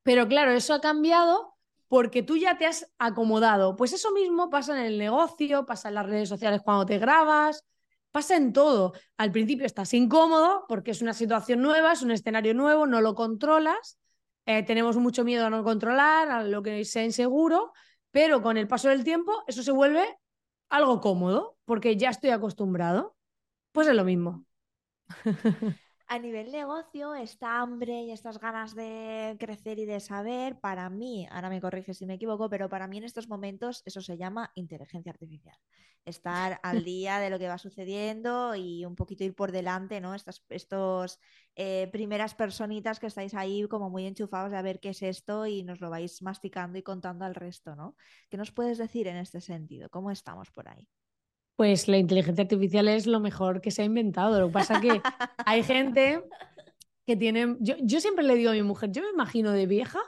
Pero 0.03 0.27
claro, 0.27 0.51
eso 0.51 0.73
ha 0.73 0.81
cambiado 0.81 1.55
porque 1.87 2.23
tú 2.23 2.37
ya 2.37 2.57
te 2.57 2.65
has 2.65 2.91
acomodado. 2.97 3.75
Pues 3.75 3.93
eso 3.93 4.11
mismo 4.11 4.49
pasa 4.49 4.79
en 4.79 4.85
el 4.85 4.97
negocio, 4.97 5.65
pasa 5.65 5.89
en 5.89 5.95
las 5.95 6.05
redes 6.05 6.29
sociales 6.29 6.61
cuando 6.63 6.85
te 6.85 6.99
grabas, 6.99 7.65
pasa 8.11 8.35
en 8.35 8.53
todo. 8.53 8.93
Al 9.17 9.31
principio 9.31 9.65
estás 9.65 9.93
incómodo 9.93 10.65
porque 10.67 10.91
es 10.91 11.01
una 11.01 11.13
situación 11.13 11.61
nueva, 11.61 11.91
es 11.91 12.01
un 12.01 12.11
escenario 12.11 12.53
nuevo, 12.53 12.87
no 12.87 13.01
lo 13.01 13.15
controlas. 13.15 13.99
Eh, 14.45 14.63
tenemos 14.63 14.97
mucho 14.97 15.23
miedo 15.23 15.45
a 15.45 15.49
no 15.49 15.63
controlar, 15.63 16.29
a 16.29 16.43
lo 16.43 16.63
que 16.63 16.85
sea 16.85 17.03
inseguro, 17.03 17.73
pero 18.11 18.41
con 18.41 18.57
el 18.57 18.67
paso 18.67 18.89
del 18.89 19.03
tiempo 19.03 19.43
eso 19.47 19.61
se 19.63 19.71
vuelve 19.71 20.17
algo 20.69 21.01
cómodo 21.01 21.57
porque 21.65 21.97
ya 21.97 22.09
estoy 22.09 22.31
acostumbrado. 22.31 23.15
Pues 23.73 23.87
es 23.87 23.95
lo 23.95 24.05
mismo. 24.05 24.45
A 26.11 26.17
nivel 26.17 26.51
negocio, 26.51 27.13
esta 27.13 27.61
hambre 27.61 28.01
y 28.01 28.11
estas 28.11 28.39
ganas 28.39 28.73
de 28.73 29.37
crecer 29.39 29.77
y 29.77 29.85
de 29.85 29.99
saber, 29.99 30.59
para 30.59 30.89
mí, 30.89 31.27
ahora 31.29 31.49
me 31.49 31.61
corriges 31.61 31.99
si 31.99 32.07
me 32.07 32.15
equivoco, 32.15 32.49
pero 32.49 32.67
para 32.67 32.87
mí 32.87 32.97
en 32.97 33.03
estos 33.03 33.29
momentos 33.29 33.83
eso 33.85 34.01
se 34.01 34.17
llama 34.17 34.51
inteligencia 34.55 35.11
artificial. 35.11 35.55
Estar 36.05 36.59
al 36.63 36.83
día 36.83 37.19
de 37.19 37.29
lo 37.29 37.37
que 37.37 37.47
va 37.47 37.59
sucediendo 37.59 38.55
y 38.55 38.85
un 38.85 38.95
poquito 38.95 39.23
ir 39.23 39.35
por 39.35 39.51
delante, 39.51 40.01
¿no? 40.01 40.15
Estas 40.15 40.43
estos, 40.49 41.19
eh, 41.55 41.87
primeras 41.91 42.33
personitas 42.33 42.99
que 42.99 43.05
estáis 43.07 43.35
ahí 43.35 43.67
como 43.67 43.91
muy 43.91 44.07
enchufados 44.07 44.49
de 44.49 44.57
a 44.57 44.63
ver 44.63 44.79
qué 44.79 44.89
es 44.89 45.03
esto 45.03 45.45
y 45.45 45.63
nos 45.63 45.79
lo 45.79 45.91
vais 45.91 46.23
masticando 46.23 46.79
y 46.79 46.83
contando 46.83 47.25
al 47.25 47.35
resto, 47.35 47.75
¿no? 47.75 47.95
¿Qué 48.29 48.37
nos 48.37 48.51
puedes 48.51 48.79
decir 48.79 49.07
en 49.07 49.17
este 49.17 49.41
sentido? 49.41 49.89
¿Cómo 49.91 50.09
estamos 50.09 50.49
por 50.49 50.69
ahí? 50.69 50.89
Pues 51.59 51.89
la 51.89 51.97
inteligencia 51.97 52.43
artificial 52.43 52.87
es 52.87 53.05
lo 53.05 53.19
mejor 53.19 53.59
que 53.59 53.69
se 53.69 53.81
ha 53.81 53.85
inventado. 53.85 54.39
Lo 54.39 54.47
que 54.47 54.53
pasa 54.53 54.79
que 54.79 55.01
hay 55.45 55.61
gente 55.61 56.23
que 57.05 57.17
tiene... 57.17 57.57
Yo, 57.59 57.75
yo 57.81 57.99
siempre 57.99 58.23
le 58.23 58.35
digo 58.35 58.51
a 58.51 58.53
mi 58.53 58.63
mujer, 58.63 58.93
yo 58.93 59.01
me 59.01 59.09
imagino 59.09 59.51
de 59.51 59.65
vieja 59.65 59.99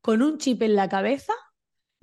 con 0.00 0.22
un 0.22 0.38
chip 0.38 0.62
en 0.62 0.74
la 0.74 0.88
cabeza 0.88 1.34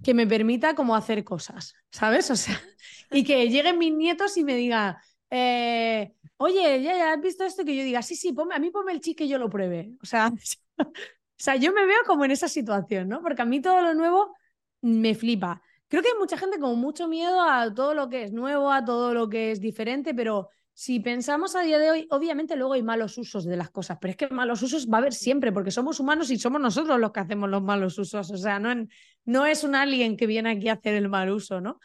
que 0.03 0.13
me 0.13 0.27
permita 0.27 0.75
como 0.75 0.95
hacer 0.95 1.23
cosas, 1.23 1.73
¿sabes? 1.89 2.29
O 2.29 2.35
sea, 2.35 2.61
y 3.09 3.23
que 3.23 3.49
lleguen 3.49 3.79
mis 3.79 3.91
nietos 3.91 4.37
y 4.37 4.43
me 4.43 4.55
digan, 4.55 4.97
eh, 5.31 6.13
oye, 6.37 6.83
ya, 6.83 6.95
ya 6.95 7.13
has 7.13 7.21
visto 7.21 7.43
esto 7.43 7.65
que 7.65 7.75
yo 7.75 7.83
diga, 7.83 8.03
sí, 8.03 8.15
sí, 8.15 8.33
ponme, 8.33 8.53
a 8.53 8.59
mí 8.59 8.69
ponme 8.69 8.91
el 8.91 9.01
chip 9.01 9.17
que 9.17 9.27
yo 9.27 9.39
lo 9.39 9.49
pruebe. 9.49 9.93
O 10.03 10.05
sea, 10.05 10.31
o 10.77 10.93
sea, 11.35 11.55
yo 11.55 11.73
me 11.73 11.87
veo 11.87 12.01
como 12.05 12.23
en 12.23 12.29
esa 12.29 12.47
situación, 12.47 13.09
¿no? 13.09 13.23
Porque 13.23 13.41
a 13.41 13.45
mí 13.45 13.61
todo 13.61 13.81
lo 13.81 13.95
nuevo 13.95 14.35
me 14.81 15.15
flipa. 15.15 15.63
Creo 15.91 16.01
que 16.01 16.07
hay 16.07 16.17
mucha 16.17 16.37
gente 16.37 16.57
con 16.57 16.79
mucho 16.79 17.09
miedo 17.09 17.41
a 17.41 17.73
todo 17.73 17.93
lo 17.93 18.07
que 18.07 18.23
es 18.23 18.31
nuevo, 18.31 18.71
a 18.71 18.85
todo 18.85 19.13
lo 19.13 19.27
que 19.27 19.51
es 19.51 19.59
diferente, 19.59 20.13
pero 20.13 20.47
si 20.73 21.01
pensamos 21.01 21.53
a 21.57 21.63
día 21.63 21.79
de 21.79 21.91
hoy, 21.91 22.07
obviamente 22.11 22.55
luego 22.55 22.75
hay 22.75 22.81
malos 22.81 23.17
usos 23.17 23.43
de 23.43 23.57
las 23.57 23.71
cosas, 23.71 23.97
pero 23.99 24.11
es 24.11 24.15
que 24.15 24.29
malos 24.29 24.61
usos 24.61 24.87
va 24.87 24.99
a 24.99 25.01
haber 25.01 25.13
siempre, 25.13 25.51
porque 25.51 25.69
somos 25.69 25.99
humanos 25.99 26.31
y 26.31 26.39
somos 26.39 26.61
nosotros 26.61 26.97
los 26.97 27.11
que 27.11 27.19
hacemos 27.19 27.49
los 27.49 27.61
malos 27.61 27.99
usos. 27.99 28.31
O 28.31 28.37
sea, 28.37 28.57
no, 28.57 29.45
es 29.45 29.65
un 29.65 29.75
alguien 29.75 30.15
que 30.15 30.27
viene 30.27 30.51
aquí 30.51 30.69
a 30.69 30.73
hacer 30.75 30.93
el 30.93 31.09
mal 31.09 31.29
uso, 31.29 31.59
¿no? 31.59 31.81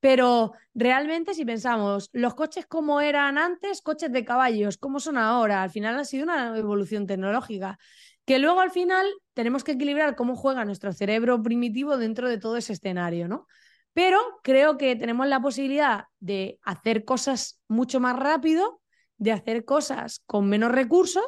Pero 0.00 0.52
realmente 0.72 1.34
si 1.34 1.44
pensamos, 1.44 2.08
los 2.14 2.34
coches 2.34 2.64
como 2.64 3.02
eran 3.02 3.36
antes, 3.36 3.82
coches 3.82 4.10
de 4.10 4.24
caballos, 4.24 4.78
¿cómo 4.78 5.00
son 5.00 5.18
ahora? 5.18 5.62
Al 5.62 5.70
final 5.70 5.98
ha 5.98 6.04
sido 6.06 6.24
una 6.24 6.56
evolución 6.56 7.06
tecnológica. 7.06 7.78
Que 8.24 8.38
luego 8.38 8.60
al 8.60 8.70
final 8.70 9.06
tenemos 9.34 9.64
que 9.64 9.72
equilibrar 9.72 10.16
cómo 10.16 10.36
juega 10.36 10.64
nuestro 10.64 10.92
cerebro 10.92 11.42
primitivo 11.42 11.98
dentro 11.98 12.28
de 12.28 12.38
todo 12.38 12.56
ese 12.56 12.72
escenario, 12.72 13.28
¿no? 13.28 13.46
Pero 13.92 14.20
creo 14.42 14.76
que 14.76 14.96
tenemos 14.96 15.26
la 15.28 15.40
posibilidad 15.40 16.06
de 16.18 16.58
hacer 16.62 17.04
cosas 17.04 17.60
mucho 17.68 18.00
más 18.00 18.16
rápido, 18.16 18.80
de 19.18 19.32
hacer 19.32 19.64
cosas 19.64 20.22
con 20.26 20.48
menos 20.48 20.72
recursos 20.72 21.24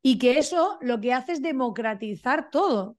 y 0.00 0.18
que 0.18 0.38
eso 0.38 0.78
lo 0.80 1.00
que 1.00 1.12
hace 1.12 1.32
es 1.32 1.42
democratizar 1.42 2.50
todo. 2.50 2.96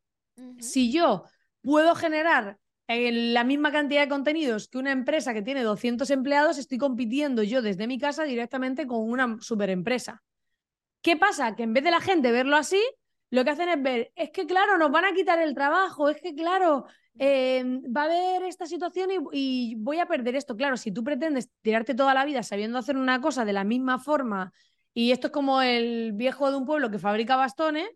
Si 0.60 0.92
yo 0.92 1.24
puedo 1.62 1.96
generar 1.96 2.58
la 2.88 3.44
misma 3.44 3.72
cantidad 3.72 4.02
de 4.02 4.10
contenidos 4.10 4.68
que 4.68 4.78
una 4.78 4.92
empresa 4.92 5.34
que 5.34 5.42
tiene 5.42 5.64
200 5.64 6.10
empleados, 6.10 6.58
estoy 6.58 6.78
compitiendo 6.78 7.42
yo 7.42 7.62
desde 7.62 7.88
mi 7.88 7.98
casa 7.98 8.24
directamente 8.24 8.86
con 8.86 9.10
una 9.10 9.38
superempresa. 9.40 10.22
¿Qué 11.02 11.16
pasa? 11.16 11.56
Que 11.56 11.64
en 11.64 11.74
vez 11.74 11.84
de 11.84 11.92
la 11.92 12.02
gente 12.02 12.32
verlo 12.32 12.58
así, 12.58 12.82
lo 13.32 13.44
que 13.44 13.50
hacen 13.50 13.70
es 13.70 13.82
ver, 13.82 14.12
es 14.16 14.32
que 14.32 14.46
claro, 14.46 14.78
nos 14.78 14.92
van 14.92 15.06
a 15.06 15.14
quitar 15.14 15.40
el 15.40 15.54
trabajo, 15.54 16.10
es 16.10 16.22
que 16.22 16.34
claro, 16.34 16.86
Em, 17.18 17.82
va 17.96 18.02
a 18.02 18.06
haber 18.06 18.44
esta 18.44 18.66
situación 18.66 19.10
y, 19.32 19.76
voy 19.76 20.00
a 20.00 20.06
perder 20.06 20.36
esto. 20.36 20.56
Claro, 20.56 20.78
si 20.78 20.92
tú 20.92 21.04
pretendes 21.04 21.50
tirarte 21.62 21.96
toda 21.96 22.14
la 22.14 22.26
vida 22.26 22.44
sabiendo 22.44 22.78
hacer 22.78 22.98
una 22.98 23.22
cosa 23.22 23.46
de 23.46 23.54
la 23.54 23.64
misma 23.64 24.00
forma, 24.00 24.52
y 24.94 25.12
esto 25.12 25.28
es 25.28 25.34
como 25.34 25.62
el 25.62 26.14
viejo 26.14 26.52
de 26.52 26.58
un 26.58 26.66
pueblo 26.66 26.92
que 26.92 27.00
fabrica 27.00 27.36
bastones, 27.36 27.90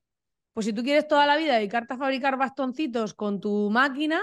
pues 0.53 0.65
si 0.65 0.73
tú 0.73 0.83
quieres 0.83 1.07
toda 1.07 1.25
la 1.25 1.37
vida 1.37 1.55
dedicarte 1.55 1.93
a 1.93 1.97
fabricar 1.97 2.37
bastoncitos 2.37 3.13
con 3.13 3.39
tu 3.39 3.69
máquina, 3.69 4.21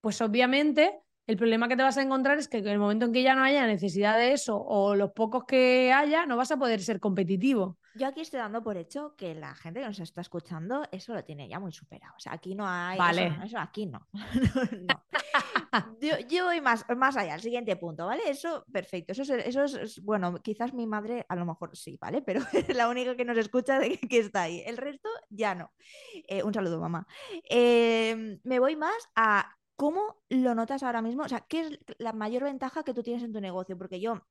pues 0.00 0.20
obviamente 0.20 0.98
el 1.26 1.36
problema 1.36 1.68
que 1.68 1.76
te 1.76 1.82
vas 1.82 1.96
a 1.98 2.02
encontrar 2.02 2.38
es 2.38 2.48
que 2.48 2.58
en 2.58 2.68
el 2.68 2.78
momento 2.78 3.06
en 3.06 3.12
que 3.12 3.22
ya 3.22 3.34
no 3.34 3.42
haya 3.42 3.66
necesidad 3.66 4.18
de 4.18 4.32
eso 4.32 4.58
o 4.58 4.94
los 4.94 5.12
pocos 5.12 5.44
que 5.44 5.92
haya, 5.92 6.26
no 6.26 6.36
vas 6.36 6.50
a 6.50 6.58
poder 6.58 6.80
ser 6.82 7.00
competitivo. 7.00 7.78
Yo 7.94 8.08
aquí 8.08 8.20
estoy 8.20 8.40
dando 8.40 8.62
por 8.62 8.76
hecho 8.76 9.14
que 9.16 9.34
la 9.34 9.54
gente 9.54 9.80
que 9.80 9.86
nos 9.86 10.00
está 10.00 10.20
escuchando 10.20 10.84
eso 10.90 11.14
lo 11.14 11.24
tiene 11.24 11.48
ya 11.48 11.60
muy 11.60 11.72
superado. 11.72 12.14
O 12.16 12.20
sea, 12.20 12.32
aquí 12.32 12.54
no 12.54 12.66
hay. 12.66 12.98
Vale. 12.98 13.38
Eso, 13.44 13.58
aquí 13.58 13.86
no. 13.86 14.06
Yo, 16.28 16.44
voy 16.44 16.60
más, 16.60 16.84
más 16.96 17.16
allá, 17.16 17.34
al 17.34 17.40
siguiente 17.40 17.76
punto, 17.76 18.06
¿vale? 18.06 18.22
Eso, 18.28 18.64
perfecto. 18.72 19.12
Eso 19.12 19.22
es, 19.22 19.30
eso 19.30 19.64
es, 19.64 20.00
bueno, 20.02 20.34
quizás 20.42 20.72
mi 20.72 20.86
madre 20.86 21.24
a 21.28 21.36
lo 21.36 21.44
mejor 21.46 21.76
sí, 21.76 21.96
¿vale? 22.00 22.22
Pero 22.22 22.40
es 22.52 22.68
la 22.76 22.88
única 22.88 23.16
que 23.16 23.24
nos 23.24 23.38
escucha 23.38 23.78
de 23.78 23.98
que, 23.98 24.18
está 24.18 24.42
ahí. 24.42 24.62
El 24.66 24.76
resto 24.76 25.08
ya 25.30 25.54
no. 25.54 25.72
Eh, 26.28 26.42
un 26.42 26.54
saludo, 26.54 26.80
mamá. 26.80 27.06
Eh, 27.48 28.38
me 28.42 28.58
voy 28.58 28.76
más 28.76 29.08
a 29.14 29.56
¿Cómo 29.76 30.22
lo 30.28 30.54
notas 30.54 30.84
ahora 30.84 31.02
mismo? 31.02 31.24
O 31.24 31.28
sea, 31.28 31.40
¿qué 31.40 31.62
es 31.62 31.78
la 31.98 32.12
mayor 32.12 32.44
ventaja 32.44 32.84
que 32.84 32.94
tú 32.94 33.02
tienes 33.02 33.24
en 33.24 33.32
tu 33.32 33.40
negocio? 33.40 33.76
Porque 33.76 33.98
yo, 34.00 34.24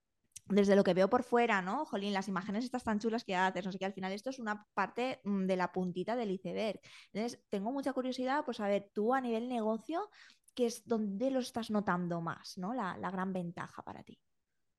desde 0.46 0.76
lo 0.76 0.84
que 0.84 0.94
veo 0.94 1.10
por 1.10 1.24
fuera, 1.24 1.62
¿no? 1.62 1.86
Jolín, 1.86 2.14
las 2.14 2.28
imágenes 2.28 2.66
estas 2.66 2.84
tan 2.84 3.00
chulas 3.00 3.24
que 3.24 3.36
haces, 3.36 3.66
no 3.66 3.72
sé 3.72 3.80
qué, 3.80 3.86
al 3.86 3.94
final 3.94 4.12
esto 4.12 4.30
es 4.30 4.40
una 4.40 4.66
parte 4.74 5.22
mm, 5.24 5.46
de 5.46 5.56
la 5.56 5.72
puntita 5.72 6.16
del 6.16 6.32
iceberg. 6.32 6.80
Entonces, 7.12 7.42
tengo 7.50 7.72
mucha 7.72 7.94
curiosidad 7.94 8.44
por 8.46 8.56
saber 8.56 8.90
tú 8.94 9.14
a 9.14 9.22
nivel 9.22 9.48
negocio, 9.48 10.10
¿qué 10.54 10.66
es 10.66 10.86
donde 10.86 11.32
lo 11.32 11.40
estás 11.40 11.72
notando 11.72 12.22
más, 12.22 12.58
¿no? 12.58 12.74
La, 12.74 12.98
la 12.98 13.12
gran 13.12 13.34
ventaja 13.34 13.82
para 13.84 14.04
ti. 14.04 14.20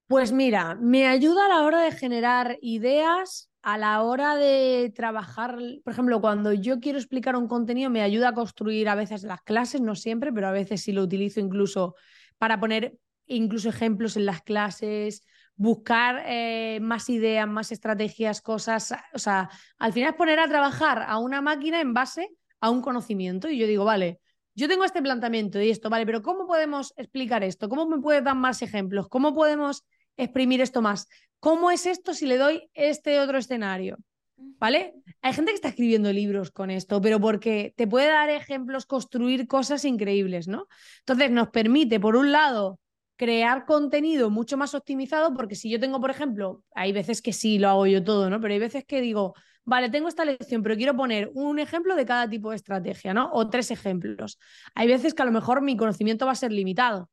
Pues 0.07 0.33
mira, 0.33 0.75
me 0.75 1.07
ayuda 1.07 1.47
a 1.47 1.49
la 1.49 1.63
hora 1.63 1.81
de 1.81 1.93
generar 1.93 2.59
ideas 2.61 3.51
a 3.65 3.79
la 3.79 4.03
hora 4.03 4.37
de 4.37 4.93
trabajar, 4.95 5.57
por 5.83 5.93
ejemplo, 5.95 6.21
cuando 6.21 6.53
yo 6.53 6.81
quiero 6.81 6.99
explicar 6.99 7.35
un 7.35 7.49
contenido, 7.49 7.89
me 7.89 8.03
ayuda 8.03 8.29
a 8.29 8.35
construir 8.35 8.91
a 8.91 8.95
veces 8.95 9.23
las 9.23 9.41
clases, 9.41 9.81
no 9.81 9.95
siempre, 9.95 10.35
pero 10.35 10.49
a 10.49 10.53
veces 10.53 10.83
sí 10.83 10.93
lo 10.93 11.03
utilizo 11.03 11.41
incluso 11.41 11.95
para 12.37 12.61
poner 12.61 12.99
incluso 13.25 13.71
ejemplos 13.71 14.19
en 14.19 14.27
las 14.27 14.43
clases, 14.43 15.23
buscar 15.57 16.23
eh, 16.27 16.79
más 16.81 17.09
ideas, 17.09 17.47
más 17.47 17.73
estrategias, 17.73 18.41
cosas. 18.41 18.95
O 19.13 19.19
sea, 19.19 19.49
al 19.79 19.93
final 19.93 20.11
es 20.11 20.17
poner 20.17 20.39
a 20.39 20.49
trabajar 20.49 21.05
a 21.07 21.19
una 21.19 21.41
máquina 21.41 21.81
en 21.81 21.95
base 21.95 22.31
a 22.61 22.71
un 22.71 22.81
conocimiento. 22.81 23.49
Y 23.49 23.59
yo 23.59 23.67
digo, 23.67 23.85
vale, 23.85 24.21
yo 24.55 24.69
tengo 24.69 24.85
este 24.85 25.03
planteamiento 25.03 25.61
y 25.61 25.71
esto, 25.71 25.91
vale, 25.91 26.07
pero 26.07 26.23
¿cómo 26.23 26.47
podemos 26.47 26.93
explicar 26.97 27.43
esto? 27.43 27.69
¿Cómo 27.69 27.87
me 27.87 28.01
puedes 28.01 28.23
dar 28.23 28.37
más 28.37 28.63
ejemplos? 28.63 29.09
¿Cómo 29.09 29.35
podemos 29.35 29.85
exprimir 30.17 30.61
esto 30.61 30.81
más? 30.81 31.09
¿Cómo 31.41 31.71
es 31.71 31.87
esto 31.87 32.15
si 32.15 32.27
le 32.27 32.39
doy 32.39 32.71
este 32.73 33.21
otro 33.21 33.39
escenario? 33.39 33.99
¿Vale? 34.37 34.95
Hay 35.23 35.33
gente 35.33 35.51
que 35.51 35.57
está 35.57 35.69
escribiendo 35.69 36.13
libros 36.13 36.51
con 36.51 36.71
esto, 36.71 37.01
pero 37.01 37.21
porque 37.21 37.75
te 37.77 37.87
puede 37.87 38.09
dar 38.09 38.31
ejemplos, 38.31 38.87
construir 38.87 39.47
cosas 39.47 39.85
increíbles, 39.85 40.49
¿no? 40.49 40.69
Entonces 41.01 41.31
nos 41.31 41.51
permite, 41.51 42.01
por 42.01 42.17
un 42.17 42.33
lado, 42.33 42.79
crear 43.17 43.65
contenido 43.67 44.31
mucho 44.31 44.57
más 44.57 44.75
optimizado, 44.75 45.35
porque 45.35 45.55
si 45.55 45.71
yo 45.71 45.79
tengo, 45.81 46.01
por 46.01 46.11
ejemplo, 46.11 46.63
hay 46.75 46.93
veces 46.93 47.23
que 47.23 47.33
sí 47.33 47.59
lo 47.59 47.69
hago 47.69 47.87
yo 47.87 48.03
todo, 48.03 48.31
¿no? 48.31 48.41
Pero 48.41 48.55
hay 48.55 48.61
veces 48.61 48.85
que 48.85 49.01
digo, 49.01 49.35
vale, 49.65 49.91
tengo 49.91 50.09
esta 50.09 50.25
lección, 50.25 50.63
pero 50.63 50.77
quiero 50.77 50.97
poner 50.97 51.31
un 51.35 51.59
ejemplo 51.59 51.97
de 51.97 52.07
cada 52.07 52.29
tipo 52.29 52.51
de 52.51 52.57
estrategia, 52.57 53.15
¿no? 53.15 53.31
O 53.33 53.49
tres 53.49 53.71
ejemplos. 53.71 54.39
Hay 54.75 54.89
veces 54.89 55.15
que 55.15 55.23
a 55.23 55.27
lo 55.27 55.33
mejor 55.33 55.63
mi 55.63 55.77
conocimiento 55.77 56.27
va 56.27 56.33
a 56.33 56.37
ser 56.37 56.53
limitado. 56.53 57.11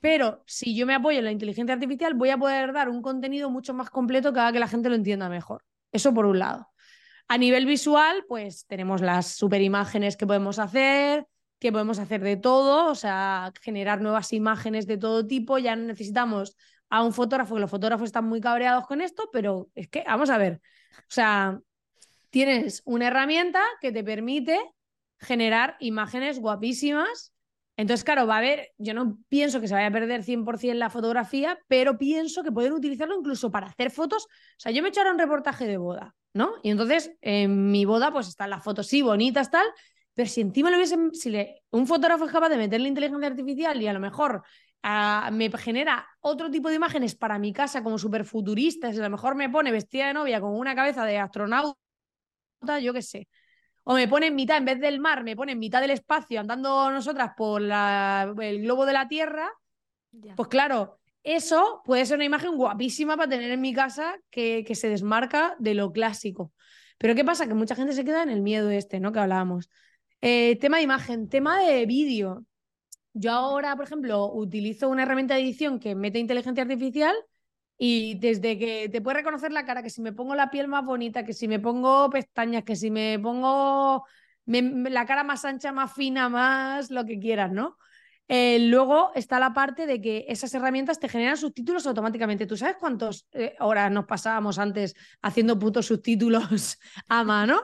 Pero 0.00 0.42
si 0.46 0.76
yo 0.76 0.86
me 0.86 0.94
apoyo 0.94 1.18
en 1.18 1.24
la 1.24 1.32
inteligencia 1.32 1.74
artificial, 1.74 2.14
voy 2.14 2.30
a 2.30 2.36
poder 2.36 2.72
dar 2.72 2.88
un 2.88 3.00
contenido 3.00 3.50
mucho 3.50 3.72
más 3.72 3.88
completo 3.90 4.32
que 4.32 4.40
haga 4.40 4.52
que 4.52 4.58
la 4.58 4.68
gente 4.68 4.90
lo 4.90 4.94
entienda 4.94 5.28
mejor. 5.28 5.62
Eso 5.90 6.12
por 6.12 6.26
un 6.26 6.38
lado. 6.38 6.68
A 7.28 7.38
nivel 7.38 7.64
visual, 7.64 8.24
pues 8.28 8.66
tenemos 8.66 9.00
las 9.00 9.28
superimágenes 9.28 10.16
que 10.16 10.26
podemos 10.26 10.58
hacer, 10.58 11.26
que 11.60 11.70
podemos 11.70 11.98
hacer 11.98 12.22
de 12.22 12.36
todo, 12.36 12.90
o 12.90 12.94
sea, 12.94 13.52
generar 13.60 14.00
nuevas 14.00 14.32
imágenes 14.32 14.86
de 14.86 14.96
todo 14.98 15.26
tipo. 15.26 15.58
Ya 15.58 15.76
no 15.76 15.84
necesitamos 15.84 16.56
a 16.88 17.04
un 17.04 17.12
fotógrafo, 17.12 17.58
los 17.58 17.70
fotógrafos 17.70 18.06
están 18.06 18.24
muy 18.24 18.40
cabreados 18.40 18.86
con 18.86 19.00
esto, 19.00 19.28
pero 19.32 19.70
es 19.76 19.88
que, 19.88 20.02
vamos 20.04 20.30
a 20.30 20.38
ver, 20.38 20.60
o 20.98 21.02
sea, 21.08 21.60
tienes 22.30 22.82
una 22.84 23.06
herramienta 23.08 23.62
que 23.80 23.92
te 23.92 24.02
permite 24.02 24.58
generar 25.18 25.76
imágenes 25.78 26.40
guapísimas 26.40 27.32
entonces, 27.80 28.04
claro, 28.04 28.26
va 28.26 28.34
a 28.34 28.38
haber, 28.38 28.72
yo 28.76 28.92
no 28.92 29.18
pienso 29.30 29.58
que 29.58 29.66
se 29.66 29.72
vaya 29.72 29.86
a 29.86 29.90
perder 29.90 30.22
100% 30.22 30.74
la 30.74 30.90
fotografía, 30.90 31.58
pero 31.66 31.96
pienso 31.96 32.42
que 32.42 32.52
pueden 32.52 32.74
utilizarlo 32.74 33.18
incluso 33.18 33.50
para 33.50 33.68
hacer 33.68 33.90
fotos. 33.90 34.26
O 34.26 34.58
sea, 34.58 34.70
yo 34.70 34.82
me 34.82 34.88
he 34.88 34.90
hecho 34.90 35.00
ahora 35.00 35.12
un 35.12 35.18
reportaje 35.18 35.66
de 35.66 35.78
boda, 35.78 36.14
¿no? 36.34 36.52
Y 36.62 36.68
entonces 36.68 37.16
en 37.22 37.70
mi 37.70 37.86
boda 37.86 38.12
pues 38.12 38.28
están 38.28 38.50
las 38.50 38.62
fotos, 38.62 38.86
sí, 38.86 39.00
bonitas, 39.00 39.50
tal, 39.50 39.64
pero 40.14 40.28
si 40.28 40.40
encima 40.40 40.70
lo 40.70 40.76
hubiesen, 40.76 41.14
si 41.14 41.30
le, 41.30 41.62
un 41.70 41.86
fotógrafo 41.86 42.24
es 42.24 42.32
capaz 42.32 42.48
de 42.48 42.56
meterle 42.56 42.88
inteligencia 42.88 43.28
artificial 43.28 43.80
y 43.80 43.86
a 43.86 43.92
lo 43.92 44.00
mejor 44.00 44.42
ah, 44.82 45.30
me 45.32 45.50
genera 45.50 46.06
otro 46.20 46.50
tipo 46.50 46.68
de 46.68 46.76
imágenes 46.76 47.14
para 47.14 47.38
mi 47.38 47.52
casa 47.52 47.82
como 47.82 47.98
súper 47.98 48.24
futuristas, 48.24 48.96
y 48.96 49.00
a 49.00 49.04
lo 49.04 49.10
mejor 49.10 49.34
me 49.34 49.48
pone 49.48 49.70
vestida 49.72 50.08
de 50.08 50.14
novia 50.14 50.40
con 50.40 50.56
una 50.56 50.74
cabeza 50.74 51.04
de 51.04 51.18
astronauta, 51.18 51.76
yo 52.80 52.92
qué 52.92 53.02
sé 53.02 53.28
o 53.84 53.94
me 53.94 54.08
pone 54.08 54.26
en 54.26 54.34
mitad, 54.34 54.58
en 54.58 54.64
vez 54.64 54.80
del 54.80 55.00
mar, 55.00 55.24
me 55.24 55.36
pone 55.36 55.52
en 55.52 55.58
mitad 55.58 55.80
del 55.80 55.90
espacio 55.90 56.40
andando 56.40 56.90
nosotras 56.90 57.32
por 57.36 57.62
el 57.62 58.62
globo 58.62 58.86
de 58.86 58.92
la 58.92 59.08
Tierra, 59.08 59.50
pues 60.36 60.48
claro, 60.48 61.00
eso 61.22 61.82
puede 61.84 62.06
ser 62.06 62.16
una 62.16 62.24
imagen 62.24 62.56
guapísima 62.56 63.16
para 63.16 63.28
tener 63.28 63.50
en 63.50 63.60
mi 63.60 63.72
casa 63.72 64.16
que, 64.30 64.64
que, 64.66 64.74
se 64.74 64.88
desmarca 64.88 65.56
de 65.58 65.74
lo 65.74 65.92
clásico. 65.92 66.52
Pero 66.98 67.14
¿qué 67.14 67.24
pasa? 67.24 67.46
Que 67.46 67.54
mucha 67.54 67.74
gente 67.74 67.92
se 67.92 68.04
queda 68.04 68.22
en 68.22 68.30
el 68.30 68.42
miedo 68.42 68.70
este, 68.70 69.00
¿no? 69.00 69.12
Que 69.12 69.20
hablábamos. 69.20 69.70
Eh, 70.22 70.58
tema 70.60 70.76
de 70.78 70.82
imagen, 70.82 71.28
tema 71.28 71.58
de 71.58 71.86
vídeo. 71.86 72.44
Yo 73.14 73.32
ahora, 73.32 73.76
por 73.76 73.86
ejemplo, 73.86 74.32
utilizo 74.32 74.88
una 74.88 75.02
herramienta 75.04 75.34
de 75.34 75.42
edición 75.42 75.80
que 75.80 75.94
mete 75.94 76.18
inteligencia 76.18 76.62
artificial 76.62 77.14
y 77.78 78.18
desde 78.18 78.58
que 78.58 78.88
te 78.90 79.00
puede 79.00 79.18
reconocer 79.18 79.52
la 79.52 79.64
cara, 79.64 79.82
que 79.82 79.90
si 79.90 80.02
me 80.02 80.12
pongo 80.12 80.34
la 80.34 80.50
piel 80.50 80.68
más 80.68 80.84
bonita, 80.84 81.24
que 81.24 81.32
si 81.32 81.48
me 81.48 81.58
pongo 81.60 82.10
pestañas, 82.10 82.64
que 82.64 82.76
si 82.76 82.90
me 82.90 83.18
pongo 83.18 84.04
la 84.46 85.06
cara 85.06 85.24
más 85.24 85.44
ancha, 85.44 85.72
más 85.72 85.92
fina, 85.94 86.28
más 86.28 86.90
lo 86.90 87.04
que 87.06 87.18
quieras, 87.18 87.52
¿no? 87.52 87.78
Eh, 88.28 88.68
luego 88.68 89.10
está 89.14 89.40
la 89.40 89.52
parte 89.52 89.86
de 89.86 90.00
que 90.00 90.26
esas 90.28 90.54
herramientas 90.54 91.00
te 91.00 91.08
generan 91.08 91.36
subtítulos 91.36 91.86
automáticamente. 91.86 92.46
¿Tú 92.46 92.56
sabes 92.56 92.76
cuántas 92.78 93.26
eh, 93.32 93.56
horas 93.58 93.90
nos 93.90 94.06
pasábamos 94.06 94.58
antes 94.58 94.94
haciendo 95.22 95.58
putos 95.58 95.86
subtítulos 95.86 96.78
a 97.08 97.24
mano? 97.24 97.60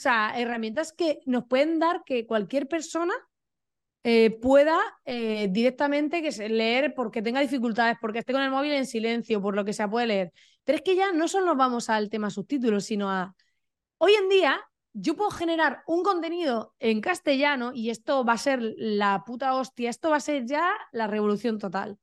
O 0.00 0.02
sea, 0.02 0.32
herramientas 0.34 0.94
que 0.94 1.20
nos 1.26 1.44
pueden 1.44 1.78
dar 1.78 2.04
que 2.06 2.26
cualquier 2.26 2.66
persona 2.68 3.12
eh, 4.02 4.30
pueda 4.30 4.80
eh, 5.04 5.48
directamente 5.50 6.22
que 6.22 6.48
leer 6.48 6.94
porque 6.94 7.20
tenga 7.20 7.42
dificultades, 7.42 7.98
porque 8.00 8.20
esté 8.20 8.32
con 8.32 8.40
el 8.40 8.50
móvil 8.50 8.72
en 8.72 8.86
silencio, 8.86 9.42
por 9.42 9.54
lo 9.54 9.62
que 9.62 9.74
sea, 9.74 9.90
puede 9.90 10.06
leer. 10.06 10.32
Pero 10.64 10.76
es 10.76 10.82
que 10.82 10.96
ya 10.96 11.12
no 11.12 11.28
solo 11.28 11.44
nos 11.44 11.58
vamos 11.58 11.90
al 11.90 12.08
tema 12.08 12.30
subtítulos, 12.30 12.86
sino 12.86 13.10
a... 13.10 13.34
Hoy 13.98 14.14
en 14.14 14.30
día 14.30 14.58
yo 14.94 15.16
puedo 15.16 15.30
generar 15.30 15.82
un 15.86 16.02
contenido 16.02 16.74
en 16.78 17.02
castellano 17.02 17.72
y 17.74 17.90
esto 17.90 18.24
va 18.24 18.32
a 18.32 18.38
ser 18.38 18.62
la 18.78 19.22
puta 19.26 19.54
hostia, 19.54 19.90
esto 19.90 20.08
va 20.08 20.16
a 20.16 20.20
ser 20.20 20.46
ya 20.46 20.72
la 20.92 21.08
revolución 21.08 21.58
total. 21.58 21.98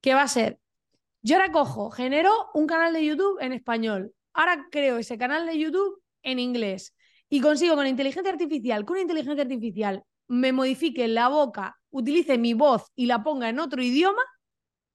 ¿Qué 0.00 0.14
va 0.14 0.22
a 0.22 0.28
ser? 0.28 0.58
Yo 1.20 1.36
ahora 1.36 1.52
cojo, 1.52 1.90
genero 1.90 2.32
un 2.54 2.66
canal 2.66 2.94
de 2.94 3.04
YouTube 3.04 3.36
en 3.42 3.52
español, 3.52 4.14
ahora 4.32 4.66
creo 4.70 4.96
ese 4.96 5.18
canal 5.18 5.44
de 5.44 5.58
YouTube 5.58 6.02
en 6.22 6.38
inglés 6.38 6.94
y 7.28 7.40
consigo 7.40 7.74
con 7.74 7.86
inteligencia 7.86 8.32
artificial, 8.32 8.84
con 8.84 8.94
una 8.94 9.02
inteligencia 9.02 9.42
artificial 9.42 10.04
me 10.28 10.52
modifique 10.52 11.06
la 11.08 11.28
boca, 11.28 11.78
utilice 11.90 12.38
mi 12.38 12.54
voz 12.54 12.90
y 12.94 13.06
la 13.06 13.22
ponga 13.22 13.48
en 13.48 13.58
otro 13.58 13.82
idioma 13.82 14.22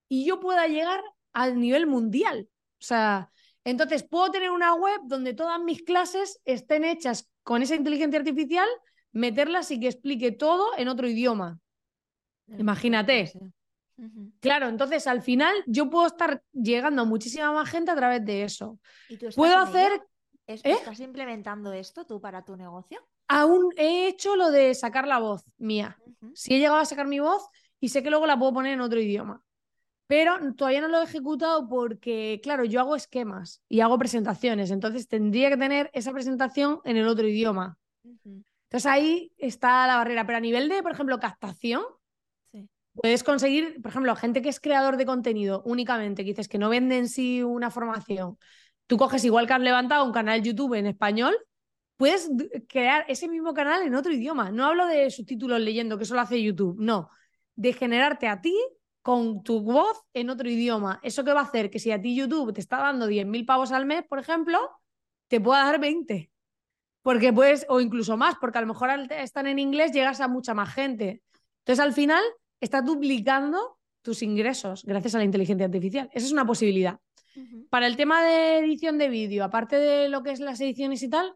y 0.08 0.26
yo 0.26 0.40
pueda 0.40 0.68
llegar 0.68 1.02
al 1.34 1.60
nivel 1.60 1.86
mundial. 1.88 2.50
O 2.80 2.86
sea, 2.86 3.32
entonces 3.64 4.04
puedo 4.04 4.32
tener 4.32 4.52
una 4.52 4.74
web 4.74 5.02
donde 5.06 5.34
todas 5.34 5.60
mis 5.62 5.84
clases 5.84 6.42
estén 6.46 6.84
hechas 6.84 7.30
con 7.44 7.62
esa 7.62 7.76
inteligencia 7.76 8.20
artificial, 8.20 8.68
meterlas 9.12 9.72
y 9.72 9.80
que 9.80 9.88
explique 9.88 10.32
todo 10.32 10.78
en 10.78 10.88
otro 10.88 11.08
idioma. 11.08 11.60
Imagínate. 12.58 13.32
Claro, 14.40 14.70
entonces 14.70 15.08
al 15.08 15.22
final 15.22 15.54
yo 15.68 15.90
puedo 15.90 16.08
estar 16.08 16.42
llegando 16.54 17.02
a 17.02 17.06
muchísima 17.06 17.52
más 17.52 17.70
gente 17.70 17.92
a 17.92 17.96
través 17.96 18.24
de 18.24 18.44
eso. 18.44 18.80
¿Y 19.10 19.18
tú 19.18 19.28
estás 19.28 19.36
Puedo 19.36 19.58
hacer, 19.58 20.02
¿Eh? 20.50 20.60
¿Estás 20.64 21.00
implementando 21.00 21.72
esto 21.74 22.06
tú 22.06 22.20
para 22.20 22.44
tu 22.44 22.56
negocio? 22.58 23.00
aún 23.32 23.70
he 23.78 24.08
hecho 24.08 24.36
lo 24.36 24.50
de 24.50 24.74
sacar 24.74 25.08
la 25.08 25.20
voz 25.20 25.44
mía. 25.60 25.98
Ujú. 26.04 26.32
Sí 26.34 26.56
he 26.56 26.58
llegado 26.58 26.80
a 26.80 26.86
sacar 26.86 27.06
mi 27.06 27.20
voz 27.20 27.48
y 27.80 27.90
sé 27.90 28.02
que 28.02 28.10
luego 28.10 28.26
la 28.26 28.40
puedo 28.40 28.54
poner 28.54 28.74
en 28.74 28.82
otro 28.82 29.00
idioma. 29.00 29.44
Pero 30.08 30.36
todavía 30.56 30.82
no 30.82 30.88
lo 30.88 31.00
he 31.00 31.04
ejecutado 31.04 31.70
porque, 31.70 32.40
claro, 32.42 32.64
yo 32.64 32.80
hago 32.80 32.96
esquemas 32.96 33.62
y 33.70 33.82
hago 33.82 34.00
presentaciones, 34.00 34.72
entonces 34.72 35.08
tendría 35.08 35.50
que 35.52 35.58
tener 35.58 35.92
esa 35.94 36.12
presentación 36.12 36.82
en 36.84 36.98
el 36.98 37.08
otro 37.08 37.28
idioma. 37.28 37.78
Entonces 38.04 38.88
ahí 38.88 39.32
está 39.38 39.86
la 39.86 39.98
barrera. 39.98 40.26
Pero 40.26 40.40
a 40.40 40.42
nivel 40.42 40.68
de, 40.68 40.82
por 40.82 40.94
ejemplo, 40.94 41.20
captación, 41.20 41.84
Sí. 42.52 42.68
puedes 42.96 43.24
conseguir, 43.24 43.80
por 43.80 43.92
ejemplo, 43.92 44.16
gente 44.16 44.42
que 44.42 44.50
es 44.50 44.60
creador 44.60 44.98
de 44.98 45.06
contenido 45.06 45.62
únicamente, 45.66 46.24
que 46.24 46.32
dices 46.32 46.48
que 46.48 46.58
no 46.58 46.70
vende 46.70 46.98
en 46.98 47.08
sí 47.10 47.44
una 47.44 47.70
formación. 47.70 48.40
Tú 48.90 48.98
coges 48.98 49.24
igual 49.24 49.46
que 49.46 49.54
has 49.54 49.62
levantado 49.62 50.04
un 50.04 50.12
canal 50.12 50.42
YouTube 50.42 50.74
en 50.74 50.88
español, 50.88 51.38
puedes 51.96 52.28
crear 52.68 53.06
ese 53.08 53.28
mismo 53.28 53.54
canal 53.54 53.84
en 53.84 53.94
otro 53.94 54.12
idioma. 54.12 54.50
No 54.50 54.66
hablo 54.66 54.88
de 54.88 55.12
subtítulos 55.12 55.62
leyendo, 55.62 55.96
que 55.96 56.06
eso 56.06 56.16
lo 56.16 56.22
hace 56.22 56.42
YouTube, 56.42 56.76
no. 56.80 57.12
De 57.56 57.72
generarte 57.74 58.28
a 58.28 58.42
ti 58.42 58.58
con 59.04 59.44
tu 59.44 59.62
voz 59.62 60.02
en 60.16 60.32
otro 60.32 60.50
idioma. 60.50 61.00
¿Eso 61.04 61.24
qué 61.24 61.34
va 61.34 61.42
a 61.42 61.44
hacer? 61.44 61.70
Que 61.70 61.78
si 61.78 61.92
a 61.92 62.02
ti 62.02 62.16
YouTube 62.16 62.52
te 62.52 62.62
está 62.62 62.78
dando 62.78 63.08
10.000 63.08 63.46
pavos 63.46 63.72
al 63.72 63.86
mes, 63.86 64.06
por 64.10 64.18
ejemplo, 64.18 64.58
te 65.28 65.40
pueda 65.40 65.66
dar 65.66 65.80
20. 65.80 66.32
Porque 67.04 67.32
puedes, 67.32 67.68
o 67.70 67.82
incluso 67.82 68.18
más, 68.18 68.38
porque 68.42 68.58
a 68.58 68.62
lo 68.62 68.68
mejor 68.68 68.90
al 68.90 69.12
estar 69.12 69.46
en 69.46 69.60
inglés 69.60 69.92
llegas 69.92 70.20
a 70.20 70.28
mucha 70.28 70.56
más 70.56 70.74
gente. 70.74 71.22
Entonces, 71.60 71.86
al 71.86 71.94
final, 71.94 72.24
estás 72.60 72.84
duplicando 72.84 73.78
tus 74.02 74.24
ingresos 74.24 74.84
gracias 74.84 75.14
a 75.14 75.20
la 75.20 75.26
inteligencia 75.26 75.68
artificial. 75.68 76.10
Esa 76.12 76.26
es 76.26 76.32
una 76.32 76.48
posibilidad. 76.48 77.00
Para 77.70 77.88
el 77.88 77.96
tema 77.96 78.24
de 78.24 78.60
edición 78.60 78.98
de 78.98 79.10
vídeo, 79.10 79.44
aparte 79.44 79.78
de 79.78 80.10
lo 80.10 80.24
que 80.24 80.32
es 80.32 80.40
las 80.40 80.60
ediciones 80.60 81.04
y 81.04 81.10
tal, 81.10 81.34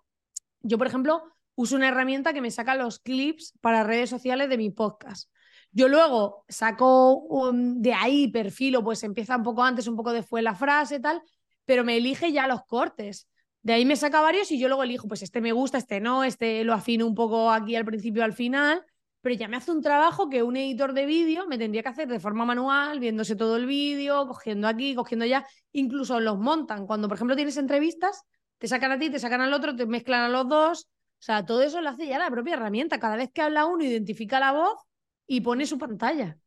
yo, 0.61 0.77
por 0.77 0.87
ejemplo, 0.87 1.23
uso 1.55 1.75
una 1.75 1.89
herramienta 1.89 2.33
que 2.33 2.41
me 2.41 2.51
saca 2.51 2.75
los 2.75 2.99
clips 2.99 3.53
para 3.61 3.83
redes 3.83 4.09
sociales 4.09 4.49
de 4.49 4.57
mi 4.57 4.69
podcast. 4.69 5.29
Yo 5.71 5.87
luego 5.87 6.45
saco 6.47 7.15
um, 7.15 7.81
de 7.81 7.93
ahí, 7.93 8.27
perfilo, 8.27 8.83
pues 8.83 9.03
empieza 9.03 9.37
un 9.37 9.43
poco 9.43 9.63
antes, 9.63 9.87
un 9.87 9.95
poco 9.95 10.13
después 10.13 10.43
la 10.43 10.55
frase, 10.55 10.99
tal, 10.99 11.21
pero 11.65 11.83
me 11.83 11.97
elige 11.97 12.31
ya 12.31 12.47
los 12.47 12.63
cortes. 12.65 13.27
De 13.61 13.73
ahí 13.73 13.85
me 13.85 13.95
saca 13.95 14.21
varios 14.21 14.51
y 14.51 14.59
yo 14.59 14.67
luego 14.67 14.83
elijo, 14.83 15.07
pues 15.07 15.23
este 15.23 15.41
me 15.41 15.51
gusta, 15.51 15.77
este 15.77 15.99
no, 15.99 16.23
este 16.23 16.63
lo 16.63 16.73
afino 16.73 17.07
un 17.07 17.15
poco 17.15 17.49
aquí 17.49 17.75
al 17.75 17.85
principio, 17.85 18.23
al 18.23 18.33
final, 18.33 18.85
pero 19.24 19.36
ya 19.36 19.47
me 19.47 19.55
hace 19.55 19.71
un 19.71 19.82
trabajo 19.82 20.30
que 20.30 20.43
un 20.43 20.57
editor 20.57 20.91
de 20.91 21.05
vídeo 21.05 21.47
me 21.47 21.57
tendría 21.57 21.82
que 21.82 21.88
hacer 21.88 22.09
de 22.09 22.19
forma 22.19 22.43
manual, 22.43 22.99
viéndose 22.99 23.38
todo 23.38 23.55
el 23.55 23.65
vídeo, 23.65 24.28
cogiendo 24.28 24.67
aquí, 24.67 24.95
cogiendo 24.95 25.24
allá, 25.24 25.47
incluso 25.71 26.19
los 26.19 26.38
montan. 26.38 26.86
Cuando, 26.86 27.07
por 27.07 27.15
ejemplo, 27.15 27.34
tienes 27.34 27.55
entrevistas, 27.55 28.24
te 28.57 28.67
sacan 28.67 28.91
a 28.91 28.99
ti, 28.99 29.09
te 29.09 29.19
sacan 29.19 29.39
al 29.39 29.53
otro, 29.53 29.78
te 29.78 29.86
mezclan 29.86 30.24
a 30.24 30.28
los 30.28 30.49
dos. 30.49 30.89
O 31.19 31.21
sea, 31.26 31.45
todo 31.45 31.61
eso 31.61 31.80
lo 31.80 31.88
hace 31.88 32.05
ya 32.05 32.19
la 32.19 32.30
propia 32.30 32.55
herramienta. 32.55 32.99
Cada 32.99 33.15
vez 33.15 33.32
que 33.34 33.41
habla 33.41 33.65
uno, 33.65 33.86
identifica 33.86 34.41
la 34.41 34.51
voz 34.51 34.78
y 35.26 35.39
pone 35.39 35.65
su 35.65 35.78
pantalla. 35.78 36.38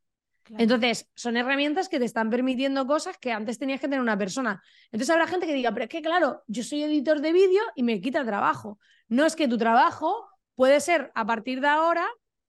Claro. 0.43 0.63
Entonces, 0.63 1.09
son 1.15 1.39
herramientas 1.39 1.89
que 1.89 1.99
te 1.99 2.05
están 2.05 2.29
permitiendo 2.29 2.87
cosas 2.87 3.17
que 3.17 3.33
antes 3.33 3.59
tenías 3.59 3.81
que 3.81 3.87
tener 3.87 4.03
una 4.03 4.19
persona. 4.19 4.63
Entonces 4.93 5.09
habrá 5.09 5.27
gente 5.27 5.47
que 5.47 5.55
diga, 5.55 5.73
pero 5.73 5.85
es 5.85 5.91
que 5.91 6.03
claro, 6.03 6.43
yo 6.47 6.63
soy 6.63 6.83
editor 6.83 7.23
de 7.23 7.33
vídeo 7.33 7.63
y 7.75 7.83
me 7.83 8.03
quita 8.03 8.21
el 8.21 8.27
trabajo. 8.27 8.79
No 9.09 9.25
es 9.25 9.35
que 9.35 9.49
tu 9.49 9.57
trabajo 9.57 10.29
puede 10.55 10.81
ser, 10.81 11.11
a 11.15 11.25
partir 11.25 11.63
de 11.63 11.69
ahora, 11.69 12.07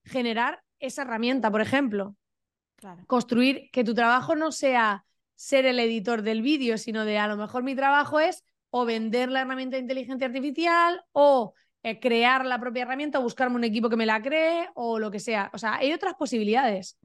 generar 0.08 0.62
esa 0.80 1.02
herramienta, 1.02 1.50
por 1.50 1.60
ejemplo 1.60 2.16
Claro. 2.76 3.06
construir 3.06 3.70
que 3.72 3.84
tu 3.84 3.94
trabajo 3.94 4.34
no 4.36 4.52
sea 4.52 5.04
ser 5.34 5.66
el 5.66 5.78
editor 5.80 6.22
del 6.22 6.42
vídeo, 6.42 6.78
sino 6.78 7.04
de 7.04 7.18
a 7.18 7.28
lo 7.28 7.36
mejor 7.36 7.62
mi 7.62 7.74
trabajo 7.74 8.20
es 8.20 8.44
o 8.70 8.84
vender 8.84 9.30
la 9.30 9.42
herramienta 9.42 9.76
de 9.76 9.82
inteligencia 9.82 10.26
artificial 10.26 11.02
o 11.12 11.54
eh, 11.82 12.00
crear 12.00 12.44
la 12.44 12.60
propia 12.60 12.82
herramienta 12.82 13.18
o 13.18 13.22
buscarme 13.22 13.56
un 13.56 13.64
equipo 13.64 13.88
que 13.88 13.96
me 13.96 14.06
la 14.06 14.20
cree 14.20 14.68
o 14.74 14.98
lo 14.98 15.10
que 15.10 15.20
sea. 15.20 15.50
O 15.54 15.58
sea, 15.58 15.76
hay 15.76 15.92
otras 15.92 16.14
posibilidades. 16.14 16.98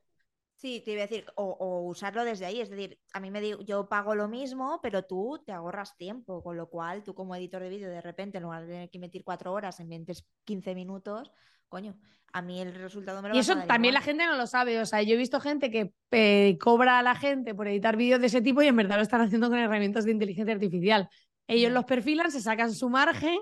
Sí, 0.55 0.81
te 0.85 0.91
iba 0.91 1.03
a 1.03 1.07
decir, 1.07 1.25
o, 1.35 1.43
o 1.43 1.81
usarlo 1.89 2.23
desde 2.23 2.45
ahí, 2.45 2.61
es 2.61 2.69
decir, 2.69 2.97
a 3.11 3.19
mí 3.19 3.29
me 3.31 3.41
digo, 3.41 3.59
yo 3.61 3.89
pago 3.89 4.15
lo 4.15 4.29
mismo, 4.29 4.79
pero 4.81 5.03
tú 5.03 5.41
te 5.45 5.51
ahorras 5.51 5.97
tiempo, 5.97 6.41
con 6.41 6.55
lo 6.55 6.69
cual 6.69 7.03
tú 7.03 7.13
como 7.13 7.35
editor 7.35 7.61
de 7.61 7.69
vídeo 7.69 7.89
de 7.89 7.99
repente 8.01 8.37
en 8.37 8.43
lugar 8.43 8.61
de 8.61 8.67
tener 8.71 8.89
que 8.89 8.99
meter 8.99 9.23
cuatro 9.25 9.51
horas, 9.51 9.81
inventes 9.81 10.25
15 10.45 10.73
minutos, 10.73 11.31
coño, 11.73 11.95
a 12.31 12.41
mí 12.43 12.61
el 12.61 12.73
resultado 12.75 13.21
me 13.21 13.29
lo 13.29 13.35
Y 13.35 13.39
a 13.39 13.41
eso 13.41 13.55
también 13.67 13.93
la 13.95 14.01
gente 14.01 14.25
no 14.27 14.35
lo 14.37 14.45
sabe. 14.45 14.79
O 14.79 14.85
sea, 14.85 15.01
yo 15.01 15.15
he 15.15 15.17
visto 15.17 15.39
gente 15.39 15.71
que 15.71 15.91
eh, 16.11 16.57
cobra 16.59 16.99
a 16.99 17.03
la 17.03 17.15
gente 17.15 17.55
por 17.55 17.67
editar 17.67 17.97
vídeos 17.97 18.21
de 18.21 18.27
ese 18.27 18.41
tipo 18.41 18.61
y 18.61 18.67
en 18.67 18.75
verdad 18.75 18.97
lo 18.97 19.01
están 19.01 19.21
haciendo 19.21 19.49
con 19.49 19.57
herramientas 19.57 20.05
de 20.05 20.11
inteligencia 20.11 20.53
artificial. 20.53 21.09
Ellos 21.47 21.71
los 21.71 21.85
perfilan, 21.85 22.31
se 22.31 22.41
sacan 22.41 22.73
su 22.73 22.89
margen 22.89 23.37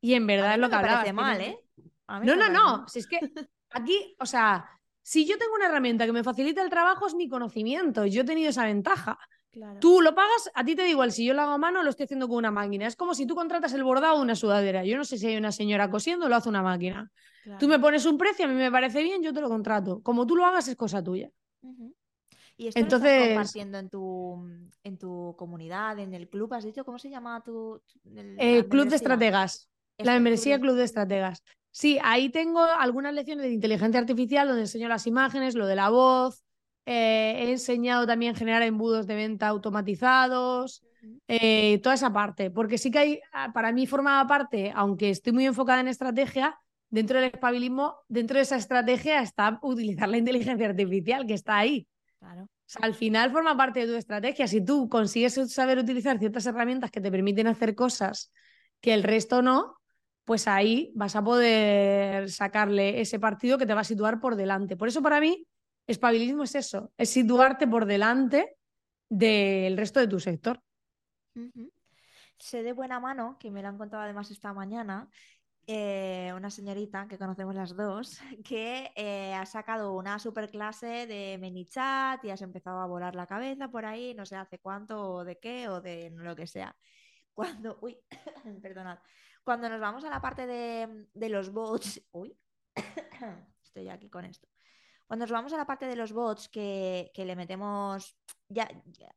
y 0.00 0.14
en 0.14 0.24
A 0.24 0.26
verdad 0.26 0.48
mí 0.48 0.54
es 0.54 0.60
lo 0.60 0.70
que 0.70 0.76
me 0.76 1.12
mal, 1.12 1.38
no- 1.38 1.44
¿eh? 1.44 1.58
A 2.06 2.20
mí 2.20 2.26
No, 2.26 2.34
no, 2.36 2.48
no. 2.48 2.78
mal. 2.78 2.88
Si 2.88 2.98
es 3.00 3.06
que 3.06 3.18
aquí, 3.70 4.16
o 4.18 4.26
sea, 4.26 4.64
si 5.02 5.26
yo 5.26 5.36
tengo 5.38 5.54
una 5.54 5.66
herramienta 5.66 6.06
que 6.06 6.12
me 6.12 6.24
facilita 6.24 6.62
el 6.62 6.70
trabajo, 6.70 7.06
es 7.06 7.14
mi 7.14 7.28
conocimiento. 7.28 8.06
Yo 8.06 8.22
he 8.22 8.24
tenido 8.24 8.50
esa 8.50 8.64
ventaja. 8.64 9.18
Claro. 9.56 9.80
Tú 9.80 10.02
lo 10.02 10.14
pagas, 10.14 10.50
a 10.54 10.64
ti 10.66 10.76
te 10.76 10.82
da 10.82 10.88
igual 10.88 11.12
si 11.12 11.24
yo 11.24 11.32
lo 11.32 11.40
hago 11.40 11.52
a 11.52 11.56
mano 11.58 11.80
o 11.80 11.82
lo 11.82 11.88
estoy 11.88 12.04
haciendo 12.04 12.28
con 12.28 12.36
una 12.36 12.50
máquina. 12.50 12.86
Es 12.86 12.94
como 12.94 13.14
si 13.14 13.24
tú 13.24 13.34
contratas 13.34 13.72
el 13.72 13.84
bordado 13.84 14.16
de 14.16 14.22
una 14.22 14.34
sudadera. 14.34 14.84
Yo 14.84 14.98
no 14.98 15.04
sé 15.06 15.16
si 15.16 15.26
hay 15.28 15.36
una 15.38 15.50
señora 15.50 15.90
cosiendo 15.90 16.26
o 16.26 16.28
lo 16.28 16.36
hace 16.36 16.50
una 16.50 16.62
máquina. 16.62 17.10
claro. 17.42 17.58
Tú 17.58 17.66
me 17.66 17.78
pones 17.78 18.04
un 18.04 18.18
precio, 18.18 18.44
a 18.44 18.48
mí 18.48 18.54
me 18.54 18.70
parece 18.70 19.02
bien, 19.02 19.22
yo 19.22 19.32
te 19.32 19.40
lo 19.40 19.48
contrato. 19.48 20.02
Como 20.02 20.26
tú 20.26 20.36
lo 20.36 20.44
hagas, 20.44 20.68
es 20.68 20.76
cosa 20.76 21.02
tuya. 21.02 21.30
¿Y 22.58 22.66
esto 22.68 22.80
lo 22.80 22.84
Entonces- 22.84 23.10
estás 23.12 23.28
compartiendo 23.28 23.78
en 23.78 23.88
tu, 23.88 24.46
en 24.84 24.98
tu 24.98 25.34
comunidad, 25.38 25.98
en 26.00 26.12
el 26.12 26.28
club? 26.28 26.52
¿Has 26.52 26.64
dicho 26.64 26.84
cómo 26.84 26.98
se 26.98 27.08
llama 27.08 27.42
tu, 27.42 27.80
el- 28.14 28.36
Eh, 28.38 28.66
club 28.68 28.88
de 28.88 28.96
estrategas. 28.96 29.70
La 29.98 30.12
membresía 30.12 30.60
Club 30.60 30.74
de 30.76 30.84
Estrategas. 30.84 31.42
Sí, 31.70 31.98
ahí 32.02 32.28
tengo 32.28 32.60
algunas 32.62 33.14
lecciones 33.14 33.46
de 33.46 33.52
inteligencia 33.52 33.98
artificial 33.98 34.46
donde 34.48 34.62
enseño 34.64 34.88
las 34.88 35.06
imágenes, 35.06 35.54
lo 35.54 35.66
de 35.66 35.76
la 35.76 35.88
voz. 35.88 36.42
Eh, 36.86 37.34
he 37.38 37.50
enseñado 37.50 38.06
también 38.06 38.34
a 38.34 38.38
generar 38.38 38.62
embudos 38.62 39.06
de 39.06 39.16
venta 39.16 39.48
automatizados, 39.48 40.82
eh, 41.28 41.80
toda 41.82 41.96
esa 41.96 42.12
parte. 42.12 42.50
Porque 42.50 42.78
sí 42.78 42.90
que 42.90 42.98
hay, 42.98 43.20
ah, 43.32 43.52
para 43.52 43.72
mí 43.72 43.86
formaba 43.86 44.26
parte, 44.26 44.72
aunque 44.74 45.10
estoy 45.10 45.32
muy 45.32 45.46
enfocada 45.46 45.80
en 45.80 45.88
estrategia, 45.88 46.58
dentro 46.88 47.20
del 47.20 47.32
espabilismo, 47.34 47.96
dentro 48.08 48.36
de 48.36 48.42
esa 48.42 48.56
estrategia 48.56 49.20
está 49.20 49.58
utilizar 49.62 50.08
la 50.08 50.18
inteligencia 50.18 50.66
artificial 50.66 51.26
que 51.26 51.34
está 51.34 51.58
ahí. 51.58 51.86
Claro. 52.20 52.44
O 52.44 52.68
sea, 52.68 52.86
al 52.86 52.94
final 52.94 53.30
forma 53.32 53.56
parte 53.56 53.80
de 53.80 53.86
tu 53.86 53.94
estrategia. 53.94 54.46
Si 54.46 54.64
tú 54.64 54.88
consigues 54.88 55.34
saber 55.52 55.78
utilizar 55.78 56.18
ciertas 56.18 56.46
herramientas 56.46 56.90
que 56.90 57.00
te 57.00 57.10
permiten 57.10 57.48
hacer 57.48 57.74
cosas 57.74 58.32
que 58.80 58.94
el 58.94 59.02
resto 59.02 59.42
no, 59.42 59.76
pues 60.24 60.48
ahí 60.48 60.92
vas 60.94 61.14
a 61.14 61.22
poder 61.22 62.30
sacarle 62.30 63.00
ese 63.00 63.20
partido 63.20 63.58
que 63.58 63.66
te 63.66 63.74
va 63.74 63.82
a 63.82 63.84
situar 63.84 64.20
por 64.20 64.34
delante. 64.34 64.76
Por 64.76 64.88
eso 64.88 65.02
para 65.02 65.20
mí, 65.20 65.46
espabilismo 65.86 66.44
es 66.44 66.54
eso, 66.54 66.92
es 66.96 67.10
situarte 67.10 67.66
por 67.66 67.86
delante 67.86 68.56
del 69.08 69.76
resto 69.76 70.00
de 70.00 70.08
tu 70.08 70.20
sector. 70.20 70.60
Sé 72.38 72.62
de 72.62 72.72
buena 72.72 73.00
mano, 73.00 73.36
que 73.38 73.50
me 73.50 73.62
lo 73.62 73.68
han 73.68 73.78
contado 73.78 74.02
además 74.02 74.30
esta 74.30 74.52
mañana, 74.52 75.08
eh, 75.68 76.32
una 76.36 76.50
señorita 76.50 77.08
que 77.08 77.18
conocemos 77.18 77.54
las 77.54 77.74
dos, 77.74 78.18
que 78.44 78.92
eh, 78.94 79.34
ha 79.34 79.46
sacado 79.46 79.94
una 79.94 80.18
superclase 80.18 81.06
de 81.06 81.38
ManyChat 81.40 82.24
y 82.24 82.30
has 82.30 82.42
empezado 82.42 82.80
a 82.80 82.86
volar 82.86 83.14
la 83.14 83.26
cabeza 83.26 83.68
por 83.68 83.84
ahí, 83.84 84.14
no 84.14 84.26
sé 84.26 84.36
hace 84.36 84.58
cuánto 84.58 85.00
o 85.00 85.24
de 85.24 85.38
qué 85.38 85.68
o 85.68 85.80
de 85.80 86.10
lo 86.10 86.36
que 86.36 86.46
sea. 86.46 86.76
Cuando, 87.34 87.78
uy, 87.82 87.98
perdonad, 88.62 88.98
cuando 89.42 89.68
nos 89.68 89.80
vamos 89.80 90.04
a 90.04 90.10
la 90.10 90.20
parte 90.20 90.46
de, 90.46 91.08
de 91.12 91.28
los 91.28 91.50
bots, 91.50 92.00
uy, 92.12 92.36
estoy 93.64 93.88
aquí 93.88 94.08
con 94.08 94.24
esto. 94.24 94.48
Cuando 95.06 95.24
nos 95.24 95.32
vamos 95.32 95.52
a 95.52 95.56
la 95.56 95.66
parte 95.66 95.86
de 95.86 95.96
los 95.96 96.12
bots 96.12 96.48
que, 96.48 97.10
que 97.14 97.24
le 97.24 97.36
metemos, 97.36 98.16
ya, 98.48 98.68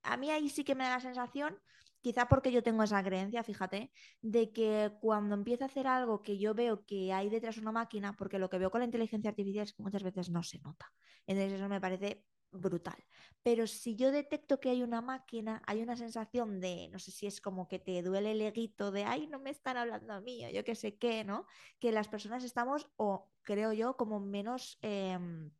a 0.04 0.18
mí 0.18 0.30
ahí 0.30 0.50
sí 0.50 0.64
que 0.64 0.76
me 0.76 0.84
da 0.84 0.92
la 0.92 1.00
sensación, 1.00 1.58
quizá 2.02 2.28
porque 2.28 2.52
yo 2.52 2.64
tengo 2.64 2.84
esa 2.84 3.04
creencia, 3.04 3.44
fíjate, 3.44 3.92
de 4.22 4.52
que 4.52 4.92
cuando 5.02 5.36
empiezo 5.36 5.64
a 5.64 5.68
hacer 5.68 5.88
algo 5.88 6.22
que 6.22 6.38
yo 6.38 6.54
veo 6.54 6.86
que 6.86 7.14
hay 7.14 7.30
detrás 7.30 7.58
una 7.58 7.72
máquina, 7.72 8.16
porque 8.16 8.40
lo 8.40 8.50
que 8.50 8.58
veo 8.60 8.72
con 8.72 8.80
la 8.80 8.86
inteligencia 8.86 9.30
artificial 9.30 9.64
es 9.64 9.74
que 9.74 9.84
muchas 9.84 10.04
veces 10.04 10.30
no 10.30 10.44
se 10.44 10.60
nota. 10.60 10.92
Entonces 11.28 11.54
eso 11.54 11.70
me 11.70 11.82
parece 11.82 12.24
brutal. 12.52 12.98
Pero 13.44 13.68
si 13.68 13.96
yo 13.96 14.12
detecto 14.12 14.60
que 14.60 14.70
hay 14.70 14.84
una 14.84 15.02
máquina, 15.02 15.62
hay 15.68 15.82
una 15.82 15.96
sensación 15.96 16.60
de, 16.60 16.90
no 16.92 17.00
sé 17.00 17.12
si 17.12 17.28
es 17.28 17.42
como 17.42 17.68
que 17.68 17.80
te 17.80 18.02
duele 18.02 18.32
el 18.32 18.42
eguito 18.42 18.92
de, 18.92 19.06
ay, 19.06 19.28
no 19.28 19.40
me 19.40 19.50
están 19.52 19.78
hablando 19.78 20.14
a 20.14 20.22
mí, 20.22 20.46
o 20.46 20.50
yo 20.50 20.64
qué 20.64 20.76
sé 20.76 20.98
qué, 20.98 21.24
¿no? 21.24 21.46
Que 21.80 21.92
las 21.92 22.08
personas 22.08 22.44
estamos, 22.44 22.90
o 22.98 23.30
creo 23.44 23.74
yo, 23.74 23.98
como 23.98 24.20
menos 24.20 24.78
em, 24.82 25.52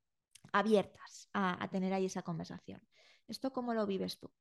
abiertas 0.52 1.30
a, 1.34 1.64
a 1.64 1.68
tener 1.70 1.94
ahí 1.94 2.06
esa 2.06 2.22
conversación. 2.22 2.82
¿Esto 3.28 3.52
cómo 3.52 3.74
lo 3.74 3.86
vives 3.86 4.18
tú? 4.20 4.32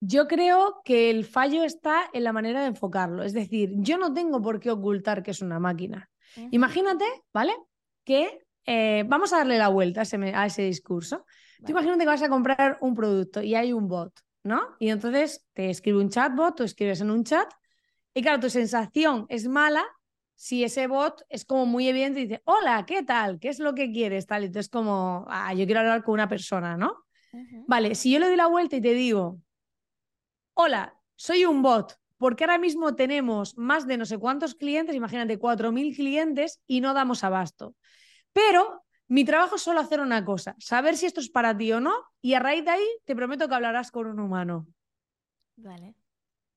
Yo 0.00 0.28
creo 0.28 0.80
que 0.84 1.10
el 1.10 1.24
fallo 1.24 1.64
está 1.64 2.08
en 2.12 2.24
la 2.24 2.32
manera 2.32 2.60
de 2.60 2.68
enfocarlo. 2.68 3.22
Es 3.22 3.32
decir, 3.32 3.70
yo 3.76 3.98
no 3.98 4.12
tengo 4.12 4.40
por 4.40 4.60
qué 4.60 4.70
ocultar 4.70 5.22
que 5.22 5.32
es 5.32 5.42
una 5.42 5.58
máquina. 5.58 6.08
Imagínate, 6.52 7.04
¿vale? 7.32 7.52
Que 8.04 8.38
eh, 8.64 9.04
vamos 9.08 9.32
a 9.32 9.38
darle 9.38 9.58
la 9.58 9.68
vuelta 9.68 10.00
a 10.00 10.02
ese, 10.04 10.18
me- 10.18 10.34
a 10.34 10.46
ese 10.46 10.62
discurso. 10.62 11.24
Tú 11.58 11.62
Vale. 11.62 11.72
imagínate 11.72 12.00
que 12.00 12.06
vas 12.06 12.22
a 12.22 12.28
comprar 12.28 12.78
un 12.80 12.94
producto 12.94 13.42
y 13.42 13.54
hay 13.56 13.72
un 13.72 13.88
bot, 13.88 14.12
¿no? 14.44 14.76
Y 14.78 14.90
entonces 14.90 15.44
te 15.52 15.70
escribe 15.70 15.98
un 15.98 16.10
chatbot, 16.10 16.56
tú 16.56 16.62
escribes 16.62 17.00
en 17.00 17.10
un 17.10 17.24
chat 17.24 17.48
y 18.14 18.22
claro, 18.22 18.38
tu 18.40 18.50
sensación 18.50 19.26
es 19.28 19.48
mala 19.48 19.84
si 20.38 20.62
ese 20.62 20.86
bot 20.86 21.24
es 21.30 21.44
como 21.44 21.66
muy 21.66 21.88
evidente 21.88 22.20
y 22.20 22.28
dice, 22.28 22.42
hola, 22.44 22.86
¿qué 22.86 23.02
tal? 23.02 23.40
¿Qué 23.40 23.48
es 23.48 23.58
lo 23.58 23.74
que 23.74 23.90
quieres? 23.90 24.24
Tal, 24.24 24.44
y 24.44 24.46
entonces 24.46 24.70
como, 24.70 25.26
ah, 25.28 25.52
yo 25.52 25.66
quiero 25.66 25.80
hablar 25.80 26.04
con 26.04 26.14
una 26.14 26.28
persona, 26.28 26.76
¿no? 26.76 26.96
Vale, 27.66 27.96
si 27.96 28.12
yo 28.12 28.20
le 28.20 28.28
doy 28.28 28.36
la 28.36 28.46
vuelta 28.46 28.76
y 28.76 28.80
te 28.80 28.94
digo, 28.94 29.40
hola, 30.54 30.96
soy 31.16 31.44
un 31.44 31.60
bot, 31.60 31.98
porque 32.18 32.44
ahora 32.44 32.56
mismo 32.56 32.94
tenemos 32.94 33.58
más 33.58 33.88
de 33.88 33.96
no 33.96 34.06
sé 34.06 34.16
cuántos 34.16 34.54
clientes, 34.54 34.94
imagínate, 34.94 35.40
4.000 35.40 35.96
clientes 35.96 36.62
y 36.68 36.80
no 36.82 36.94
damos 36.94 37.24
abasto. 37.24 37.74
Pero 38.32 38.84
mi 39.08 39.24
trabajo 39.24 39.56
es 39.56 39.62
solo 39.62 39.80
hacer 39.80 39.98
una 40.00 40.24
cosa, 40.24 40.54
saber 40.60 40.96
si 40.96 41.06
esto 41.06 41.18
es 41.18 41.30
para 41.30 41.58
ti 41.58 41.72
o 41.72 41.80
no, 41.80 41.94
y 42.20 42.34
a 42.34 42.38
raíz 42.38 42.64
de 42.64 42.70
ahí 42.70 42.88
te 43.04 43.16
prometo 43.16 43.48
que 43.48 43.56
hablarás 43.56 43.90
con 43.90 44.06
un 44.06 44.20
humano. 44.20 44.68
Vale, 45.56 45.96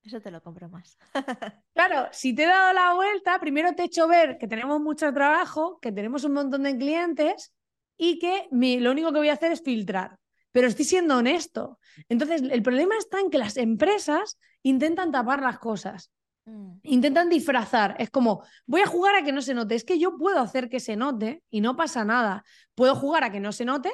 eso 0.04 0.20
te 0.22 0.32
lo 0.32 0.42
compro 0.42 0.70
más. 0.70 0.98
Claro, 1.74 2.10
si 2.12 2.36
te 2.36 2.44
he 2.44 2.48
dado 2.48 2.74
la 2.74 2.94
vuelta, 2.94 3.40
primero 3.40 3.74
te 3.74 3.84
he 3.84 3.86
hecho 3.86 4.08
ver 4.08 4.38
que 4.38 4.48
tenemos 4.48 4.80
mucho 4.82 5.12
trabajo, 5.14 5.80
que 5.82 5.92
tenemos 5.92 6.24
un 6.26 6.34
montón 6.34 6.64
de 6.64 6.78
clientes 6.78 7.54
y 7.98 8.20
que 8.20 8.48
mi- 8.52 8.80
lo 8.80 8.92
único 8.92 9.12
que 9.12 9.20
voy 9.20 9.30
a 9.30 9.34
hacer 9.34 9.52
es 9.54 9.62
filtrar. 9.64 10.18
Pero 10.52 10.68
estoy 10.68 10.84
siendo 10.86 11.18
honesto. 11.18 11.80
Entonces, 12.10 12.42
el 12.42 12.62
problema 12.62 12.98
está 12.98 13.20
en 13.22 13.30
que 13.30 13.38
las 13.38 13.56
empresas 13.56 14.38
intentan 14.64 15.12
tapar 15.12 15.42
las 15.42 15.60
cosas, 15.60 16.12
Mm, 16.46 16.80
intentan 16.84 17.30
disfrazar. 17.30 17.96
Es 18.00 18.10
como, 18.10 18.44
voy 18.66 18.82
a 18.82 18.88
jugar 18.88 19.14
a 19.16 19.24
que 19.24 19.32
no 19.32 19.44
se 19.44 19.54
note. 19.54 19.76
Es 19.76 19.84
que 19.84 20.00
yo 20.00 20.18
puedo 20.18 20.40
hacer 20.40 20.70
que 20.70 20.80
se 20.80 20.96
note 20.96 21.44
y 21.52 21.62
no 21.62 21.76
pasa 21.78 22.04
nada. 22.04 22.44
Puedo 22.74 22.96
jugar 22.96 23.24
a 23.24 23.32
que 23.32 23.40
no 23.40 23.52
se 23.52 23.64
note, 23.64 23.92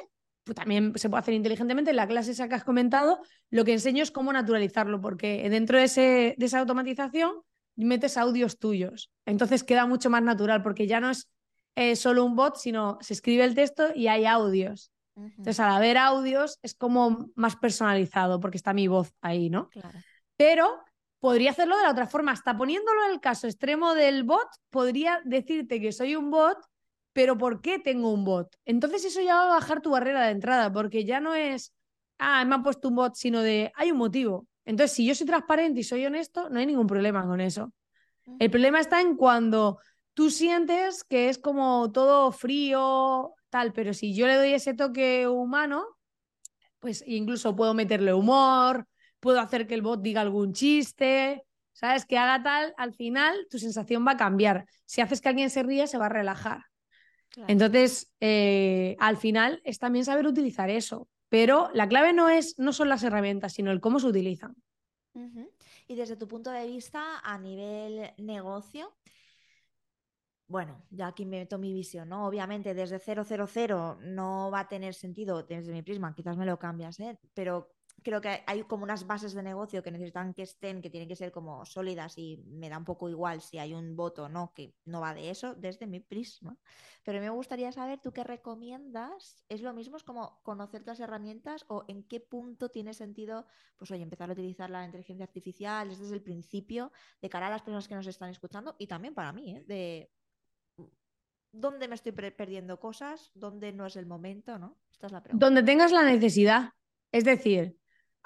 pues 0.48 0.56
también 0.56 0.94
se 0.96 1.10
puede 1.10 1.20
hacer 1.20 1.34
inteligentemente. 1.34 1.90
En 1.90 1.96
la 1.96 2.08
clase 2.08 2.30
esa 2.30 2.48
que 2.48 2.54
has 2.54 2.64
comentado, 2.64 3.20
lo 3.50 3.66
que 3.66 3.74
enseño 3.74 4.02
es 4.02 4.10
cómo 4.10 4.32
naturalizarlo, 4.32 4.98
porque 4.98 5.46
dentro 5.50 5.76
de, 5.76 5.84
ese, 5.84 6.34
de 6.38 6.46
esa 6.46 6.60
automatización 6.60 7.42
metes 7.76 8.16
audios 8.16 8.58
tuyos. 8.58 9.10
Entonces 9.26 9.62
queda 9.62 9.84
mucho 9.84 10.08
más 10.08 10.22
natural, 10.22 10.62
porque 10.62 10.86
ya 10.86 11.00
no 11.00 11.10
es 11.10 11.28
eh, 11.76 11.96
solo 11.96 12.24
un 12.24 12.34
bot, 12.34 12.56
sino 12.56 12.96
se 13.02 13.12
escribe 13.12 13.44
el 13.44 13.54
texto 13.54 13.88
y 13.94 14.06
hay 14.06 14.24
audios. 14.24 14.90
Entonces, 15.16 15.60
al 15.60 15.72
haber 15.72 15.98
audios, 15.98 16.58
es 16.62 16.74
como 16.74 17.30
más 17.34 17.56
personalizado, 17.56 18.40
porque 18.40 18.56
está 18.56 18.72
mi 18.72 18.86
voz 18.86 19.12
ahí, 19.20 19.50
¿no? 19.50 19.68
Claro. 19.68 19.98
Pero 20.36 20.70
podría 21.18 21.50
hacerlo 21.50 21.76
de 21.76 21.82
la 21.82 21.90
otra 21.90 22.06
forma. 22.06 22.32
Hasta 22.32 22.56
poniéndolo 22.56 23.04
en 23.04 23.10
el 23.10 23.20
caso 23.20 23.48
extremo 23.48 23.94
del 23.94 24.22
bot, 24.22 24.48
podría 24.70 25.20
decirte 25.24 25.80
que 25.80 25.92
soy 25.92 26.16
un 26.16 26.30
bot, 26.30 26.58
pero 27.18 27.36
¿por 27.36 27.60
qué 27.60 27.80
tengo 27.80 28.12
un 28.12 28.24
bot? 28.24 28.56
Entonces 28.64 29.04
eso 29.04 29.20
ya 29.20 29.34
va 29.34 29.42
a 29.46 29.58
bajar 29.58 29.82
tu 29.82 29.90
barrera 29.90 30.26
de 30.26 30.30
entrada, 30.30 30.72
porque 30.72 31.04
ya 31.04 31.18
no 31.18 31.34
es, 31.34 31.74
ah, 32.16 32.44
me 32.44 32.54
han 32.54 32.62
puesto 32.62 32.86
un 32.86 32.94
bot, 32.94 33.16
sino 33.16 33.42
de, 33.42 33.72
hay 33.74 33.90
un 33.90 33.98
motivo. 33.98 34.46
Entonces, 34.64 34.94
si 34.94 35.04
yo 35.04 35.16
soy 35.16 35.26
transparente 35.26 35.80
y 35.80 35.82
soy 35.82 36.06
honesto, 36.06 36.48
no 36.48 36.60
hay 36.60 36.66
ningún 36.66 36.86
problema 36.86 37.26
con 37.26 37.40
eso. 37.40 37.72
El 38.38 38.52
problema 38.52 38.78
está 38.78 39.00
en 39.00 39.16
cuando 39.16 39.80
tú 40.14 40.30
sientes 40.30 41.02
que 41.02 41.28
es 41.28 41.38
como 41.38 41.90
todo 41.90 42.30
frío, 42.30 43.34
tal, 43.50 43.72
pero 43.72 43.94
si 43.94 44.14
yo 44.14 44.28
le 44.28 44.36
doy 44.36 44.52
ese 44.52 44.74
toque 44.74 45.26
humano, 45.26 45.88
pues 46.78 47.02
incluso 47.04 47.56
puedo 47.56 47.74
meterle 47.74 48.14
humor, 48.14 48.86
puedo 49.18 49.40
hacer 49.40 49.66
que 49.66 49.74
el 49.74 49.82
bot 49.82 50.02
diga 50.02 50.20
algún 50.20 50.52
chiste, 50.52 51.42
¿sabes? 51.72 52.06
Que 52.06 52.16
haga 52.16 52.44
tal, 52.44 52.74
al 52.76 52.94
final 52.94 53.48
tu 53.50 53.58
sensación 53.58 54.06
va 54.06 54.12
a 54.12 54.16
cambiar. 54.16 54.66
Si 54.86 55.00
haces 55.00 55.20
que 55.20 55.30
alguien 55.30 55.50
se 55.50 55.64
ría, 55.64 55.88
se 55.88 55.98
va 55.98 56.06
a 56.06 56.10
relajar. 56.10 56.67
Claro. 57.30 57.52
Entonces, 57.52 58.12
eh, 58.20 58.96
al 58.98 59.16
final 59.16 59.60
es 59.64 59.78
también 59.78 60.04
saber 60.04 60.26
utilizar 60.26 60.70
eso. 60.70 61.08
Pero 61.28 61.70
la 61.74 61.88
clave 61.88 62.12
no, 62.12 62.28
es, 62.28 62.58
no 62.58 62.72
son 62.72 62.88
las 62.88 63.02
herramientas, 63.02 63.52
sino 63.52 63.70
el 63.70 63.80
cómo 63.80 64.00
se 64.00 64.06
utilizan. 64.06 64.56
Y 65.88 65.96
desde 65.96 66.16
tu 66.16 66.28
punto 66.28 66.50
de 66.50 66.66
vista, 66.66 67.18
a 67.22 67.38
nivel 67.38 68.12
negocio, 68.18 68.94
bueno, 70.46 70.82
ya 70.90 71.08
aquí 71.08 71.26
meto 71.26 71.58
mi 71.58 71.72
visión, 71.72 72.08
¿no? 72.08 72.26
Obviamente 72.26 72.72
desde 72.72 72.98
000 72.98 73.98
no 74.00 74.50
va 74.50 74.60
a 74.60 74.68
tener 74.68 74.94
sentido 74.94 75.42
desde 75.42 75.72
mi 75.72 75.82
prisma, 75.82 76.14
quizás 76.14 76.36
me 76.36 76.46
lo 76.46 76.58
cambias, 76.58 77.00
¿eh? 77.00 77.18
Pero 77.34 77.74
creo 78.08 78.22
que 78.22 78.42
hay 78.46 78.62
como 78.62 78.84
unas 78.84 79.06
bases 79.06 79.34
de 79.34 79.42
negocio 79.42 79.82
que 79.82 79.90
necesitan 79.90 80.32
que 80.32 80.40
estén, 80.40 80.80
que 80.80 80.88
tienen 80.88 81.10
que 81.10 81.14
ser 81.14 81.30
como 81.30 81.66
sólidas 81.66 82.16
y 82.16 82.38
me 82.46 82.70
da 82.70 82.78
un 82.78 82.86
poco 82.86 83.10
igual 83.10 83.42
si 83.42 83.58
hay 83.58 83.74
un 83.74 83.96
voto 83.96 84.24
o 84.24 84.28
no, 84.30 84.54
que 84.54 84.72
no 84.86 85.02
va 85.02 85.12
de 85.12 85.28
eso 85.28 85.54
desde 85.54 85.86
mi 85.86 86.00
prisma. 86.00 86.56
Pero 87.04 87.20
me 87.20 87.28
gustaría 87.28 87.70
saber, 87.70 88.00
¿tú 88.00 88.10
qué 88.12 88.24
recomiendas? 88.24 89.44
¿Es 89.50 89.60
lo 89.60 89.74
mismo? 89.74 89.98
¿Es 89.98 90.04
como 90.04 90.40
conocer 90.42 90.84
las 90.86 91.00
herramientas 91.00 91.66
o 91.68 91.84
en 91.86 92.02
qué 92.02 92.18
punto 92.18 92.70
tiene 92.70 92.94
sentido, 92.94 93.46
pues 93.76 93.90
oye, 93.90 94.04
empezar 94.04 94.30
a 94.30 94.32
utilizar 94.32 94.70
la 94.70 94.86
inteligencia 94.86 95.26
artificial 95.26 95.90
desde 95.90 96.14
el 96.14 96.22
principio, 96.22 96.92
de 97.20 97.28
cara 97.28 97.48
a 97.48 97.50
las 97.50 97.60
personas 97.60 97.88
que 97.88 97.94
nos 97.94 98.06
están 98.06 98.30
escuchando 98.30 98.74
y 98.78 98.86
también 98.86 99.14
para 99.14 99.34
mí, 99.34 99.54
¿eh? 99.54 99.64
De 99.66 100.10
dónde 101.52 101.88
me 101.88 101.94
estoy 101.94 102.12
perdiendo 102.12 102.80
cosas, 102.80 103.32
dónde 103.34 103.74
no 103.74 103.84
es 103.84 103.96
el 103.96 104.06
momento, 104.06 104.58
¿no? 104.58 104.78
Esta 104.90 105.08
es 105.08 105.12
la 105.12 105.22
pregunta. 105.22 105.44
Donde 105.44 105.62
tengas 105.62 105.92
la 105.92 106.04
necesidad. 106.04 106.72
Es 107.12 107.24
decir, 107.24 107.78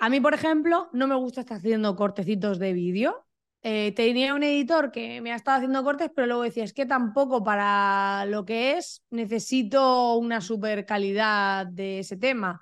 a 0.02 0.08
mí, 0.08 0.20
por 0.20 0.34
ejemplo, 0.34 0.90
no 0.92 1.06
me 1.06 1.14
gusta 1.14 1.42
estar 1.42 1.58
haciendo 1.58 1.94
cortecitos 1.94 2.58
de 2.58 2.72
vídeo. 2.72 3.24
Eh, 3.62 3.92
tenía 3.94 4.34
un 4.34 4.42
editor 4.42 4.90
que 4.90 5.20
me 5.20 5.32
ha 5.32 5.36
estado 5.36 5.58
haciendo 5.58 5.84
cortes, 5.84 6.10
pero 6.12 6.26
luego 6.26 6.42
decía, 6.42 6.64
es 6.64 6.72
que 6.72 6.86
tampoco 6.86 7.44
para 7.44 8.26
lo 8.26 8.44
que 8.44 8.78
es 8.78 9.04
necesito 9.10 10.16
una 10.16 10.40
super 10.40 10.84
calidad 10.86 11.68
de 11.68 12.00
ese 12.00 12.16
tema. 12.16 12.60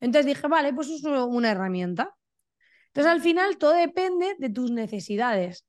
Entonces 0.00 0.26
dije, 0.26 0.48
vale, 0.48 0.74
pues 0.74 0.88
uso 0.88 1.26
una 1.26 1.52
herramienta. 1.52 2.16
Entonces 2.88 3.12
al 3.12 3.20
final 3.20 3.56
todo 3.56 3.74
depende 3.74 4.34
de 4.40 4.50
tus 4.50 4.72
necesidades, 4.72 5.64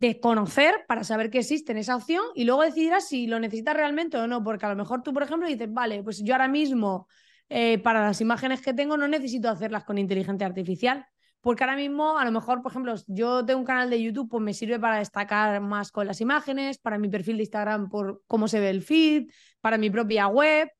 de 0.00 0.18
conocer 0.18 0.84
para 0.88 1.04
saber 1.04 1.30
que 1.30 1.38
existe 1.38 1.70
en 1.70 1.78
esa 1.78 1.94
opción 1.94 2.24
y 2.34 2.42
luego 2.42 2.62
decidirás 2.62 3.06
si 3.06 3.28
lo 3.28 3.38
necesitas 3.38 3.76
realmente 3.76 4.16
o 4.16 4.26
no, 4.26 4.42
porque 4.42 4.66
a 4.66 4.70
lo 4.70 4.74
mejor 4.74 5.04
tú, 5.04 5.12
por 5.12 5.22
ejemplo, 5.22 5.46
dices, 5.46 5.72
vale, 5.72 6.02
pues 6.02 6.24
yo 6.24 6.34
ahora 6.34 6.48
mismo 6.48 7.06
eh, 7.50 7.78
para 7.78 8.02
las 8.02 8.20
imágenes 8.20 8.62
que 8.62 8.72
tengo 8.72 8.96
no 8.96 9.08
necesito 9.08 9.48
hacerlas 9.50 9.84
con 9.84 9.98
inteligencia 9.98 10.46
artificial. 10.46 11.04
Porque 11.40 11.64
ahora 11.64 11.76
mismo, 11.76 12.18
a 12.18 12.24
lo 12.24 12.32
mejor, 12.32 12.62
por 12.62 12.70
ejemplo, 12.70 12.94
yo 13.06 13.44
tengo 13.44 13.60
un 13.60 13.66
canal 13.66 13.88
de 13.90 14.00
YouTube, 14.02 14.28
pues 14.28 14.42
me 14.42 14.54
sirve 14.54 14.78
para 14.78 14.98
destacar 14.98 15.60
más 15.60 15.90
con 15.90 16.06
las 16.06 16.20
imágenes, 16.20 16.78
para 16.78 16.98
mi 16.98 17.08
perfil 17.08 17.38
de 17.38 17.44
Instagram 17.44 17.88
por 17.88 18.22
cómo 18.26 18.46
se 18.46 18.60
ve 18.60 18.70
el 18.70 18.82
feed, 18.82 19.30
para 19.60 19.78
mi 19.78 19.88
propia 19.90 20.28
web, 20.28 20.70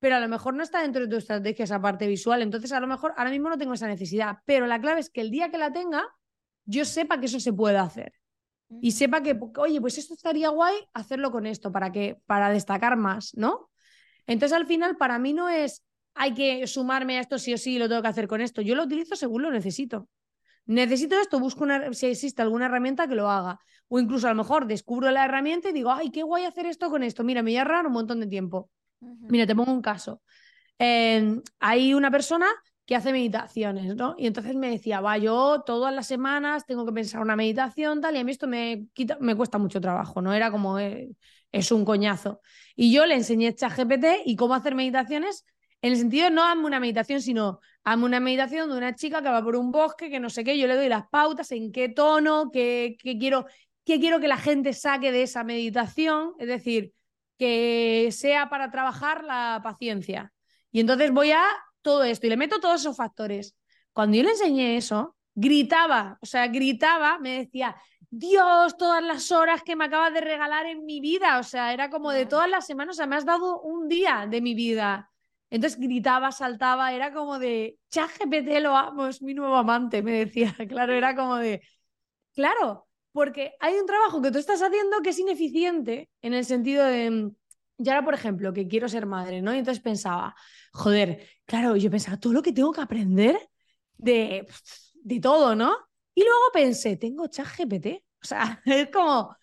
pero 0.00 0.16
a 0.16 0.20
lo 0.20 0.28
mejor 0.28 0.54
no 0.54 0.62
está 0.62 0.80
dentro 0.82 1.02
de 1.02 1.08
tu 1.08 1.16
estrategia 1.16 1.64
esa 1.64 1.80
parte 1.80 2.06
visual. 2.06 2.42
Entonces, 2.42 2.72
a 2.72 2.80
lo 2.80 2.86
mejor 2.86 3.12
ahora 3.16 3.30
mismo 3.30 3.50
no 3.50 3.58
tengo 3.58 3.74
esa 3.74 3.88
necesidad, 3.88 4.38
pero 4.46 4.66
la 4.66 4.80
clave 4.80 5.00
es 5.00 5.10
que 5.10 5.20
el 5.20 5.30
día 5.30 5.50
que 5.50 5.58
la 5.58 5.70
tenga, 5.72 6.02
yo 6.64 6.84
sepa 6.84 7.20
que 7.20 7.26
eso 7.26 7.38
se 7.38 7.52
puede 7.52 7.76
hacer 7.76 8.12
y 8.80 8.92
sepa 8.92 9.22
que, 9.22 9.38
oye, 9.58 9.80
pues 9.80 9.98
esto 9.98 10.14
estaría 10.14 10.48
guay 10.48 10.74
hacerlo 10.92 11.30
con 11.30 11.46
esto 11.46 11.70
para 11.70 11.92
que 11.92 12.20
para 12.26 12.50
destacar 12.50 12.96
más, 12.96 13.32
¿no? 13.36 13.70
Entonces, 14.26 14.56
al 14.56 14.66
final, 14.66 14.96
para 14.96 15.18
mí 15.18 15.32
no 15.32 15.48
es 15.48 15.84
hay 16.16 16.34
que 16.34 16.66
sumarme 16.66 17.18
a 17.18 17.20
esto 17.20 17.38
sí 17.38 17.54
o 17.54 17.58
sí, 17.58 17.78
lo 17.78 17.88
tengo 17.88 18.02
que 18.02 18.08
hacer 18.08 18.26
con 18.26 18.40
esto. 18.40 18.62
Yo 18.62 18.74
lo 18.74 18.84
utilizo 18.84 19.16
según 19.16 19.42
lo 19.42 19.50
necesito. 19.50 20.08
Necesito 20.64 21.18
esto, 21.20 21.38
busco 21.38 21.64
una, 21.64 21.92
si 21.92 22.06
existe 22.06 22.42
alguna 22.42 22.66
herramienta 22.66 23.06
que 23.06 23.14
lo 23.14 23.30
haga. 23.30 23.60
O 23.88 24.00
incluso 24.00 24.26
a 24.26 24.30
lo 24.30 24.36
mejor 24.36 24.66
descubro 24.66 25.10
la 25.10 25.24
herramienta 25.24 25.68
y 25.68 25.72
digo, 25.72 25.92
ay, 25.92 26.10
qué 26.10 26.22
guay 26.22 26.44
hacer 26.44 26.66
esto 26.66 26.90
con 26.90 27.02
esto. 27.02 27.22
Mira, 27.22 27.42
me 27.42 27.52
voy 27.52 27.56
a 27.58 27.62
ahorrar 27.62 27.86
un 27.86 27.92
montón 27.92 28.18
de 28.18 28.26
tiempo. 28.26 28.70
Mira, 29.00 29.46
te 29.46 29.54
pongo 29.54 29.72
un 29.72 29.82
caso. 29.82 30.22
Eh, 30.78 31.40
hay 31.60 31.94
una 31.94 32.10
persona 32.10 32.46
que 32.84 32.96
hace 32.96 33.12
meditaciones, 33.12 33.96
¿no? 33.96 34.14
Y 34.16 34.26
entonces 34.26 34.54
me 34.54 34.70
decía, 34.70 35.00
va, 35.00 35.18
yo 35.18 35.62
todas 35.66 35.92
las 35.92 36.06
semanas 36.06 36.64
tengo 36.66 36.86
que 36.86 36.92
pensar 36.92 37.20
una 37.20 37.34
meditación, 37.34 38.00
tal, 38.00 38.14
y 38.14 38.20
a 38.20 38.24
mí 38.24 38.30
esto 38.30 38.46
me, 38.46 38.86
quita, 38.92 39.18
me 39.20 39.34
cuesta 39.34 39.58
mucho 39.58 39.80
trabajo, 39.80 40.22
¿no? 40.22 40.32
Era 40.32 40.52
como, 40.52 40.78
eh, 40.78 41.10
es 41.50 41.72
un 41.72 41.84
coñazo. 41.84 42.40
Y 42.76 42.92
yo 42.92 43.04
le 43.06 43.14
enseñé 43.16 43.54
ChatGPT 43.54 44.04
y 44.24 44.36
cómo 44.36 44.54
hacer 44.54 44.74
meditaciones 44.76 45.44
En 45.86 45.92
el 45.92 45.98
sentido, 45.98 46.30
no 46.30 46.44
hazme 46.44 46.64
una 46.64 46.80
meditación, 46.80 47.22
sino 47.22 47.60
hazme 47.84 48.06
una 48.06 48.18
meditación 48.18 48.68
de 48.68 48.76
una 48.76 48.96
chica 48.96 49.22
que 49.22 49.28
va 49.28 49.40
por 49.40 49.54
un 49.54 49.70
bosque, 49.70 50.10
que 50.10 50.18
no 50.18 50.30
sé 50.30 50.42
qué, 50.42 50.58
yo 50.58 50.66
le 50.66 50.74
doy 50.74 50.88
las 50.88 51.06
pautas, 51.06 51.52
en 51.52 51.70
qué 51.70 51.88
tono, 51.88 52.50
qué, 52.52 52.96
qué 53.00 53.16
quiero, 53.16 53.46
qué 53.84 54.00
quiero 54.00 54.18
que 54.18 54.26
la 54.26 54.36
gente 54.36 54.72
saque 54.72 55.12
de 55.12 55.22
esa 55.22 55.44
meditación, 55.44 56.32
es 56.40 56.48
decir, 56.48 56.92
que 57.38 58.08
sea 58.10 58.48
para 58.48 58.72
trabajar 58.72 59.22
la 59.22 59.60
paciencia. 59.62 60.32
Y 60.72 60.80
entonces 60.80 61.12
voy 61.12 61.30
a 61.30 61.44
todo 61.82 62.02
esto 62.02 62.26
y 62.26 62.30
le 62.30 62.36
meto 62.36 62.58
todos 62.58 62.80
esos 62.80 62.96
factores. 62.96 63.54
Cuando 63.92 64.16
yo 64.16 64.24
le 64.24 64.30
enseñé 64.30 64.76
eso, 64.76 65.16
gritaba, 65.36 66.18
o 66.20 66.26
sea, 66.26 66.48
gritaba, 66.48 67.20
me 67.20 67.44
decía, 67.44 67.76
Dios, 68.10 68.76
todas 68.76 69.04
las 69.04 69.30
horas 69.30 69.62
que 69.62 69.76
me 69.76 69.84
acabas 69.84 70.12
de 70.12 70.20
regalar 70.20 70.66
en 70.66 70.84
mi 70.84 70.98
vida, 70.98 71.38
o 71.38 71.44
sea, 71.44 71.72
era 71.72 71.90
como 71.90 72.10
de 72.10 72.26
todas 72.26 72.50
las 72.50 72.66
semanas, 72.66 72.96
o 72.96 72.98
sea, 72.98 73.06
me 73.06 73.14
has 73.14 73.24
dado 73.24 73.60
un 73.60 73.86
día 73.86 74.26
de 74.28 74.40
mi 74.40 74.56
vida. 74.56 75.12
Entonces 75.56 75.80
gritaba, 75.80 76.32
saltaba, 76.32 76.92
era 76.92 77.12
como 77.12 77.38
de, 77.38 77.78
ChatGPT 77.90 78.60
lo 78.60 78.76
amo, 78.76 79.06
es 79.06 79.22
mi 79.22 79.32
nuevo 79.34 79.56
amante, 79.56 80.02
me 80.02 80.12
decía. 80.12 80.54
Claro, 80.68 80.92
era 80.92 81.16
como 81.16 81.36
de, 81.36 81.62
claro, 82.34 82.88
porque 83.12 83.54
hay 83.60 83.74
un 83.76 83.86
trabajo 83.86 84.20
que 84.20 84.30
tú 84.30 84.38
estás 84.38 84.60
haciendo 84.62 85.00
que 85.02 85.10
es 85.10 85.18
ineficiente 85.18 86.10
en 86.22 86.34
el 86.34 86.44
sentido 86.44 86.84
de, 86.84 87.32
yo 87.78 87.92
ahora, 87.92 88.04
por 88.04 88.14
ejemplo, 88.14 88.52
que 88.52 88.68
quiero 88.68 88.88
ser 88.88 89.06
madre, 89.06 89.40
¿no? 89.40 89.54
Y 89.54 89.58
entonces 89.58 89.82
pensaba, 89.82 90.34
joder, 90.72 91.26
claro, 91.46 91.76
yo 91.76 91.90
pensaba, 91.90 92.18
todo 92.18 92.34
lo 92.34 92.42
que 92.42 92.52
tengo 92.52 92.72
que 92.72 92.82
aprender 92.82 93.38
de, 93.96 94.46
de 94.94 95.20
todo, 95.20 95.54
¿no? 95.54 95.74
Y 96.14 96.22
luego 96.22 96.52
pensé, 96.52 96.96
tengo 96.98 97.28
chat 97.28 97.46
GPT. 97.46 98.04
O 98.22 98.26
sea, 98.26 98.60
es 98.66 98.90
como, 98.90 99.34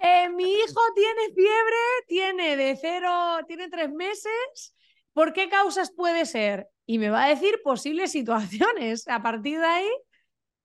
eh, 0.00 0.28
mi 0.30 0.44
hijo 0.44 0.80
tiene 0.96 1.34
fiebre, 1.34 1.76
tiene 2.08 2.56
de 2.56 2.76
cero, 2.80 3.38
tiene 3.46 3.68
tres 3.68 3.92
meses, 3.92 4.74
¿por 5.12 5.32
qué 5.32 5.48
causas 5.48 5.92
puede 5.92 6.26
ser? 6.26 6.68
Y 6.86 6.98
me 6.98 7.10
va 7.10 7.24
a 7.24 7.28
decir 7.28 7.60
posibles 7.62 8.12
situaciones. 8.12 9.06
A 9.08 9.22
partir 9.22 9.58
de 9.58 9.66
ahí, 9.66 9.88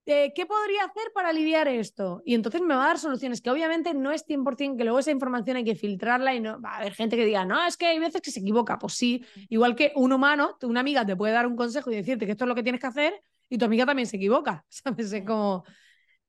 eh, 0.06 0.32
¿qué 0.34 0.46
podría 0.46 0.86
hacer 0.86 1.12
para 1.14 1.30
aliviar 1.30 1.68
esto? 1.68 2.22
Y 2.26 2.34
entonces 2.34 2.62
me 2.62 2.76
va 2.76 2.86
a 2.86 2.88
dar 2.88 3.00
soluciones 3.00 3.42
que 3.42 3.50
obviamente 3.50 3.94
no 3.94 4.12
es 4.12 4.24
100% 4.26 4.78
que 4.78 4.84
luego 4.84 5.00
esa 5.00 5.12
información 5.12 5.58
hay 5.58 5.66
que 5.66 5.76
filtrarla 5.76 6.34
y 6.34 6.40
no 6.40 6.62
va 6.62 6.76
a 6.76 6.78
haber 6.78 6.94
gente 6.94 7.18
que 7.18 7.26
diga, 7.26 7.44
no, 7.46 7.66
es 7.66 7.76
que 7.76 7.88
hay 7.88 8.00
veces 8.00 8.22
que 8.22 8.32
se 8.32 8.40
equivoca. 8.40 8.80
Pues 8.80 8.94
sí, 8.94 9.26
igual 9.50 9.76
que 9.76 9.92
un 9.96 10.14
humano, 10.14 10.58
una 10.64 10.80
amiga 10.80 11.06
te 11.06 11.16
puede 11.16 11.34
dar 11.34 11.46
un 11.46 11.56
consejo 11.56 11.92
y 11.92 11.96
decirte 11.96 12.26
que 12.26 12.32
esto 12.32 12.46
es 12.46 12.50
lo 12.50 12.56
que 12.56 12.64
tienes 12.64 12.80
que 12.80 12.88
hacer 12.88 13.22
y 13.50 13.58
tu 13.58 13.66
amiga 13.66 13.86
también 13.86 14.08
se 14.08 14.18
equivoca, 14.18 14.66
¿sabes? 14.70 15.14
Como... 15.26 15.66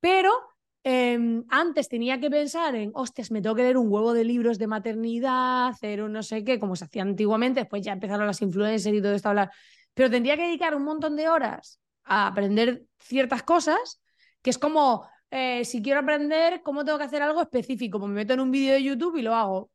Pero 0.01 0.33
em, 0.83 1.45
antes 1.49 1.89
tenía 1.89 2.21
que 2.21 2.31
pensar 2.31 2.75
en, 2.75 2.91
hostias, 2.95 3.31
me 3.31 3.43
tengo 3.43 3.55
que 3.57 3.63
leer 3.63 3.77
un 3.77 3.91
huevo 3.91 4.13
de 4.13 4.25
libros 4.25 4.59
de 4.59 4.67
maternidad, 4.67 5.69
hacer 5.69 6.03
un 6.03 6.13
no 6.13 6.23
sé 6.23 6.45
qué, 6.45 6.59
como 6.59 6.77
se 6.77 6.85
hacía 6.85 7.03
antiguamente, 7.03 7.61
después 7.61 7.83
ya 7.83 7.93
empezaron 7.93 8.27
las 8.27 8.41
influencers 8.43 8.97
y 8.97 9.03
todo 9.03 9.15
esto 9.15 9.29
a 9.29 9.31
hablar. 9.31 9.51
Pero 9.95 10.11
tendría 10.11 10.37
que 10.37 10.45
dedicar 10.45 10.75
un 10.75 10.85
montón 10.85 11.17
de 11.17 11.29
horas 11.29 11.81
a 12.05 12.29
aprender 12.29 12.85
ciertas 12.99 13.43
cosas, 13.43 14.01
que 14.43 14.51
es 14.51 14.59
como, 14.59 15.07
eh, 15.31 15.65
si 15.65 15.83
quiero 15.83 16.01
aprender 16.01 16.63
cómo 16.63 16.85
tengo 16.85 16.99
que 16.99 17.05
hacer 17.05 17.23
algo 17.23 17.43
específico, 17.43 17.99
pues 17.99 18.09
me 18.09 18.17
meto 18.17 18.35
en 18.35 18.41
un 18.41 18.51
vídeo 18.51 18.75
de 18.75 18.83
YouTube 18.83 19.17
y 19.17 19.23
lo 19.23 19.35
hago. 19.35 19.71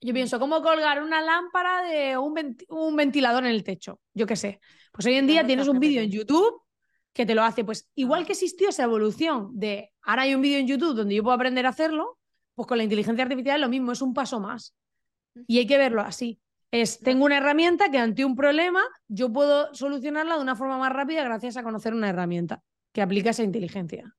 Yo 0.00 0.12
pienso, 0.14 0.40
¿cómo 0.40 0.62
colgar 0.62 1.02
una 1.02 1.20
lámpara 1.20 1.82
de 1.82 2.18
un, 2.18 2.56
un 2.68 2.96
ventilador 2.96 3.44
en 3.44 3.50
el 3.50 3.62
techo? 3.62 4.00
Yo 4.14 4.26
qué 4.26 4.34
sé. 4.34 4.60
Pues 4.92 5.06
hoy 5.06 5.14
en 5.14 5.26
día 5.26 5.46
tienes 5.46 5.68
un 5.68 5.78
vídeo 5.78 6.02
en 6.02 6.10
YouTube 6.10 6.61
que 7.12 7.26
te 7.26 7.34
lo 7.34 7.42
hace. 7.42 7.64
Pues 7.64 7.90
igual 7.94 8.26
que 8.26 8.32
existió 8.32 8.68
esa 8.68 8.84
evolución 8.84 9.50
de 9.52 9.90
ahora 10.02 10.22
hay 10.22 10.34
un 10.34 10.42
vídeo 10.42 10.58
en 10.58 10.66
YouTube 10.66 10.94
donde 10.94 11.14
yo 11.14 11.22
puedo 11.22 11.34
aprender 11.34 11.66
a 11.66 11.70
hacerlo, 11.70 12.18
pues 12.54 12.66
con 12.66 12.78
la 12.78 12.84
inteligencia 12.84 13.22
artificial 13.22 13.56
es 13.56 13.60
lo 13.60 13.68
mismo, 13.68 13.92
es 13.92 14.02
un 14.02 14.14
paso 14.14 14.40
más. 14.40 14.74
Y 15.46 15.58
hay 15.58 15.66
que 15.66 15.78
verlo 15.78 16.02
así. 16.02 16.40
Es, 16.70 17.00
tengo 17.00 17.24
una 17.24 17.36
herramienta 17.36 17.90
que 17.90 17.98
ante 17.98 18.24
un 18.24 18.34
problema 18.34 18.82
yo 19.08 19.30
puedo 19.32 19.74
solucionarla 19.74 20.36
de 20.36 20.42
una 20.42 20.56
forma 20.56 20.78
más 20.78 20.92
rápida 20.92 21.22
gracias 21.22 21.56
a 21.56 21.62
conocer 21.62 21.94
una 21.94 22.08
herramienta 22.08 22.62
que 22.92 23.02
aplica 23.02 23.30
esa 23.30 23.42
inteligencia. 23.42 24.14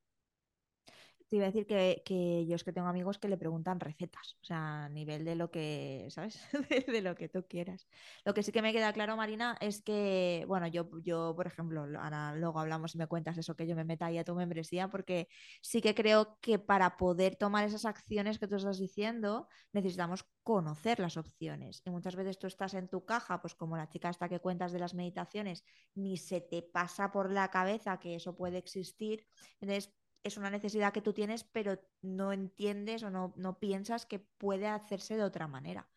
Te 1.33 1.37
iba 1.37 1.45
a 1.45 1.49
decir 1.49 1.65
que, 1.65 2.03
que, 2.05 2.45
yo 2.45 2.55
es 2.55 2.63
que 2.63 2.71
tengo 2.71 2.87
amigos 2.87 3.17
que 3.17 3.27
le 3.27 3.37
preguntan 3.37 3.79
recetas, 3.79 4.37
o 4.43 4.45
sea, 4.45 4.85
a 4.85 4.89
nivel 4.89 5.25
de 5.25 5.33
lo 5.33 5.49
que, 5.49 6.05
¿sabes? 6.11 6.39
de, 6.87 7.01
lo 7.01 7.15
que 7.15 7.27
tú 7.27 7.47
quieras. 7.47 7.87
Lo 8.23 8.35
que 8.35 8.43
sí 8.43 8.51
que 8.51 8.61
me 8.61 8.71
queda 8.71 8.93
claro, 8.93 9.17
Marina, 9.17 9.57
es 9.59 9.81
que, 9.81 10.45
bueno, 10.47 10.67
yo, 10.67 10.87
yo, 11.01 11.33
por 11.35 11.47
ejemplo, 11.47 11.87
ahora 11.99 12.35
luego 12.35 12.59
hablamos 12.59 12.93
y 12.93 12.99
me 12.99 13.07
cuentas 13.07 13.35
eso, 13.39 13.55
que 13.55 13.65
yo 13.65 13.75
me 13.75 13.83
meta 13.83 14.05
ahí 14.05 14.19
a 14.19 14.23
tu 14.23 14.35
membresía, 14.35 14.91
porque 14.91 15.27
sí 15.59 15.81
que 15.81 15.95
creo 15.95 16.37
que 16.39 16.59
para 16.59 16.97
poder 16.97 17.35
tomar 17.35 17.65
esas 17.65 17.85
acciones 17.85 18.37
que 18.37 18.47
tú 18.47 18.57
estás 18.57 18.77
diciendo, 18.77 19.47
necesitamos 19.71 20.25
conocer 20.43 20.99
las 20.99 21.17
opciones. 21.17 21.81
Y 21.83 21.89
muchas 21.89 22.15
veces 22.15 22.37
tú 22.37 22.45
estás 22.45 22.75
en 22.75 22.89
tu 22.89 23.05
caja, 23.05 23.41
pues 23.41 23.55
como 23.55 23.75
la 23.75 23.89
chica 23.89 24.11
esta 24.11 24.29
que 24.29 24.39
cuentas 24.39 24.71
de 24.71 24.77
las 24.77 24.93
meditaciones, 24.93 25.63
ni 25.95 26.15
se 26.17 26.41
te 26.41 26.61
pasa 26.61 27.11
por 27.11 27.31
la 27.31 27.49
cabeza 27.49 27.99
que 27.99 28.13
eso 28.13 28.37
puede 28.37 28.59
existir. 28.59 29.25
Entonces, 29.59 29.91
es 30.23 30.37
una 30.37 30.49
necesidad 30.49 30.93
que 30.93 31.01
tú 31.01 31.13
tienes, 31.13 31.43
pero 31.43 31.79
no 32.01 32.31
entiendes 32.31 33.03
o 33.03 33.09
no, 33.09 33.33
no 33.35 33.59
piensas 33.59 34.05
que 34.05 34.19
puede 34.19 34.67
hacerse 34.67 35.15
de 35.17 35.23
otra 35.23 35.47
manera. 35.47 35.87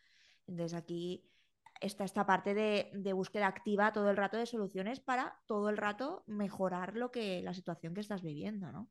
Entonces 0.47 0.77
aquí 0.77 1.31
está 1.81 2.05
esta 2.05 2.27
parte 2.27 2.55
de, 2.55 2.91
de, 2.95 3.13
búsqueda 3.13 3.47
activa 3.47 3.93
todo 3.93 4.11
el 4.11 4.17
rato 4.17 4.37
de 4.37 4.47
soluciones 4.47 5.01
para 5.01 5.39
todo 5.47 5.69
el 5.69 5.77
rato 5.77 6.25
mejorar 6.27 6.97
lo 6.97 7.11
que 7.11 7.43
la 7.43 7.55
situación 7.55 7.95
que 7.95 8.01
estás 8.01 8.23
viviendo, 8.23 8.73
¿no? 8.73 8.91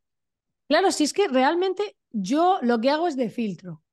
Claro, 0.68 0.92
si 0.92 1.04
es 1.04 1.14
que 1.14 1.28
realmente 1.28 1.98
yo 2.10 2.60
lo 2.62 2.80
que 2.80 2.90
hago 2.90 3.08
es 3.08 3.16
de 3.16 3.30
filtro, 3.30 3.84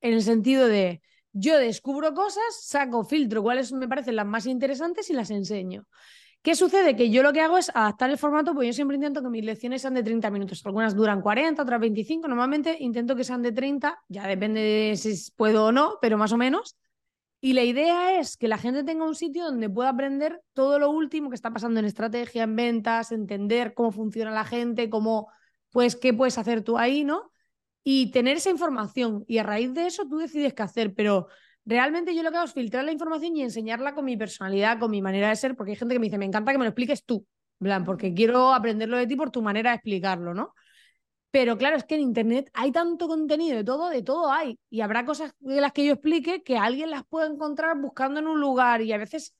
en 0.00 0.14
el 0.14 0.22
sentido 0.22 0.66
de 0.66 1.02
yo 1.32 1.58
descubro 1.58 2.14
cosas, 2.14 2.42
saco 2.62 3.04
filtro 3.04 3.42
cuáles 3.42 3.72
me 3.72 3.88
parecen 3.88 4.16
las 4.16 4.26
más 4.26 4.46
interesantes 4.46 5.10
y 5.10 5.12
las 5.12 5.30
enseño. 5.30 5.86
¿Qué 6.48 6.54
sucede? 6.54 6.96
Que 6.96 7.10
yo 7.10 7.22
lo 7.22 7.34
que 7.34 7.42
hago 7.42 7.58
es 7.58 7.70
adaptar 7.74 8.08
el 8.08 8.16
formato, 8.16 8.54
pues 8.54 8.68
yo 8.68 8.72
siempre 8.72 8.94
intento 8.94 9.20
que 9.22 9.28
mis 9.28 9.44
lecciones 9.44 9.82
sean 9.82 9.92
de 9.92 10.02
30 10.02 10.30
minutos. 10.30 10.64
Algunas 10.64 10.96
duran 10.96 11.20
40, 11.20 11.62
otras 11.62 11.78
25. 11.78 12.26
Normalmente 12.26 12.74
intento 12.80 13.14
que 13.14 13.22
sean 13.22 13.42
de 13.42 13.52
30, 13.52 14.02
ya 14.08 14.26
depende 14.26 14.62
de 14.62 14.96
si 14.96 15.30
puedo 15.32 15.66
o 15.66 15.72
no, 15.72 15.98
pero 16.00 16.16
más 16.16 16.32
o 16.32 16.38
menos. 16.38 16.78
Y 17.42 17.52
la 17.52 17.64
idea 17.64 18.18
es 18.18 18.38
que 18.38 18.48
la 18.48 18.56
gente 18.56 18.82
tenga 18.82 19.04
un 19.04 19.14
sitio 19.14 19.44
donde 19.44 19.68
pueda 19.68 19.90
aprender 19.90 20.40
todo 20.54 20.78
lo 20.78 20.90
último 20.90 21.28
que 21.28 21.34
está 21.34 21.50
pasando 21.52 21.80
en 21.80 21.84
estrategia, 21.84 22.44
en 22.44 22.56
ventas, 22.56 23.12
entender 23.12 23.74
cómo 23.74 23.92
funciona 23.92 24.30
la 24.30 24.46
gente, 24.46 24.88
cómo, 24.88 25.28
pues, 25.68 25.96
qué 25.96 26.14
puedes 26.14 26.38
hacer 26.38 26.62
tú 26.62 26.78
ahí, 26.78 27.04
¿no? 27.04 27.30
Y 27.84 28.10
tener 28.10 28.38
esa 28.38 28.48
información. 28.48 29.22
Y 29.28 29.36
a 29.36 29.42
raíz 29.42 29.74
de 29.74 29.86
eso 29.86 30.08
tú 30.08 30.16
decides 30.16 30.54
qué 30.54 30.62
hacer, 30.62 30.94
pero 30.94 31.26
realmente 31.68 32.14
yo 32.14 32.22
lo 32.22 32.30
que 32.30 32.38
hago 32.38 32.46
es 32.46 32.54
filtrar 32.54 32.84
la 32.84 32.92
información 32.92 33.36
y 33.36 33.42
enseñarla 33.42 33.94
con 33.94 34.04
mi 34.04 34.16
personalidad, 34.16 34.78
con 34.78 34.90
mi 34.90 35.02
manera 35.02 35.28
de 35.28 35.36
ser, 35.36 35.54
porque 35.54 35.72
hay 35.72 35.76
gente 35.76 35.94
que 35.94 35.98
me 35.98 36.06
dice, 36.06 36.18
me 36.18 36.24
encanta 36.24 36.50
que 36.52 36.58
me 36.58 36.64
lo 36.64 36.70
expliques 36.70 37.04
tú, 37.04 37.26
plan, 37.58 37.84
porque 37.84 38.14
quiero 38.14 38.54
aprenderlo 38.54 38.96
de 38.96 39.06
ti 39.06 39.16
por 39.16 39.30
tu 39.30 39.42
manera 39.42 39.70
de 39.70 39.76
explicarlo, 39.76 40.32
¿no? 40.34 40.54
Pero 41.30 41.58
claro, 41.58 41.76
es 41.76 41.84
que 41.84 41.96
en 41.96 42.00
Internet 42.00 42.50
hay 42.54 42.72
tanto 42.72 43.06
contenido 43.06 43.56
de 43.58 43.64
todo, 43.64 43.90
de 43.90 44.02
todo 44.02 44.32
hay. 44.32 44.58
Y 44.70 44.80
habrá 44.80 45.04
cosas 45.04 45.32
de 45.40 45.60
las 45.60 45.72
que 45.72 45.84
yo 45.84 45.92
explique 45.92 46.42
que 46.42 46.56
alguien 46.56 46.90
las 46.90 47.04
puede 47.06 47.30
encontrar 47.30 47.78
buscando 47.78 48.18
en 48.20 48.26
un 48.26 48.40
lugar 48.40 48.80
y 48.80 48.92
a 48.92 48.98
veces 48.98 49.34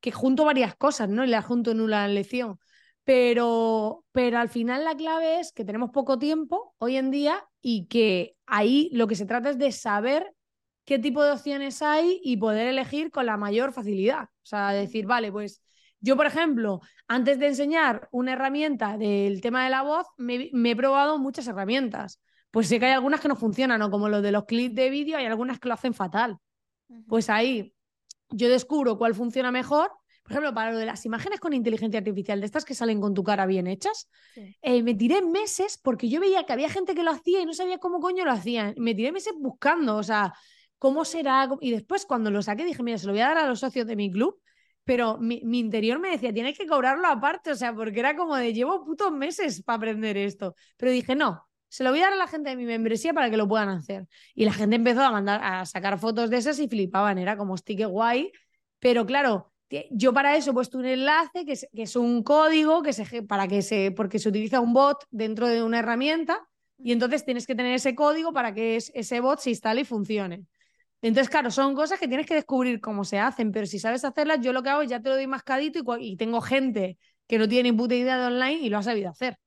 que 0.00 0.10
junto 0.10 0.46
varias 0.46 0.74
cosas, 0.74 1.10
¿no? 1.10 1.22
Y 1.22 1.28
las 1.28 1.44
junto 1.44 1.70
en 1.70 1.82
una 1.82 2.08
lección. 2.08 2.58
Pero, 3.04 4.04
pero 4.12 4.38
al 4.38 4.48
final 4.48 4.84
la 4.84 4.96
clave 4.96 5.40
es 5.40 5.52
que 5.52 5.66
tenemos 5.66 5.90
poco 5.90 6.18
tiempo 6.18 6.74
hoy 6.78 6.96
en 6.96 7.10
día 7.10 7.44
y 7.60 7.86
que 7.86 8.36
ahí 8.46 8.88
lo 8.92 9.06
que 9.06 9.14
se 9.14 9.26
trata 9.26 9.50
es 9.50 9.58
de 9.58 9.72
saber 9.72 10.34
qué 10.84 10.98
tipo 10.98 11.22
de 11.22 11.32
opciones 11.32 11.82
hay 11.82 12.20
y 12.22 12.36
poder 12.36 12.66
elegir 12.68 13.10
con 13.10 13.26
la 13.26 13.36
mayor 13.36 13.72
facilidad. 13.72 14.24
O 14.24 14.46
sea, 14.46 14.70
decir, 14.70 15.06
vale, 15.06 15.32
pues 15.32 15.62
yo, 16.00 16.16
por 16.16 16.26
ejemplo, 16.26 16.82
antes 17.08 17.38
de 17.38 17.46
enseñar 17.46 18.08
una 18.12 18.34
herramienta 18.34 18.98
del 18.98 19.40
tema 19.40 19.64
de 19.64 19.70
la 19.70 19.82
voz, 19.82 20.06
me, 20.18 20.50
he 20.52 20.76
probado 20.76 21.18
muchas 21.18 21.46
herramientas. 21.46 22.20
Pues 22.50 22.68
sé 22.68 22.78
que 22.78 22.86
hay 22.86 22.92
algunas 22.92 23.20
que 23.20 23.28
no 23.28 23.36
funcionan, 23.36 23.80
o 23.80 23.90
como 23.90 24.10
lo 24.10 24.20
de 24.20 24.30
los 24.30 24.44
clips 24.44 24.74
de 24.74 24.90
vídeo, 24.90 25.16
hay 25.16 25.24
algunas 25.24 25.58
que 25.58 25.68
lo 25.68 25.74
hacen 25.74 25.94
fatal. 25.94 26.36
Pues 27.08 27.30
ahí 27.30 27.74
yo 28.28 28.50
descubro 28.50 28.98
cuál 28.98 29.14
funciona 29.14 29.50
mejor. 29.50 29.90
Por 30.22 30.32
ejemplo, 30.32 30.54
para 30.54 30.72
lo 30.72 30.78
de 30.78 30.86
las 30.86 31.04
imágenes 31.06 31.40
con 31.40 31.54
inteligencia 31.54 31.98
artificial, 31.98 32.40
de 32.40 32.46
estas 32.46 32.66
que 32.66 32.74
salen 32.74 33.00
con 33.00 33.14
tu 33.14 33.24
cara 33.24 33.46
bien 33.46 33.66
hechas, 33.66 34.08
eh, 34.62 34.82
me 34.82 34.94
tiré 34.94 35.22
meses 35.22 35.78
porque 35.82 36.10
yo 36.10 36.20
veía 36.20 36.44
que 36.44 36.52
había 36.52 36.68
gente 36.68 36.94
que 36.94 37.02
lo 37.02 37.10
hacía 37.10 37.40
y 37.40 37.46
no 37.46 37.54
sabía 37.54 37.78
cómo 37.78 38.00
coño 38.00 38.26
lo 38.26 38.32
hacían. 38.32 38.74
Me 38.76 38.94
tiré 38.94 39.10
meses 39.10 39.32
buscando, 39.38 39.96
o 39.96 40.02
sea, 40.02 40.34
¿cómo 40.78 41.04
será? 41.04 41.48
Y 41.60 41.70
después 41.70 42.06
cuando 42.06 42.30
lo 42.30 42.42
saqué 42.42 42.64
dije, 42.64 42.82
mira, 42.82 42.98
se 42.98 43.06
lo 43.06 43.12
voy 43.12 43.20
a 43.20 43.28
dar 43.28 43.38
a 43.38 43.48
los 43.48 43.60
socios 43.60 43.86
de 43.86 43.96
mi 43.96 44.10
club, 44.10 44.40
pero 44.84 45.18
mi, 45.18 45.40
interior 45.58 45.98
me 45.98 46.10
decía, 46.10 46.32
tienes 46.32 46.58
que 46.58 46.66
cobrarlo 46.66 47.06
aparte, 47.08 47.50
o 47.52 47.54
sea, 47.54 47.74
porque 47.74 48.00
era 48.00 48.16
como 48.16 48.36
de, 48.36 48.52
llevo 48.52 48.84
putos 48.84 49.12
meses 49.12 49.62
para 49.62 49.76
aprender 49.76 50.16
esto. 50.16 50.54
Pero 50.76 50.92
dije, 50.92 51.14
no, 51.14 51.48
se 51.68 51.84
lo 51.84 51.90
voy 51.90 52.00
a 52.00 52.04
dar 52.04 52.12
a 52.12 52.16
la 52.16 52.28
gente 52.28 52.50
de 52.50 52.56
mi 52.56 52.66
membresía 52.66 53.14
para 53.14 53.30
que 53.30 53.36
lo 53.36 53.48
puedan 53.48 53.70
hacer. 53.70 54.06
Y 54.34 54.44
la 54.44 54.52
gente 54.52 54.76
empezó 54.76 55.02
a 55.02 55.10
mandar, 55.10 55.40
a 55.42 55.64
sacar 55.64 55.98
fotos 55.98 56.28
de 56.30 56.36
esas 56.36 56.58
y 56.58 56.68
flipaban, 56.68 57.18
era 57.18 57.36
como, 57.36 57.56
stick 57.56 57.86
guay, 57.86 58.30
pero 58.78 59.06
claro, 59.06 59.52
yo 59.90 60.12
para 60.12 60.36
eso 60.36 60.50
he 60.50 60.54
puesto 60.54 60.78
un 60.78 60.84
enlace 60.84 61.44
que 61.44 61.52
es, 61.52 61.66
que 61.74 61.82
es 61.82 61.96
un 61.96 62.22
código 62.22 62.82
que 62.82 62.92
se, 62.92 63.22
para 63.22 63.48
que 63.48 63.62
se, 63.62 63.90
porque 63.92 64.18
se 64.18 64.28
utiliza 64.28 64.60
un 64.60 64.72
bot 64.72 65.04
dentro 65.10 65.48
de 65.48 65.62
una 65.62 65.78
herramienta 65.78 66.46
y 66.78 66.92
entonces 66.92 67.24
tienes 67.24 67.46
que 67.46 67.54
tener 67.54 67.74
ese 67.74 67.94
código 67.94 68.32
para 68.32 68.52
que 68.54 68.76
ese 68.76 69.20
bot 69.20 69.40
se 69.40 69.50
instale 69.50 69.82
y 69.82 69.84
funcione. 69.84 70.44
Entonces, 71.04 71.30
claro, 71.30 71.50
son 71.50 71.74
cosas 71.74 72.00
que 72.00 72.08
tienes 72.08 72.26
que 72.26 72.34
descubrir 72.34 72.80
cómo 72.80 73.04
se 73.04 73.18
hacen, 73.18 73.52
pero 73.52 73.66
si 73.66 73.78
sabes 73.78 74.04
hacerlas, 74.04 74.40
yo 74.40 74.52
lo 74.54 74.62
que 74.62 74.70
hago 74.70 74.82
es 74.82 74.90
ya 74.90 75.00
te 75.02 75.08
lo 75.10 75.16
doy 75.16 75.26
mascadito 75.26 75.78
y, 75.98 76.12
y 76.12 76.16
tengo 76.16 76.40
gente 76.40 76.98
que 77.26 77.38
no 77.38 77.48
tiene 77.48 77.70
ni 77.72 77.76
puta 77.76 77.94
idea 77.94 78.18
de 78.18 78.26
online 78.26 78.54
y 78.62 78.70
lo 78.70 78.78
ha 78.78 78.82
sabido 78.82 79.10
hacer. 79.10 79.38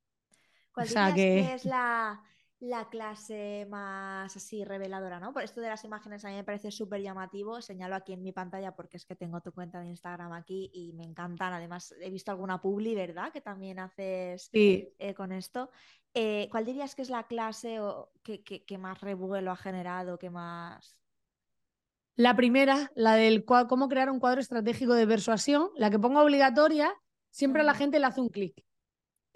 ¿Cuál 0.71 0.87
O 0.87 0.89
sea 0.89 1.07
dirías 1.07 1.15
que- 1.15 1.33
que 1.33 1.53
es 1.55 1.65
la, 1.65 2.21
la 2.59 2.89
clase 2.89 3.65
más 3.69 4.35
así 4.35 4.63
reveladora, 4.63 5.19
¿no? 5.19 5.33
Por 5.33 5.43
esto 5.43 5.61
de 5.61 5.69
las 5.69 5.83
imágenes 5.83 6.23
a 6.25 6.29
mí 6.29 6.35
me 6.35 6.43
parece 6.43 6.71
súper 6.71 7.01
llamativo. 7.01 7.61
Señalo 7.61 7.95
aquí 7.95 8.13
en 8.13 8.21
mi 8.23 8.31
pantalla 8.31 8.75
porque 8.75 8.97
es 8.97 9.05
que 9.05 9.15
tengo 9.15 9.41
tu 9.41 9.51
cuenta 9.53 9.79
de 9.79 9.87
Instagram 9.87 10.33
aquí 10.33 10.69
y 10.73 10.93
me 10.93 11.03
encantan. 11.03 11.53
Además, 11.53 11.93
he 12.01 12.09
visto 12.11 12.31
alguna 12.31 12.61
publi, 12.61 12.93
¿verdad? 12.95 13.31
Que 13.31 13.41
también 13.41 13.79
haces 13.79 14.51
Sí, 14.51 14.93
eh, 14.99 15.13
con 15.13 15.31
esto. 15.31 15.71
Eh, 16.13 16.47
¿cuál 16.51 16.65
dirías 16.65 16.95
que 16.95 17.01
es 17.03 17.09
la 17.09 17.23
clase 17.27 17.79
o 17.79 18.11
que, 18.23 18.43
que- 18.43 18.65
que 18.65 18.77
más 18.77 19.01
revuelo 19.01 19.51
ha 19.51 19.55
generado, 19.57 20.17
que 20.19 20.29
más... 20.29 20.95
La 22.17 22.35
primera, 22.35 22.91
la 22.95 23.13
del 23.13 23.45
cómo 23.45 23.87
crear 23.87 24.09
un 24.09 24.19
cuadro 24.19 24.41
estratégico 24.41 24.95
de 24.95 25.05
persuasión, 25.05 25.69
la 25.75 25.91
que 25.91 25.99
pongo 25.99 26.19
obligatoria, 26.19 26.91
siempre 27.29 27.61
a 27.61 27.65
la 27.65 27.75
gente 27.75 27.99
le 27.99 28.07
hace 28.07 28.21
un 28.21 28.29
clic. 28.29 28.65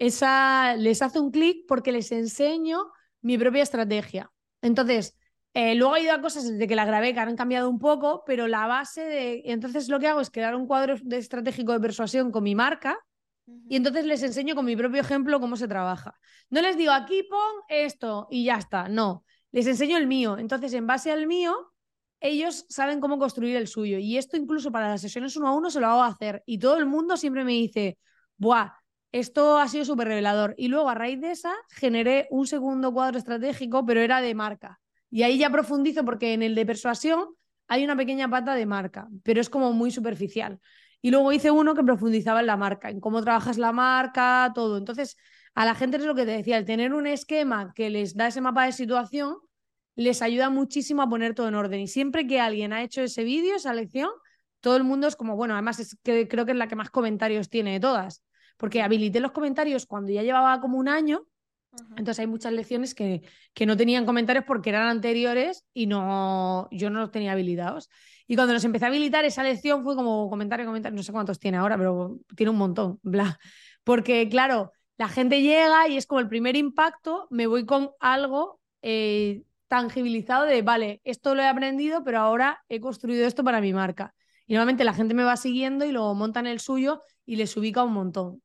Esa 0.00 0.74
les 0.74 1.00
hace 1.00 1.20
un 1.20 1.30
clic 1.30 1.64
porque 1.68 1.92
les 1.92 2.10
enseño 2.10 2.90
mi 3.20 3.38
propia 3.38 3.62
estrategia. 3.62 4.32
Entonces, 4.60 5.16
eh, 5.54 5.76
luego 5.76 5.94
ha 5.94 6.00
ido 6.00 6.12
a 6.12 6.20
cosas 6.20 6.50
desde 6.50 6.66
que 6.66 6.74
la 6.74 6.84
grabé 6.84 7.14
que 7.14 7.20
han 7.20 7.36
cambiado 7.36 7.70
un 7.70 7.78
poco, 7.78 8.24
pero 8.26 8.48
la 8.48 8.66
base 8.66 9.02
de. 9.02 9.42
Entonces, 9.44 9.88
lo 9.88 10.00
que 10.00 10.08
hago 10.08 10.20
es 10.20 10.30
crear 10.30 10.56
un 10.56 10.66
cuadro 10.66 10.96
de 11.00 11.18
estratégico 11.18 11.72
de 11.72 11.78
persuasión 11.78 12.32
con 12.32 12.42
mi 12.42 12.56
marca 12.56 12.98
y 13.68 13.76
entonces 13.76 14.06
les 14.06 14.24
enseño 14.24 14.56
con 14.56 14.64
mi 14.64 14.76
propio 14.76 15.00
ejemplo 15.00 15.38
cómo 15.38 15.56
se 15.56 15.68
trabaja. 15.68 16.18
No 16.50 16.60
les 16.62 16.76
digo 16.76 16.92
aquí 16.92 17.22
pon 17.24 17.62
esto 17.68 18.26
y 18.28 18.44
ya 18.44 18.56
está. 18.56 18.88
No, 18.88 19.24
les 19.52 19.68
enseño 19.68 19.98
el 19.98 20.08
mío. 20.08 20.36
Entonces, 20.38 20.72
en 20.74 20.86
base 20.88 21.12
al 21.12 21.28
mío, 21.28 21.71
ellos 22.22 22.64
saben 22.68 23.00
cómo 23.00 23.18
construir 23.18 23.56
el 23.56 23.68
suyo. 23.68 23.98
Y 23.98 24.16
esto 24.16 24.36
incluso 24.36 24.70
para 24.72 24.88
las 24.88 25.00
sesiones 25.00 25.36
uno 25.36 25.48
a 25.48 25.54
uno 25.54 25.70
se 25.70 25.80
lo 25.80 25.88
hago 25.88 26.02
hacer. 26.02 26.42
Y 26.46 26.58
todo 26.58 26.78
el 26.78 26.86
mundo 26.86 27.16
siempre 27.16 27.44
me 27.44 27.52
dice, 27.52 27.98
¡buah! 28.36 28.70
Esto 29.10 29.58
ha 29.58 29.68
sido 29.68 29.84
súper 29.84 30.08
revelador. 30.08 30.54
Y 30.56 30.68
luego 30.68 30.88
a 30.88 30.94
raíz 30.94 31.20
de 31.20 31.32
esa 31.32 31.52
generé 31.70 32.28
un 32.30 32.46
segundo 32.46 32.92
cuadro 32.92 33.18
estratégico, 33.18 33.84
pero 33.84 34.00
era 34.00 34.20
de 34.22 34.34
marca. 34.34 34.80
Y 35.10 35.22
ahí 35.22 35.36
ya 35.38 35.50
profundizo 35.50 36.04
porque 36.04 36.32
en 36.32 36.42
el 36.42 36.54
de 36.54 36.64
persuasión 36.64 37.26
hay 37.68 37.84
una 37.84 37.96
pequeña 37.96 38.28
pata 38.28 38.54
de 38.54 38.64
marca, 38.66 39.08
pero 39.22 39.40
es 39.40 39.50
como 39.50 39.72
muy 39.72 39.90
superficial. 39.90 40.58
Y 41.02 41.10
luego 41.10 41.32
hice 41.32 41.50
uno 41.50 41.74
que 41.74 41.82
profundizaba 41.82 42.40
en 42.40 42.46
la 42.46 42.56
marca, 42.56 42.88
en 42.88 43.00
cómo 43.00 43.20
trabajas 43.22 43.58
la 43.58 43.72
marca, 43.72 44.52
todo. 44.54 44.78
Entonces, 44.78 45.16
a 45.54 45.66
la 45.66 45.74
gente 45.74 45.98
es 45.98 46.04
lo 46.04 46.14
que 46.14 46.24
te 46.24 46.30
decía, 46.30 46.56
el 46.56 46.64
tener 46.64 46.94
un 46.94 47.06
esquema 47.06 47.72
que 47.74 47.90
les 47.90 48.16
da 48.16 48.28
ese 48.28 48.40
mapa 48.40 48.64
de 48.64 48.72
situación, 48.72 49.36
les 49.94 50.22
ayuda 50.22 50.50
muchísimo 50.50 51.02
a 51.02 51.08
poner 51.08 51.34
todo 51.34 51.48
en 51.48 51.54
orden. 51.54 51.80
Y 51.80 51.88
siempre 51.88 52.26
que 52.26 52.40
alguien 52.40 52.72
ha 52.72 52.82
hecho 52.82 53.02
ese 53.02 53.24
vídeo, 53.24 53.56
esa 53.56 53.74
lección, 53.74 54.10
todo 54.60 54.76
el 54.76 54.84
mundo 54.84 55.08
es 55.08 55.16
como, 55.16 55.36
bueno, 55.36 55.54
además 55.54 55.80
es 55.80 55.98
que 56.02 56.28
creo 56.28 56.46
que 56.46 56.52
es 56.52 56.58
la 56.58 56.68
que 56.68 56.76
más 56.76 56.90
comentarios 56.90 57.50
tiene 57.50 57.72
de 57.72 57.80
todas, 57.80 58.24
porque 58.56 58.80
habilité 58.80 59.20
los 59.20 59.32
comentarios 59.32 59.86
cuando 59.86 60.12
ya 60.12 60.22
llevaba 60.22 60.60
como 60.60 60.78
un 60.78 60.88
año, 60.88 61.26
Ajá. 61.72 61.84
entonces 61.90 62.20
hay 62.20 62.26
muchas 62.26 62.52
lecciones 62.52 62.94
que, 62.94 63.22
que 63.54 63.66
no 63.66 63.76
tenían 63.76 64.06
comentarios 64.06 64.44
porque 64.46 64.70
eran 64.70 64.88
anteriores 64.88 65.64
y 65.74 65.86
no, 65.86 66.68
yo 66.70 66.90
no 66.90 67.00
los 67.00 67.10
tenía 67.10 67.32
habilitados. 67.32 67.90
Y 68.26 68.36
cuando 68.36 68.54
los 68.54 68.64
empecé 68.64 68.84
a 68.84 68.88
habilitar, 68.88 69.24
esa 69.24 69.42
lección 69.42 69.82
fue 69.82 69.96
como 69.96 70.30
comentario, 70.30 70.64
comentario, 70.64 70.96
no 70.96 71.02
sé 71.02 71.12
cuántos 71.12 71.38
tiene 71.38 71.58
ahora, 71.58 71.76
pero 71.76 72.18
tiene 72.36 72.50
un 72.50 72.58
montón, 72.58 73.00
bla. 73.02 73.38
Porque 73.84 74.28
claro, 74.28 74.72
la 74.96 75.08
gente 75.08 75.42
llega 75.42 75.88
y 75.88 75.96
es 75.96 76.06
como 76.06 76.20
el 76.20 76.28
primer 76.28 76.56
impacto, 76.56 77.26
me 77.30 77.46
voy 77.46 77.66
con 77.66 77.90
algo 77.98 78.60
eh, 78.80 79.42
tangibilizado 79.72 80.44
de, 80.44 80.60
vale, 80.60 81.00
esto 81.02 81.34
lo 81.34 81.40
he 81.40 81.48
aprendido, 81.48 82.04
pero 82.04 82.18
ahora 82.18 82.62
he 82.68 82.78
construido 82.78 83.26
esto 83.26 83.42
para 83.42 83.62
mi 83.62 83.72
marca. 83.72 84.14
Y 84.46 84.52
normalmente 84.52 84.84
la 84.84 84.92
gente 84.92 85.14
me 85.14 85.24
va 85.24 85.38
siguiendo 85.38 85.86
y 85.86 85.92
luego 85.92 86.14
montan 86.14 86.46
el 86.46 86.60
suyo 86.60 87.02
y 87.24 87.36
les 87.36 87.56
ubica 87.56 87.82
un 87.82 87.94
montón. 87.94 88.42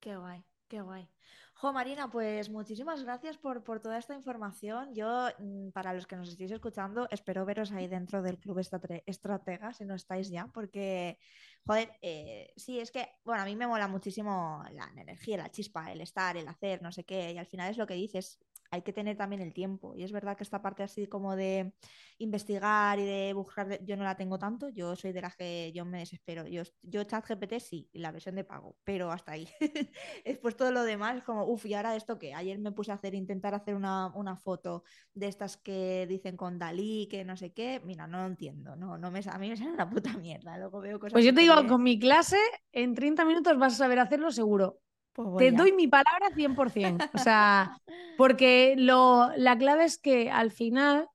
Qué 0.00 0.16
guay, 0.16 0.42
qué 0.66 0.80
guay. 0.80 1.08
Jo, 1.54 1.72
Marina, 1.72 2.10
pues 2.10 2.50
muchísimas 2.50 3.04
gracias 3.04 3.38
por, 3.38 3.62
por 3.62 3.78
toda 3.80 3.96
esta 3.96 4.14
información. 4.16 4.92
Yo, 4.92 5.28
mm, 5.38 5.70
para 5.70 5.94
los 5.94 6.08
que 6.08 6.16
nos 6.16 6.28
estéis 6.28 6.50
escuchando, 6.50 7.06
espero 7.12 7.44
veros 7.46 7.70
ahí 7.70 7.86
dentro 7.86 8.20
del 8.20 8.38
Club 8.38 8.58
Estrate- 8.58 9.04
Estratega, 9.06 9.72
si 9.72 9.84
no 9.84 9.94
estáis 9.94 10.28
ya, 10.30 10.48
porque, 10.48 11.16
joder, 11.64 11.92
eh, 12.02 12.52
sí, 12.56 12.80
es 12.80 12.90
que, 12.90 13.08
bueno, 13.24 13.42
a 13.42 13.44
mí 13.46 13.54
me 13.54 13.68
mola 13.68 13.86
muchísimo 13.86 14.64
la 14.72 14.90
energía, 15.00 15.36
la 15.36 15.50
chispa, 15.50 15.92
el 15.92 16.00
estar, 16.00 16.36
el 16.36 16.48
hacer, 16.48 16.82
no 16.82 16.90
sé 16.90 17.04
qué, 17.04 17.32
y 17.32 17.38
al 17.38 17.46
final 17.46 17.70
es 17.70 17.78
lo 17.78 17.86
que 17.86 17.94
dices, 17.94 18.38
hay 18.76 18.82
que 18.82 18.92
tener 18.92 19.16
también 19.16 19.42
el 19.42 19.52
tiempo. 19.52 19.94
Y 19.96 20.04
es 20.04 20.12
verdad 20.12 20.36
que 20.36 20.44
esta 20.44 20.62
parte 20.62 20.82
así 20.82 21.06
como 21.06 21.34
de 21.34 21.72
investigar 22.18 22.98
y 22.98 23.04
de 23.04 23.32
buscar, 23.32 23.82
yo 23.84 23.96
no 23.96 24.04
la 24.04 24.16
tengo 24.16 24.38
tanto, 24.38 24.68
yo 24.68 24.94
soy 24.96 25.12
de 25.12 25.22
las 25.22 25.36
que 25.36 25.72
yo 25.74 25.84
me 25.84 25.98
desespero. 25.98 26.46
Yo, 26.46 26.62
yo 26.82 27.04
ChatGPT 27.04 27.58
sí, 27.58 27.88
la 27.92 28.12
versión 28.12 28.34
de 28.34 28.44
pago, 28.44 28.76
pero 28.84 29.10
hasta 29.10 29.32
ahí. 29.32 29.48
Después 30.24 30.56
todo 30.56 30.70
lo 30.72 30.84
demás 30.84 31.16
es 31.16 31.24
como, 31.24 31.44
uff, 31.46 31.66
¿y 31.66 31.74
ahora 31.74 31.96
esto 31.96 32.18
qué? 32.18 32.34
Ayer 32.34 32.58
me 32.58 32.72
puse 32.72 32.92
a 32.92 32.94
hacer, 32.94 33.14
intentar 33.14 33.54
hacer 33.54 33.74
una, 33.74 34.08
una 34.14 34.36
foto 34.36 34.84
de 35.14 35.28
estas 35.28 35.56
que 35.56 36.06
dicen 36.06 36.36
con 36.36 36.58
Dalí, 36.58 37.08
que 37.10 37.24
no 37.24 37.36
sé 37.36 37.52
qué. 37.52 37.80
Mira, 37.84 38.06
no 38.06 38.20
lo 38.20 38.26
entiendo, 38.26 38.76
no, 38.76 38.98
no 38.98 39.10
me, 39.10 39.20
a 39.26 39.38
mí 39.38 39.48
me 39.48 39.56
sale 39.56 39.72
una 39.72 39.88
puta 39.88 40.16
mierda. 40.18 40.56
Luego 40.58 40.80
veo 40.80 41.00
cosas 41.00 41.12
Pues 41.14 41.24
yo 41.24 41.34
te 41.34 41.40
digo, 41.40 41.54
con 41.66 41.82
mi 41.82 41.98
clase, 41.98 42.38
en 42.72 42.94
30 42.94 43.24
minutos 43.24 43.58
vas 43.58 43.74
a 43.74 43.76
saber 43.76 43.98
hacerlo 43.98 44.30
seguro. 44.30 44.80
Pues 45.16 45.36
Te 45.38 45.50
doy 45.50 45.72
mi 45.72 45.88
palabra 45.88 46.28
100%. 46.34 47.06
O 47.14 47.18
sea, 47.18 47.78
porque 48.18 48.74
lo, 48.76 49.30
la 49.36 49.56
clave 49.56 49.84
es 49.84 49.98
que 49.98 50.30
al 50.30 50.50
final 50.50 51.08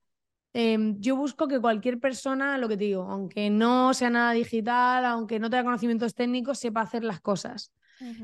eh, 0.54 0.95
yo 0.97 1.16
busco 1.16 1.47
que 1.47 1.60
cualquier 1.62 1.99
persona, 1.99 2.58
lo 2.58 2.68
que 2.68 2.78
te 2.78 2.86
digo, 2.86 3.04
aunque 3.04 3.49
no 3.49 3.93
sea 3.93 4.10
nada 4.10 4.32
digital, 4.34 5.06
aunque 5.06 5.39
no 5.39 5.49
tenga 5.49 5.64
conocimientos 5.64 6.16
técnicos, 6.16 6.60
sepa 6.60 6.82
hacer 6.82 7.04
las 7.04 7.22
cosas. 7.22 7.72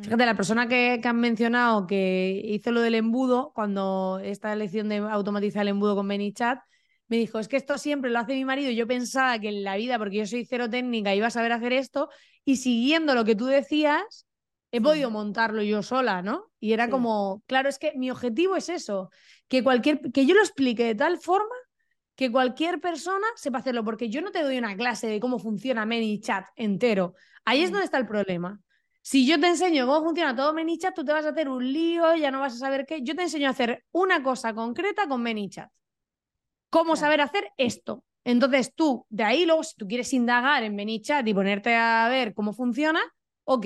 Fíjate, 0.02 0.26
la 0.26 0.36
persona 0.36 0.68
que, 0.68 0.98
que 1.00 1.08
han 1.08 1.20
mencionado 1.20 1.86
que 1.86 2.42
hizo 2.44 2.72
lo 2.72 2.82
del 2.82 2.96
embudo, 2.96 3.52
cuando 3.54 4.20
esta 4.24 4.56
lección 4.56 4.90
de 4.90 4.98
automatizar 4.98 5.62
el 5.62 5.68
embudo 5.68 5.96
con 5.96 6.08
ManyChat, 6.08 6.60
me 7.08 7.18
dijo, 7.18 7.40
es 7.40 7.48
que 7.48 7.58
esto 7.58 7.78
siempre 7.78 8.10
lo 8.10 8.20
hace 8.20 8.34
mi 8.34 8.44
marido. 8.44 8.72
y 8.72 8.76
Yo 8.76 8.88
pensaba 8.88 9.40
que 9.40 9.50
en 9.50 9.64
la 9.64 9.78
vida, 9.78 10.00
porque 10.00 10.18
yo 10.18 10.26
soy 10.26 10.46
cero 10.46 10.68
técnica, 10.68 11.14
iba 11.14 11.28
a 11.28 11.32
saber 11.32 11.52
hacer 11.52 11.74
esto, 11.74 12.10
y 12.44 12.58
siguiendo 12.58 13.14
lo 13.14 13.24
que 13.24 13.36
tú 13.36 13.46
decías, 13.46 14.27
he 14.72 14.82
podido 14.82 15.10
montarlo 15.10 15.62
yo 15.64 15.82
sola, 15.84 16.22
¿no? 16.22 16.52
Y 16.60 16.74
era 16.74 16.86
Sí. 16.86 16.92
como, 16.92 17.42
claro, 17.48 17.70
es 17.70 17.80
que 17.80 17.94
mi 17.96 18.12
objetivo 18.12 18.56
es 18.56 18.70
eso, 18.70 19.10
que, 19.48 19.64
cualquier, 19.64 20.02
que 20.12 20.26
yo 20.26 20.36
lo 20.36 20.42
explique 20.42 20.84
de 20.84 20.96
tal 20.96 21.18
forma 21.18 21.56
que 22.16 22.32
cualquier 22.32 22.82
persona 22.82 23.28
sepa 23.36 23.60
hacerlo, 23.60 23.84
porque 23.84 24.10
yo 24.10 24.22
no 24.22 24.32
te 24.32 24.42
doy 24.44 24.58
una 24.58 24.76
clase 24.76 25.08
de 25.08 25.20
cómo 25.20 25.40
funciona 25.40 25.86
ManyChat 25.86 26.48
entero. 26.56 27.14
Ahí 27.46 27.62
es 27.62 27.70
Mm. 27.70 27.74
donde 27.74 27.86
está 27.86 27.98
el 28.00 28.08
problema. 28.08 28.60
Si 29.02 29.26
yo 29.26 29.40
te 29.40 29.48
enseño 29.48 29.86
cómo 29.88 30.04
funciona 30.04 30.36
todo 30.36 30.54
ManyChat, 30.54 30.96
tú 30.96 31.06
te 31.06 31.14
vas 31.14 31.26
a 31.26 31.30
hacer 31.30 31.48
un 31.48 31.72
lío, 31.72 32.16
ya 32.16 32.32
no 32.32 32.40
vas 32.42 32.56
a 32.56 32.58
saber 32.58 32.86
qué. 32.86 33.02
Yo 33.04 33.16
te 33.16 33.22
enseño 33.22 33.48
a 33.48 33.52
hacer 33.52 33.86
una 33.92 34.22
cosa 34.24 34.54
concreta 34.54 35.08
con 35.08 35.22
ManyChat. 35.24 35.70
Cómo 36.70 36.94
Claro. 36.94 37.00
saber 37.00 37.22
hacer 37.22 37.52
esto. 37.58 38.04
Entonces 38.26 38.74
tú, 38.76 39.06
de 39.10 39.24
ahí 39.24 39.46
luego, 39.46 39.64
si 39.64 39.76
tú 39.78 39.88
quieres 39.88 40.12
indagar 40.12 40.64
en 40.64 40.76
ManyChat 40.76 41.26
y 41.28 41.34
ponerte 41.34 41.74
a 41.76 42.08
ver 42.10 42.34
cómo 42.34 42.52
funciona, 42.52 43.00
ok. 43.46 43.66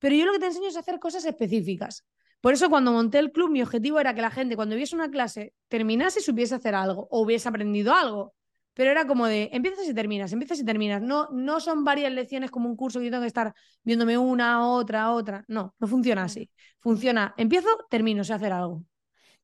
Pero 0.00 0.16
yo 0.16 0.26
lo 0.26 0.32
que 0.32 0.40
te 0.40 0.46
enseño 0.46 0.68
es 0.68 0.76
hacer 0.76 0.98
cosas 0.98 1.24
específicas. 1.24 2.04
Por 2.40 2.54
eso 2.54 2.70
cuando 2.70 2.92
monté 2.92 3.18
el 3.18 3.32
club, 3.32 3.50
mi 3.50 3.62
objetivo 3.62 4.00
era 4.00 4.14
que 4.14 4.22
la 4.22 4.30
gente 4.30 4.56
cuando 4.56 4.74
viese 4.76 4.96
una 4.96 5.10
clase 5.10 5.54
terminase 5.68 6.20
y 6.20 6.22
supiese 6.22 6.54
hacer 6.56 6.74
algo 6.74 7.06
o 7.10 7.20
hubiese 7.20 7.48
aprendido 7.48 7.94
algo. 7.94 8.34
Pero 8.74 8.90
era 8.90 9.06
como 9.06 9.26
de 9.26 9.50
empiezas 9.52 9.86
y 9.88 9.94
terminas, 9.94 10.32
empiezas 10.32 10.58
y 10.60 10.64
terminas. 10.64 11.02
No, 11.02 11.28
no 11.32 11.60
son 11.60 11.84
varias 11.84 12.12
lecciones 12.12 12.50
como 12.50 12.68
un 12.68 12.76
curso 12.76 12.98
que 12.98 13.06
yo 13.06 13.10
tengo 13.10 13.22
que 13.22 13.28
estar 13.28 13.54
viéndome 13.82 14.16
una, 14.16 14.66
otra, 14.68 15.12
otra. 15.12 15.44
No, 15.48 15.74
no 15.78 15.86
funciona 15.86 16.24
así. 16.24 16.50
Funciona, 16.78 17.34
empiezo, 17.36 17.68
termino, 17.90 18.24
sé 18.24 18.32
hacer 18.32 18.52
algo. 18.52 18.84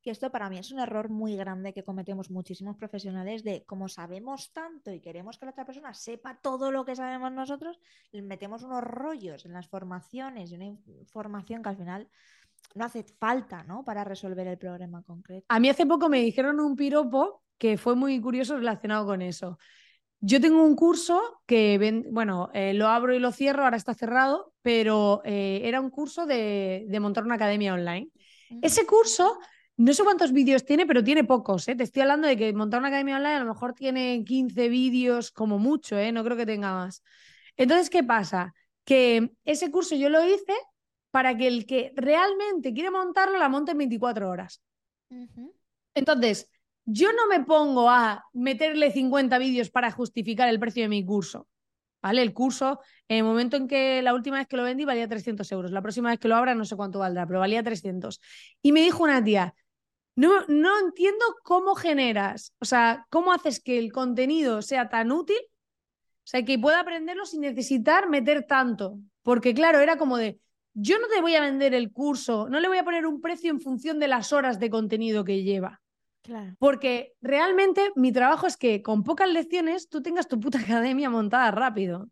Que 0.07 0.13
esto 0.13 0.31
para 0.31 0.49
mí 0.49 0.57
es 0.57 0.71
un 0.71 0.79
error 0.79 1.09
muy 1.09 1.35
grande 1.35 1.73
que 1.73 1.83
cometemos 1.83 2.31
muchísimos 2.31 2.77
profesionales 2.77 3.43
de 3.43 3.65
como 3.65 3.89
sabemos 3.89 4.53
tanto 4.53 4.93
y 4.93 5.01
queremos 5.01 5.37
que 5.37 5.47
la 5.47 5.51
otra 5.51 5.65
persona 5.65 5.93
sepa 5.95 6.39
todo 6.41 6.71
lo 6.71 6.85
que 6.85 6.95
sabemos 6.95 7.33
nosotros, 7.33 7.81
le 8.13 8.23
metemos 8.23 8.63
unos 8.63 8.85
rollos 8.85 9.47
en 9.47 9.53
las 9.53 9.67
formaciones 9.67 10.53
y 10.53 10.55
una 10.55 10.67
información 10.67 11.61
que 11.61 11.71
al 11.71 11.77
final 11.77 12.09
no 12.77 12.85
hace 12.85 13.03
falta, 13.03 13.65
¿no? 13.65 13.85
Para 13.85 14.05
resolver 14.05 14.47
el 14.47 14.57
problema 14.59 15.03
concreto. 15.03 15.45
A 15.49 15.59
mí 15.59 15.69
hace 15.69 15.87
poco 15.87 16.09
me 16.09 16.21
dijeron 16.21 16.61
un 16.61 16.77
piropo 16.77 17.43
que 17.59 17.77
fue 17.77 17.97
muy 17.97 18.21
curioso 18.21 18.55
relacionado 18.57 19.07
con 19.07 19.23
eso. 19.23 19.59
Yo 20.21 20.41
tengo 20.41 20.63
un 20.63 20.77
curso 20.77 21.41
que, 21.47 21.79
ven- 21.79 22.07
bueno, 22.13 22.49
eh, 22.55 22.75
lo 22.75 22.87
abro 22.87 23.13
y 23.13 23.19
lo 23.19 23.33
cierro, 23.33 23.65
ahora 23.65 23.77
está 23.77 23.93
cerrado, 23.93 24.53
pero 24.63 25.21
eh, 25.25 25.63
era 25.65 25.81
un 25.81 25.91
curso 25.91 26.27
de, 26.27 26.85
de 26.87 27.01
montar 27.01 27.25
una 27.25 27.35
academia 27.35 27.75
online. 27.75 28.09
Ujú. 28.51 28.61
Ese 28.63 28.87
curso, 28.87 29.37
no 29.77 29.93
sé 29.93 30.05
cuántos 30.05 30.33
vídeos 30.33 30.65
tiene, 30.65 30.87
pero 30.87 31.05
tiene 31.05 31.25
pocos, 31.25 31.69
¿eh? 31.69 31.75
Te 31.75 31.85
estoy 31.85 32.03
hablando 32.03 32.27
de 32.27 32.37
que 32.37 32.53
montar 32.53 32.81
una 32.81 32.89
academia 32.89 33.17
online 33.17 33.35
a 33.35 33.41
lo 33.41 33.53
mejor 33.53 33.75
tiene 33.75 34.25
15 34.25 34.69
vídeos 34.69 35.31
como 35.31 35.59
mucho, 35.59 35.99
¿eh? 35.99 36.13
No 36.13 36.25
creo 36.25 36.37
que 36.37 36.47
tenga 36.47 36.73
más. 36.73 37.03
Entonces, 37.57 37.91
¿qué 37.91 38.03
pasa? 38.03 38.55
Que 38.85 39.33
ese 39.45 39.71
curso 39.71 39.95
yo 39.95 40.09
lo 40.09 40.25
hice 40.25 40.55
para 41.11 41.37
que 41.37 41.47
el 41.47 41.67
que 41.67 41.93
realmente 41.95 42.73
quiere 42.73 42.91
montarlo 42.91 43.39
la 43.39 43.49
monte 43.49 43.73
en 43.73 43.79
24 43.79 44.31
horas. 44.31 44.63
Entonces, 45.95 46.51
yo 46.85 47.13
no 47.13 47.27
me 47.29 47.45
pongo 47.45 47.91
a 47.91 48.25
meterle 48.33 48.93
50 48.93 49.39
vídeos 49.39 49.71
para 49.71 49.91
justificar 49.91 50.49
el 50.49 50.61
precio 50.61 50.83
de 50.83 50.89
mi 50.89 51.05
curso. 51.05 51.49
¿Vale? 52.03 52.23
El 52.23 52.33
curso, 52.33 52.81
en 53.09 53.19
el 53.19 53.25
momento 53.25 53.57
en 53.57 53.67
que 53.67 54.01
la 54.01 54.15
última 54.15 54.37
vez 54.39 54.47
que 54.47 54.57
lo 54.57 54.63
vendí 54.63 54.85
valía 54.85 55.09
300 55.09 55.51
euros. 55.51 55.73
La 55.73 55.83
próxima 55.83 56.11
vez 56.11 56.21
que 56.21 56.29
lo 56.29 56.37
abra 56.37 56.55
no 56.55 56.65
sé 56.65 56.77
cuánto 56.77 57.01
valdrá, 57.01 57.27
pero 57.27 57.41
valía 57.41 57.63
300. 57.63 58.21
Y 58.63 58.71
me 58.71 58.81
dijo 58.83 59.03
una 59.03 59.25
tía, 59.25 59.55
no, 60.17 60.47
no 60.49 60.81
entiendo 60.81 61.25
cómo 61.43 61.75
generas, 61.75 62.53
o 62.59 62.65
sea, 62.65 63.07
cómo 63.11 63.33
haces 63.33 63.61
que 63.61 63.79
el 63.79 63.93
contenido 63.93 64.63
sea 64.63 64.89
tan 64.89 65.13
útil, 65.13 65.37
o 65.37 66.29
sea, 66.29 66.45
que 66.45 66.59
pueda 66.59 66.81
aprenderlo 66.81 67.27
sin 67.27 67.43
necesitar 67.43 68.09
meter 68.09 68.47
tanto. 68.47 68.99
Porque 69.23 69.55
claro, 69.55 69.79
era 69.79 69.97
como 69.97 70.17
de, 70.17 70.41
yo 70.73 70.99
no 70.99 71.07
te 71.09 71.21
voy 71.21 71.35
a 71.35 71.43
vender 71.43 71.75
el 71.75 71.93
curso, 71.93 72.49
no 72.49 72.61
le 72.61 72.69
voy 72.69 72.79
a 72.79 72.85
poner 72.85 73.07
un 73.07 73.21
precio 73.21 73.51
en 73.51 73.61
función 73.61 74.01
de 74.01 74.09
las 74.09 74.33
horas 74.33 74.59
de 74.59 74.71
contenido 74.71 75.23
que 75.23 75.43
lleva. 75.43 75.83
Claro. 76.23 76.57
Porque 76.59 77.13
realmente 77.21 77.93
mi 77.95 78.11
trabajo 78.11 78.47
es 78.47 78.57
que 78.57 78.83
con 78.83 79.05
pocas 79.05 79.29
lecciones 79.29 79.89
tú 79.89 80.03
tengas 80.03 80.27
tu 80.29 80.41
puta 80.41 80.59
academia 80.81 81.11
montada 81.11 81.51
rápido. 81.51 82.09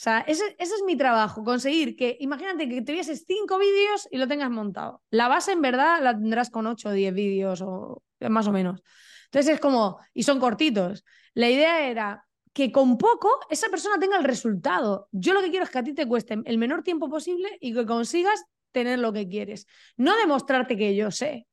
O 0.00 0.02
sea, 0.02 0.20
ese, 0.20 0.56
es 0.58 0.82
mi 0.86 0.96
trabajo, 0.96 1.44
conseguir 1.44 1.94
que, 1.94 2.16
imagínate 2.20 2.66
que 2.70 2.80
te 2.80 2.92
vieses 2.92 3.24
cinco 3.26 3.58
vídeos 3.58 4.08
y 4.10 4.16
lo 4.16 4.26
tengas 4.26 4.48
montado. 4.48 5.02
La 5.10 5.28
base 5.28 5.52
en 5.52 5.60
verdad 5.60 6.00
la 6.02 6.14
tendrás 6.14 6.48
con 6.48 6.66
ocho 6.66 6.88
o 6.88 6.92
diez 6.92 7.12
vídeos 7.12 7.60
o 7.60 8.02
más 8.18 8.46
o 8.46 8.52
menos. 8.52 8.82
Entonces 9.26 9.56
es 9.56 9.60
como, 9.60 9.98
y 10.14 10.22
son 10.22 10.40
cortitos. 10.40 11.04
La 11.34 11.50
idea 11.50 11.86
era 11.86 12.26
que 12.54 12.72
con 12.72 12.96
poco 12.96 13.28
esa 13.50 13.68
persona 13.68 13.98
tenga 13.98 14.16
el 14.16 14.24
resultado. 14.24 15.06
Yo 15.12 15.34
lo 15.34 15.42
que 15.42 15.50
quiero 15.50 15.66
es 15.66 15.70
que 15.70 15.80
a 15.80 15.84
ti 15.84 15.92
te 15.92 16.08
cueste 16.08 16.38
el 16.46 16.56
menor 16.56 16.82
tiempo 16.82 17.10
posible 17.10 17.58
y 17.60 17.74
que 17.74 17.84
consigas 17.84 18.42
tener 18.72 19.00
lo 19.00 19.12
que 19.12 19.28
quieres. 19.28 19.66
No 19.98 20.16
demostrarte 20.16 20.78
que 20.78 20.96
yo 20.96 21.10
sé. 21.10 21.46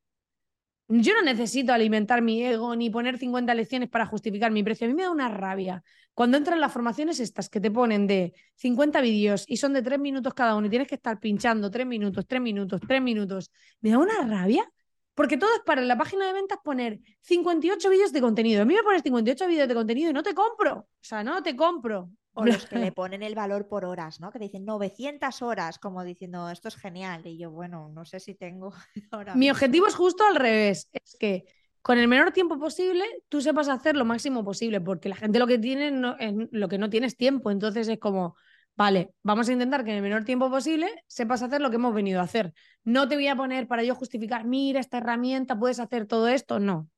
Yo 0.90 1.14
no 1.14 1.20
necesito 1.20 1.74
alimentar 1.74 2.22
mi 2.22 2.42
ego 2.42 2.74
ni 2.74 2.88
poner 2.88 3.18
50 3.18 3.52
lecciones 3.54 3.90
para 3.90 4.06
justificar 4.06 4.50
mi 4.50 4.62
precio. 4.62 4.86
A 4.86 4.88
mí 4.88 4.94
me 4.94 5.02
da 5.02 5.10
una 5.10 5.28
rabia. 5.28 5.82
Cuando 6.14 6.38
entran 6.38 6.60
las 6.60 6.72
formaciones 6.72 7.20
estas 7.20 7.50
que 7.50 7.60
te 7.60 7.70
ponen 7.70 8.06
de 8.06 8.32
50 8.56 9.02
vídeos 9.02 9.44
y 9.46 9.58
son 9.58 9.74
de 9.74 9.82
3 9.82 9.98
minutos 9.98 10.32
cada 10.32 10.56
uno 10.56 10.66
y 10.66 10.70
tienes 10.70 10.88
que 10.88 10.94
estar 10.94 11.20
pinchando 11.20 11.70
3 11.70 11.86
minutos, 11.86 12.26
3 12.26 12.40
minutos, 12.40 12.80
3 12.88 13.02
minutos, 13.02 13.52
me 13.82 13.90
da 13.90 13.98
una 13.98 14.26
rabia. 14.26 14.66
Porque 15.14 15.36
todo 15.36 15.50
es 15.54 15.60
para 15.66 15.82
en 15.82 15.88
la 15.88 15.98
página 15.98 16.26
de 16.26 16.32
ventas 16.32 16.58
poner 16.64 17.00
58 17.20 17.90
vídeos 17.90 18.12
de 18.12 18.20
contenido. 18.20 18.62
A 18.62 18.64
mí 18.64 18.74
me 18.74 18.82
pones 18.82 19.02
58 19.02 19.46
vídeos 19.46 19.68
de 19.68 19.74
contenido 19.74 20.10
y 20.10 20.12
no 20.14 20.22
te 20.22 20.32
compro. 20.32 20.72
O 20.74 20.86
sea, 21.00 21.22
no 21.22 21.42
te 21.42 21.54
compro. 21.54 22.08
O 22.38 22.44
los 22.46 22.66
que 22.66 22.78
le 22.78 22.92
ponen 22.92 23.24
el 23.24 23.34
valor 23.34 23.66
por 23.66 23.84
horas, 23.84 24.20
¿no? 24.20 24.30
Que 24.30 24.38
dicen 24.38 24.64
900 24.64 25.42
horas, 25.42 25.80
como 25.80 26.04
diciendo, 26.04 26.48
esto 26.50 26.68
es 26.68 26.76
genial. 26.76 27.26
Y 27.26 27.36
yo, 27.36 27.50
bueno, 27.50 27.90
no 27.92 28.04
sé 28.04 28.20
si 28.20 28.36
tengo 28.36 28.72
ahora. 29.10 29.34
Mi 29.34 29.50
objetivo 29.50 29.88
es 29.88 29.96
justo 29.96 30.24
al 30.24 30.36
revés. 30.36 30.88
Es 30.92 31.16
que 31.18 31.46
con 31.82 31.98
el 31.98 32.06
menor 32.06 32.30
tiempo 32.30 32.56
posible 32.58 33.04
tú 33.28 33.40
sepas 33.40 33.68
hacer 33.68 33.96
lo 33.96 34.04
máximo 34.04 34.44
posible, 34.44 34.80
porque 34.80 35.08
la 35.08 35.16
gente 35.16 35.40
lo 35.40 35.48
que 35.48 35.58
tiene 35.58 35.90
no, 35.90 36.16
es, 36.18 36.32
lo 36.52 36.68
que 36.68 36.78
no 36.78 36.88
tiene 36.88 37.08
es 37.08 37.16
tiempo. 37.16 37.50
Entonces 37.50 37.88
es 37.88 37.98
como, 37.98 38.36
vale, 38.76 39.14
vamos 39.24 39.48
a 39.48 39.52
intentar 39.52 39.84
que 39.84 39.90
en 39.90 39.96
el 39.96 40.02
menor 40.02 40.24
tiempo 40.24 40.48
posible 40.48 40.88
sepas 41.08 41.42
hacer 41.42 41.60
lo 41.60 41.70
que 41.70 41.76
hemos 41.76 41.92
venido 41.92 42.20
a 42.20 42.24
hacer. 42.24 42.54
No 42.84 43.08
te 43.08 43.16
voy 43.16 43.26
a 43.26 43.34
poner 43.34 43.66
para 43.66 43.82
yo 43.82 43.96
justificar, 43.96 44.44
mira, 44.44 44.78
esta 44.78 44.98
herramienta, 44.98 45.58
puedes 45.58 45.80
hacer 45.80 46.06
todo 46.06 46.28
esto. 46.28 46.60
No. 46.60 46.88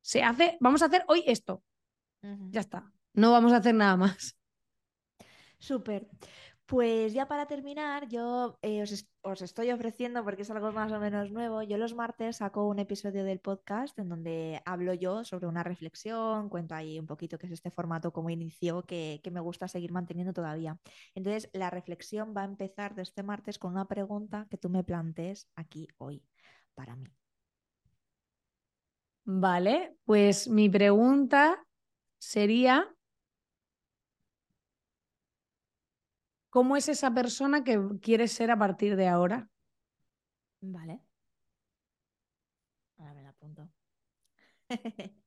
Se 0.00 0.24
hace, 0.24 0.56
vamos 0.58 0.82
a 0.82 0.86
hacer 0.86 1.04
hoy 1.06 1.22
esto. 1.24 1.62
Uh 2.22 2.26
-huh. 2.26 2.50
Ya 2.50 2.60
está. 2.60 2.90
No 3.12 3.30
vamos 3.30 3.52
a 3.52 3.58
hacer 3.58 3.76
nada 3.76 3.96
más. 3.96 4.37
Súper. 5.58 6.08
Pues 6.66 7.14
ya 7.14 7.26
para 7.26 7.46
terminar, 7.46 8.08
yo 8.08 8.58
eh, 8.60 8.82
os, 8.82 9.08
os, 9.22 9.40
estoy 9.40 9.70
ofreciendo, 9.70 10.22
porque 10.22 10.42
es 10.42 10.50
algo 10.50 10.70
más 10.70 10.92
o 10.92 11.00
menos 11.00 11.30
nuevo, 11.32 11.62
yo 11.62 11.78
los 11.78 11.94
martes 11.94 12.36
saco 12.36 12.68
un 12.68 12.78
episodio 12.78 13.24
del 13.24 13.40
podcast 13.40 13.98
en 13.98 14.10
donde 14.10 14.60
hablo 14.66 14.92
yo 14.92 15.24
sobre 15.24 15.46
una 15.46 15.62
reflexión, 15.62 16.50
cuento 16.50 16.74
ahí 16.74 16.98
un 16.98 17.06
poquito 17.06 17.38
qué 17.38 17.46
es 17.46 17.52
este 17.52 17.70
formato, 17.70 18.12
cómo 18.12 18.28
inició, 18.28 18.82
que, 18.82 19.20
que 19.24 19.30
me 19.30 19.40
gusta 19.40 19.66
seguir 19.66 19.92
manteniendo 19.92 20.34
todavía. 20.34 20.78
Entonces, 21.14 21.48
la 21.54 21.70
reflexión 21.70 22.34
va 22.36 22.42
a 22.42 22.46
empezar 22.46 22.94
de 22.94 23.00
este 23.00 23.22
martes 23.22 23.58
con 23.58 23.72
una 23.72 23.88
pregunta 23.88 24.46
que 24.50 24.58
tú 24.58 24.68
me 24.68 24.84
plantees 24.84 25.48
aquí 25.56 25.88
hoy 25.96 26.22
para 26.74 26.96
mí. 26.96 27.06
Vale, 29.24 29.96
pues 30.04 30.48
mi 30.48 30.68
pregunta 30.68 31.64
sería... 32.18 32.94
¿Cómo 36.58 36.76
es 36.76 36.88
esa 36.88 37.14
persona 37.14 37.62
que 37.62 37.78
quieres 38.02 38.32
ser 38.32 38.50
a 38.50 38.58
partir 38.58 38.96
de 38.96 39.06
ahora? 39.06 39.48
Vale. 40.60 41.00
Ahora 42.98 43.14
me 43.14 43.22
la 43.22 43.28
apunto. 43.30 43.70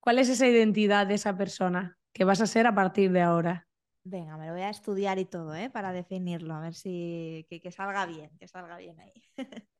¿Cuál 0.00 0.18
es 0.18 0.28
esa 0.28 0.46
identidad 0.48 1.06
de 1.06 1.14
esa 1.14 1.36
persona 1.36 1.98
que 2.12 2.24
vas 2.24 2.40
a 2.40 2.46
ser 2.46 2.66
a 2.66 2.74
partir 2.74 3.12
de 3.12 3.22
ahora? 3.22 3.68
Venga, 4.06 4.36
me 4.36 4.46
lo 4.46 4.52
voy 4.52 4.62
a 4.62 4.70
estudiar 4.70 5.18
y 5.18 5.24
todo, 5.24 5.54
¿eh? 5.54 5.70
Para 5.70 5.92
definirlo, 5.92 6.54
a 6.54 6.60
ver 6.60 6.74
si 6.74 7.46
que, 7.48 7.60
que 7.60 7.70
salga 7.72 8.04
bien, 8.06 8.30
que 8.38 8.48
salga 8.48 8.76
bien 8.76 9.00
ahí. 9.00 9.12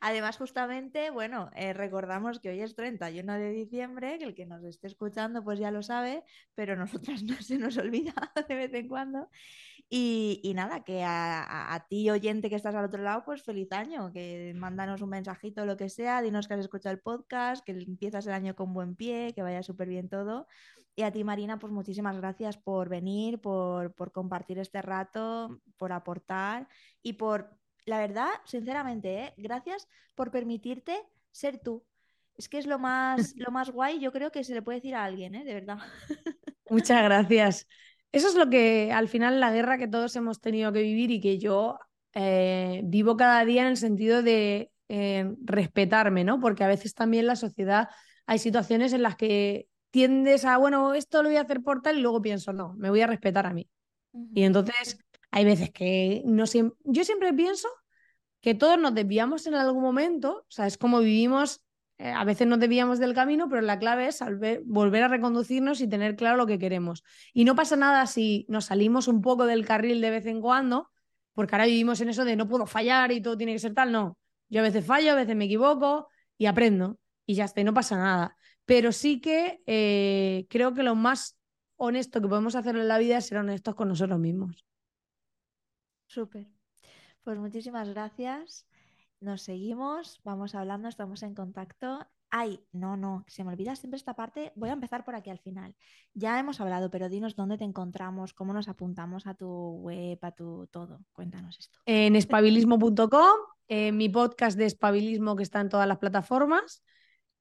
Además, 0.00 0.36
justamente, 0.36 1.10
bueno, 1.10 1.50
eh, 1.54 1.72
recordamos 1.72 2.40
que 2.40 2.50
hoy 2.50 2.60
es 2.60 2.74
31 2.74 3.34
de 3.34 3.50
diciembre, 3.50 4.18
que 4.18 4.24
el 4.24 4.34
que 4.34 4.46
nos 4.46 4.64
esté 4.64 4.86
escuchando 4.86 5.42
pues 5.44 5.58
ya 5.58 5.70
lo 5.70 5.82
sabe, 5.82 6.24
pero 6.54 6.76
nosotras 6.76 7.22
no 7.24 7.40
se 7.42 7.58
nos 7.58 7.76
olvida 7.78 8.14
de 8.48 8.54
vez 8.54 8.74
en 8.74 8.88
cuando. 8.88 9.28
Y, 9.90 10.52
nada, 10.56 10.82
que 10.82 11.02
a, 11.04 11.86
ti, 11.88 12.10
oyente 12.10 12.48
que 12.50 12.56
estás 12.56 12.74
al 12.74 12.86
otro 12.86 13.02
lado, 13.02 13.22
pues 13.24 13.42
feliz 13.42 13.70
año, 13.70 14.10
que 14.12 14.52
mándanos 14.56 15.02
un 15.02 15.10
mensajito 15.10 15.66
lo 15.66 15.76
que 15.76 15.88
sea, 15.88 16.22
dinos 16.22 16.48
que 16.48 16.54
has 16.54 16.60
escuchado 16.60 16.94
el 16.94 17.00
podcast, 17.00 17.64
que 17.64 17.72
empiezas 17.72 18.26
el 18.26 18.32
año 18.32 18.56
con 18.56 18.72
buen 18.74 18.96
pie, 18.96 19.32
que 19.34 19.42
vaya 19.42 19.62
súper 19.62 19.88
bien 19.88 20.08
todo. 20.08 20.48
Y 20.96 21.02
a 21.02 21.12
ti, 21.12 21.22
Marina, 21.22 21.58
pues 21.58 21.72
muchísimas 21.72 22.16
gracias 22.16 22.56
por 22.56 22.88
venir, 22.88 23.40
por, 23.40 23.94
por 23.94 24.10
compartir 24.12 24.58
este 24.58 24.82
rato, 24.82 25.60
por 25.76 25.92
aportar 25.92 26.68
y 27.02 27.14
por 27.14 27.50
la 27.86 27.98
verdad, 27.98 28.28
sinceramente, 28.44 29.18
¿eh? 29.18 29.34
gracias 29.36 29.88
por 30.14 30.30
permitirte 30.30 30.96
ser 31.30 31.58
tú. 31.58 31.84
Es 32.36 32.48
que 32.48 32.58
es 32.58 32.66
lo 32.66 32.78
más, 32.78 33.34
lo 33.36 33.50
más 33.50 33.70
guay, 33.70 34.00
yo 34.00 34.12
creo 34.12 34.30
que 34.30 34.44
se 34.44 34.54
le 34.54 34.62
puede 34.62 34.78
decir 34.78 34.94
a 34.94 35.04
alguien, 35.04 35.34
¿eh? 35.34 35.44
de 35.44 35.54
verdad. 35.54 35.78
Muchas 36.68 37.02
gracias. 37.04 37.66
Eso 38.12 38.28
es 38.28 38.34
lo 38.34 38.48
que 38.48 38.92
al 38.92 39.08
final 39.08 39.40
la 39.40 39.52
guerra 39.52 39.78
que 39.78 39.88
todos 39.88 40.14
hemos 40.16 40.40
tenido 40.40 40.72
que 40.72 40.82
vivir 40.82 41.10
y 41.10 41.20
que 41.20 41.38
yo 41.38 41.78
eh, 42.14 42.80
vivo 42.84 43.16
cada 43.16 43.44
día 43.44 43.62
en 43.62 43.68
el 43.68 43.76
sentido 43.76 44.22
de 44.22 44.70
respetarme, 45.42 46.22
¿no? 46.22 46.38
Porque 46.38 46.62
a 46.62 46.68
veces 46.68 46.94
también 46.94 47.26
la 47.26 47.34
sociedad 47.34 47.88
hay 48.26 48.38
situaciones 48.38 48.92
en 48.92 49.02
las 49.02 49.16
que 49.16 49.66
tiendes 49.90 50.44
a, 50.44 50.56
bueno, 50.56 50.94
esto 50.94 51.22
lo 51.22 51.28
voy 51.30 51.38
a 51.38 51.42
hacer 51.42 51.62
por 51.62 51.82
tal 51.82 51.98
y 51.98 52.00
luego 52.00 52.22
pienso, 52.22 52.52
no, 52.52 52.74
me 52.74 52.90
voy 52.90 53.00
a 53.00 53.06
respetar 53.08 53.46
a 53.46 53.52
mí. 53.52 53.68
Uh 54.12 54.20
-huh. 54.20 54.30
Y 54.34 54.44
entonces 54.44 54.98
hay 55.34 55.44
veces 55.44 55.70
que 55.70 56.22
no 56.24 56.46
siempre, 56.46 56.78
yo 56.84 57.02
siempre 57.02 57.32
pienso 57.32 57.66
que 58.40 58.54
todos 58.54 58.78
nos 58.78 58.94
desviamos 58.94 59.48
en 59.48 59.54
algún 59.54 59.82
momento, 59.82 60.44
o 60.48 60.50
sea, 60.50 60.68
es 60.68 60.78
como 60.78 61.00
vivimos, 61.00 61.60
eh, 61.98 62.12
a 62.12 62.22
veces 62.22 62.46
nos 62.46 62.60
desviamos 62.60 63.00
del 63.00 63.14
camino, 63.14 63.48
pero 63.48 63.60
la 63.60 63.80
clave 63.80 64.06
es 64.06 64.22
volver 64.64 65.02
a 65.02 65.08
reconducirnos 65.08 65.80
y 65.80 65.88
tener 65.88 66.14
claro 66.14 66.36
lo 66.36 66.46
que 66.46 66.60
queremos. 66.60 67.02
Y 67.32 67.44
no 67.44 67.56
pasa 67.56 67.74
nada 67.74 68.06
si 68.06 68.46
nos 68.48 68.66
salimos 68.66 69.08
un 69.08 69.22
poco 69.22 69.44
del 69.44 69.66
carril 69.66 70.00
de 70.00 70.10
vez 70.10 70.26
en 70.26 70.40
cuando, 70.40 70.88
porque 71.32 71.56
ahora 71.56 71.66
vivimos 71.66 72.00
en 72.00 72.10
eso 72.10 72.24
de 72.24 72.36
no 72.36 72.46
puedo 72.46 72.64
fallar 72.66 73.10
y 73.10 73.20
todo 73.20 73.36
tiene 73.36 73.54
que 73.54 73.58
ser 73.58 73.74
tal, 73.74 73.90
no. 73.90 74.16
Yo 74.48 74.60
a 74.60 74.62
veces 74.62 74.86
fallo, 74.86 75.10
a 75.10 75.16
veces 75.16 75.34
me 75.34 75.46
equivoco 75.46 76.06
y 76.38 76.46
aprendo 76.46 77.00
y 77.26 77.34
ya 77.34 77.46
está, 77.46 77.60
y 77.60 77.64
no 77.64 77.74
pasa 77.74 77.96
nada. 77.96 78.36
Pero 78.66 78.92
sí 78.92 79.20
que 79.20 79.62
eh, 79.66 80.46
creo 80.48 80.74
que 80.74 80.84
lo 80.84 80.94
más 80.94 81.36
honesto 81.74 82.20
que 82.20 82.28
podemos 82.28 82.54
hacer 82.54 82.76
en 82.76 82.86
la 82.86 82.98
vida 82.98 83.18
es 83.18 83.26
ser 83.26 83.38
honestos 83.38 83.74
con 83.74 83.88
nosotros 83.88 84.20
mismos. 84.20 84.64
Súper. 86.06 86.46
Pues 87.22 87.38
muchísimas 87.38 87.88
gracias. 87.88 88.66
Nos 89.20 89.42
seguimos, 89.42 90.20
vamos 90.24 90.54
hablando, 90.54 90.88
estamos 90.88 91.22
en 91.22 91.34
contacto. 91.34 92.06
Ay, 92.30 92.60
no, 92.72 92.96
no, 92.96 93.24
se 93.28 93.44
me 93.44 93.52
olvida 93.52 93.76
siempre 93.76 93.96
esta 93.96 94.14
parte. 94.14 94.52
Voy 94.56 94.68
a 94.68 94.72
empezar 94.72 95.04
por 95.04 95.14
aquí 95.14 95.30
al 95.30 95.38
final. 95.38 95.74
Ya 96.12 96.38
hemos 96.38 96.60
hablado, 96.60 96.90
pero 96.90 97.08
dinos 97.08 97.36
dónde 97.36 97.56
te 97.56 97.64
encontramos, 97.64 98.34
cómo 98.34 98.52
nos 98.52 98.68
apuntamos 98.68 99.26
a 99.26 99.34
tu 99.34 99.48
web, 99.48 100.18
a 100.20 100.32
tu 100.32 100.66
todo. 100.66 101.00
Cuéntanos 101.12 101.58
esto. 101.58 101.78
En 101.86 102.16
espabilismo.com, 102.16 103.36
en 103.68 103.96
mi 103.96 104.08
podcast 104.08 104.58
de 104.58 104.66
espabilismo 104.66 105.36
que 105.36 105.44
está 105.44 105.60
en 105.60 105.68
todas 105.68 105.86
las 105.86 105.98
plataformas. 105.98 106.82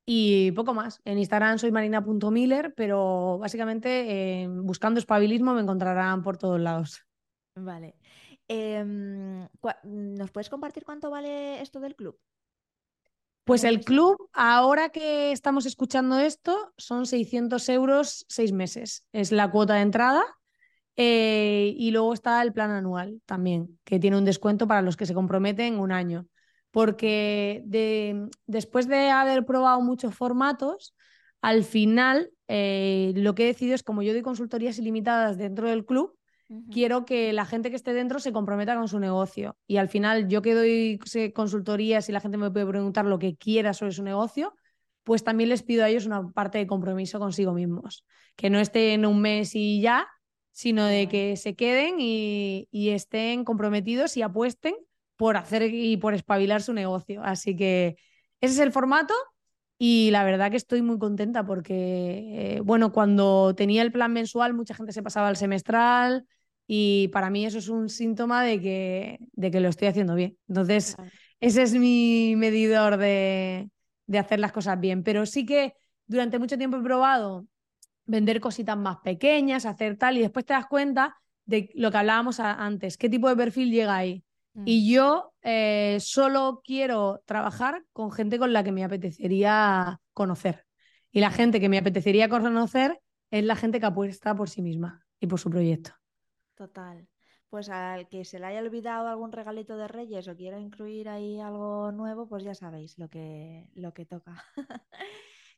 Y 0.06 0.52
poco 0.52 0.74
más. 0.74 1.02
En 1.06 1.18
Instagram 1.18 1.58
soy 1.58 1.72
marina.miller, 1.72 2.74
pero 2.76 3.40
básicamente 3.40 4.44
eh, 4.44 4.48
buscando 4.48 5.00
espabilismo 5.00 5.54
me 5.54 5.62
encontrarán 5.62 6.22
por 6.22 6.38
todos 6.38 6.60
lados. 6.60 7.06
Vale. 7.56 7.96
Eh, 8.48 8.84
¿Nos 8.86 10.32
puedes 10.32 10.50
compartir 10.50 10.84
cuánto 10.84 11.10
vale 11.10 11.62
esto 11.62 11.80
del 11.80 11.96
club? 11.96 12.20
Pues 13.46 13.66
el 13.66 13.84
club, 13.84 14.30
ahora 14.32 14.90
que 14.90 15.32
estamos 15.34 15.66
escuchando 15.66 16.18
esto, 16.20 16.74
son 16.78 17.06
600 17.06 17.68
euros 17.70 18.26
seis 18.30 18.54
meses. 18.54 19.06
Es 19.12 19.32
la 19.34 19.52
cuota 19.52 19.76
de 19.76 19.82
entrada. 19.82 20.24
Eh, 20.96 21.74
y 21.76 21.92
luego 21.92 22.14
está 22.14 22.42
el 22.44 22.54
plan 22.54 22.70
anual 22.72 23.22
también, 23.26 23.80
que 23.84 24.00
tiene 24.00 24.18
un 24.18 24.26
descuento 24.26 24.68
para 24.68 24.84
los 24.84 24.96
que 24.96 25.08
se 25.08 25.14
comprometen 25.16 25.80
un 25.80 25.92
año. 25.92 26.28
porque 26.72 27.62
de, 27.66 28.30
después 28.48 28.88
de 28.88 29.10
haber 29.10 29.46
probado 29.46 29.82
muchos 29.82 30.16
formatos, 30.16 30.96
al 31.42 31.64
final 31.64 32.32
eh, 32.48 33.14
lo 33.16 33.36
que 33.36 33.44
he 33.44 33.48
decidido 33.48 33.76
es, 33.76 33.84
como 33.84 34.02
yo 34.02 34.14
doy 34.14 34.24
consultorías 34.24 34.80
ilimitadas 34.80 35.38
dentro 35.38 35.70
del 35.70 35.86
club, 35.86 36.18
quiero 36.72 37.06
que 37.06 37.34
la 37.34 37.46
gente 37.46 37.70
que 37.70 37.76
esté 37.76 37.94
dentro 37.94 38.20
se 38.20 38.32
comprometa 38.32 38.76
con 38.76 38.88
su 38.88 39.00
negocio. 39.00 39.58
Y 39.68 39.78
al 39.78 39.90
final, 39.90 40.28
yo 40.28 40.42
que 40.42 40.54
doy 40.54 41.00
consultorías 41.34 42.10
y 42.10 42.12
la 42.12 42.20
gente 42.20 42.38
me 42.38 42.52
puede 42.52 42.66
preguntar 42.66 43.06
lo 43.06 43.20
que 43.20 43.36
quiera 43.36 43.74
sobre 43.74 43.92
su 43.92 44.04
negocio, 44.04 44.54
pues 45.04 45.24
también 45.24 45.50
les 45.50 45.64
pido 45.64 45.84
a 45.84 45.90
ellos 45.90 46.06
una 46.06 46.30
parte 46.32 46.58
de 46.58 46.68
compromiso 46.68 47.20
consigo 47.20 47.54
mismos. 47.54 48.06
Que 48.36 48.50
no 48.50 48.60
estén 48.60 49.06
un 49.06 49.22
mes 49.22 49.56
y 49.56 49.82
ya, 49.82 50.08
sino 50.52 50.86
de 50.86 51.10
que 51.10 51.36
se 51.36 51.56
queden 51.56 51.96
y, 52.00 52.68
estén 52.72 53.44
comprometidos 53.44 54.16
y 54.18 54.22
apuesten 54.22 54.76
por 55.16 55.38
hacer 55.38 55.64
y 55.74 55.98
por 55.98 56.14
espabilar 56.14 56.62
su 56.62 56.74
negocio. 56.74 57.22
Así 57.24 57.56
que 57.56 57.98
ese 58.40 58.54
es 58.54 58.60
el 58.60 58.72
formato 58.72 59.14
y 59.86 60.12
la 60.12 60.24
verdad 60.24 60.50
que 60.50 60.56
estoy 60.56 60.82
muy 60.82 60.98
contenta 60.98 61.46
porque, 61.46 62.56
eh, 62.56 62.62
bueno, 62.62 62.94
cuando 62.94 63.54
tenía 63.54 63.82
el 63.82 63.92
plan 63.92 64.14
mensual 64.14 64.54
mucha 64.54 64.74
gente 64.76 64.94
se 64.94 65.04
pasaba 65.04 65.28
al 65.28 65.36
semestral 65.36 66.26
y 66.66 67.10
para 67.10 67.30
mí 67.30 67.46
eso 67.46 67.58
es 67.58 67.68
un 67.68 67.90
síntoma 67.90 68.46
de 68.46 68.62
que, 68.62 69.20
de 69.34 69.52
que 69.52 69.60
lo 69.60 69.68
estoy 69.68 69.90
haciendo 69.90 70.16
bien. 70.16 70.38
Entonces, 70.48 70.96
ese 71.42 71.64
es 71.64 71.74
mi 71.74 72.34
medidor 72.38 72.96
de, 72.96 73.70
de 74.08 74.20
hacer 74.20 74.40
las 74.40 74.54
cosas 74.54 74.80
bien. 74.80 75.04
Pero 75.04 75.26
sí 75.26 75.46
que 75.46 75.74
durante 76.08 76.40
mucho 76.40 76.58
tiempo 76.58 76.78
he 76.78 76.82
probado 76.84 77.46
vender 78.06 78.40
cositas 78.40 78.78
más 78.78 79.00
pequeñas, 79.04 79.66
hacer 79.66 79.98
tal, 79.98 80.18
y 80.18 80.22
después 80.22 80.46
te 80.46 80.54
das 80.54 80.68
cuenta 80.68 81.18
de 81.46 81.70
lo 81.76 81.92
que 81.92 81.98
hablábamos 81.98 82.40
antes, 82.40 82.98
qué 82.98 83.10
tipo 83.10 83.28
de 83.28 83.36
perfil 83.36 83.70
llega 83.70 83.98
ahí. 83.98 84.24
Mm. 84.54 84.64
Y 84.66 84.92
yo 84.92 85.34
eh, 85.42 85.98
solo 86.00 86.62
quiero 86.64 87.22
trabajar 87.26 87.84
con 87.92 88.12
gente 88.12 88.40
con 88.40 88.54
la 88.54 88.64
que 88.64 88.72
me 88.72 88.84
apetecería 88.84 90.00
conocer. 90.14 90.66
Y 91.12 91.20
la 91.20 91.32
gente 91.32 91.60
que 91.60 91.70
me 91.70 91.78
apetecería 91.78 92.30
conocer 92.30 93.00
es 93.30 93.44
la 93.44 93.56
gente 93.56 93.80
que 93.80 93.86
apuesta 93.86 94.36
por 94.36 94.50
sí 94.50 94.62
misma 94.62 95.06
y 95.20 95.28
por 95.28 95.40
su 95.40 95.50
proyecto. 95.50 95.92
Total. 96.56 97.08
Pues 97.50 97.70
al 97.70 98.10
que 98.10 98.26
se 98.26 98.40
le 98.40 98.48
haya 98.48 98.60
olvidado 98.60 99.08
algún 99.08 99.32
regalito 99.32 99.78
de 99.78 99.88
Reyes 99.88 100.28
o 100.28 100.36
quiera 100.36 100.60
incluir 100.60 101.08
ahí 101.08 101.40
algo 101.40 101.92
nuevo, 101.92 102.28
pues 102.28 102.44
ya 102.44 102.56
sabéis 102.56 102.98
lo 102.98 103.10
que, 103.10 103.70
lo 103.76 103.94
que 103.94 104.06
toca. 104.06 104.44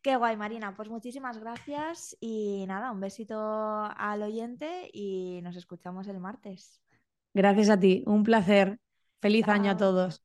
Qué 0.01 0.17
guay, 0.17 0.37
Marina. 0.37 0.75
Pues 0.75 0.89
muchísimas 0.89 1.39
gracias 1.39 2.15
y 2.19 2.65
nada, 2.67 2.91
un 2.91 2.99
besito 2.99 3.39
al 3.39 4.21
oyente 4.21 4.89
y 4.93 5.39
nos 5.41 5.55
escuchamos 5.55 6.07
el 6.07 6.19
martes. 6.19 6.84
Gracias 7.35 7.69
a 7.69 7.79
ti, 7.79 8.03
un 8.07 8.23
placer. 8.23 8.79
Feliz 9.21 9.47
año 9.47 9.71
a 9.71 9.77
todos. 9.77 10.23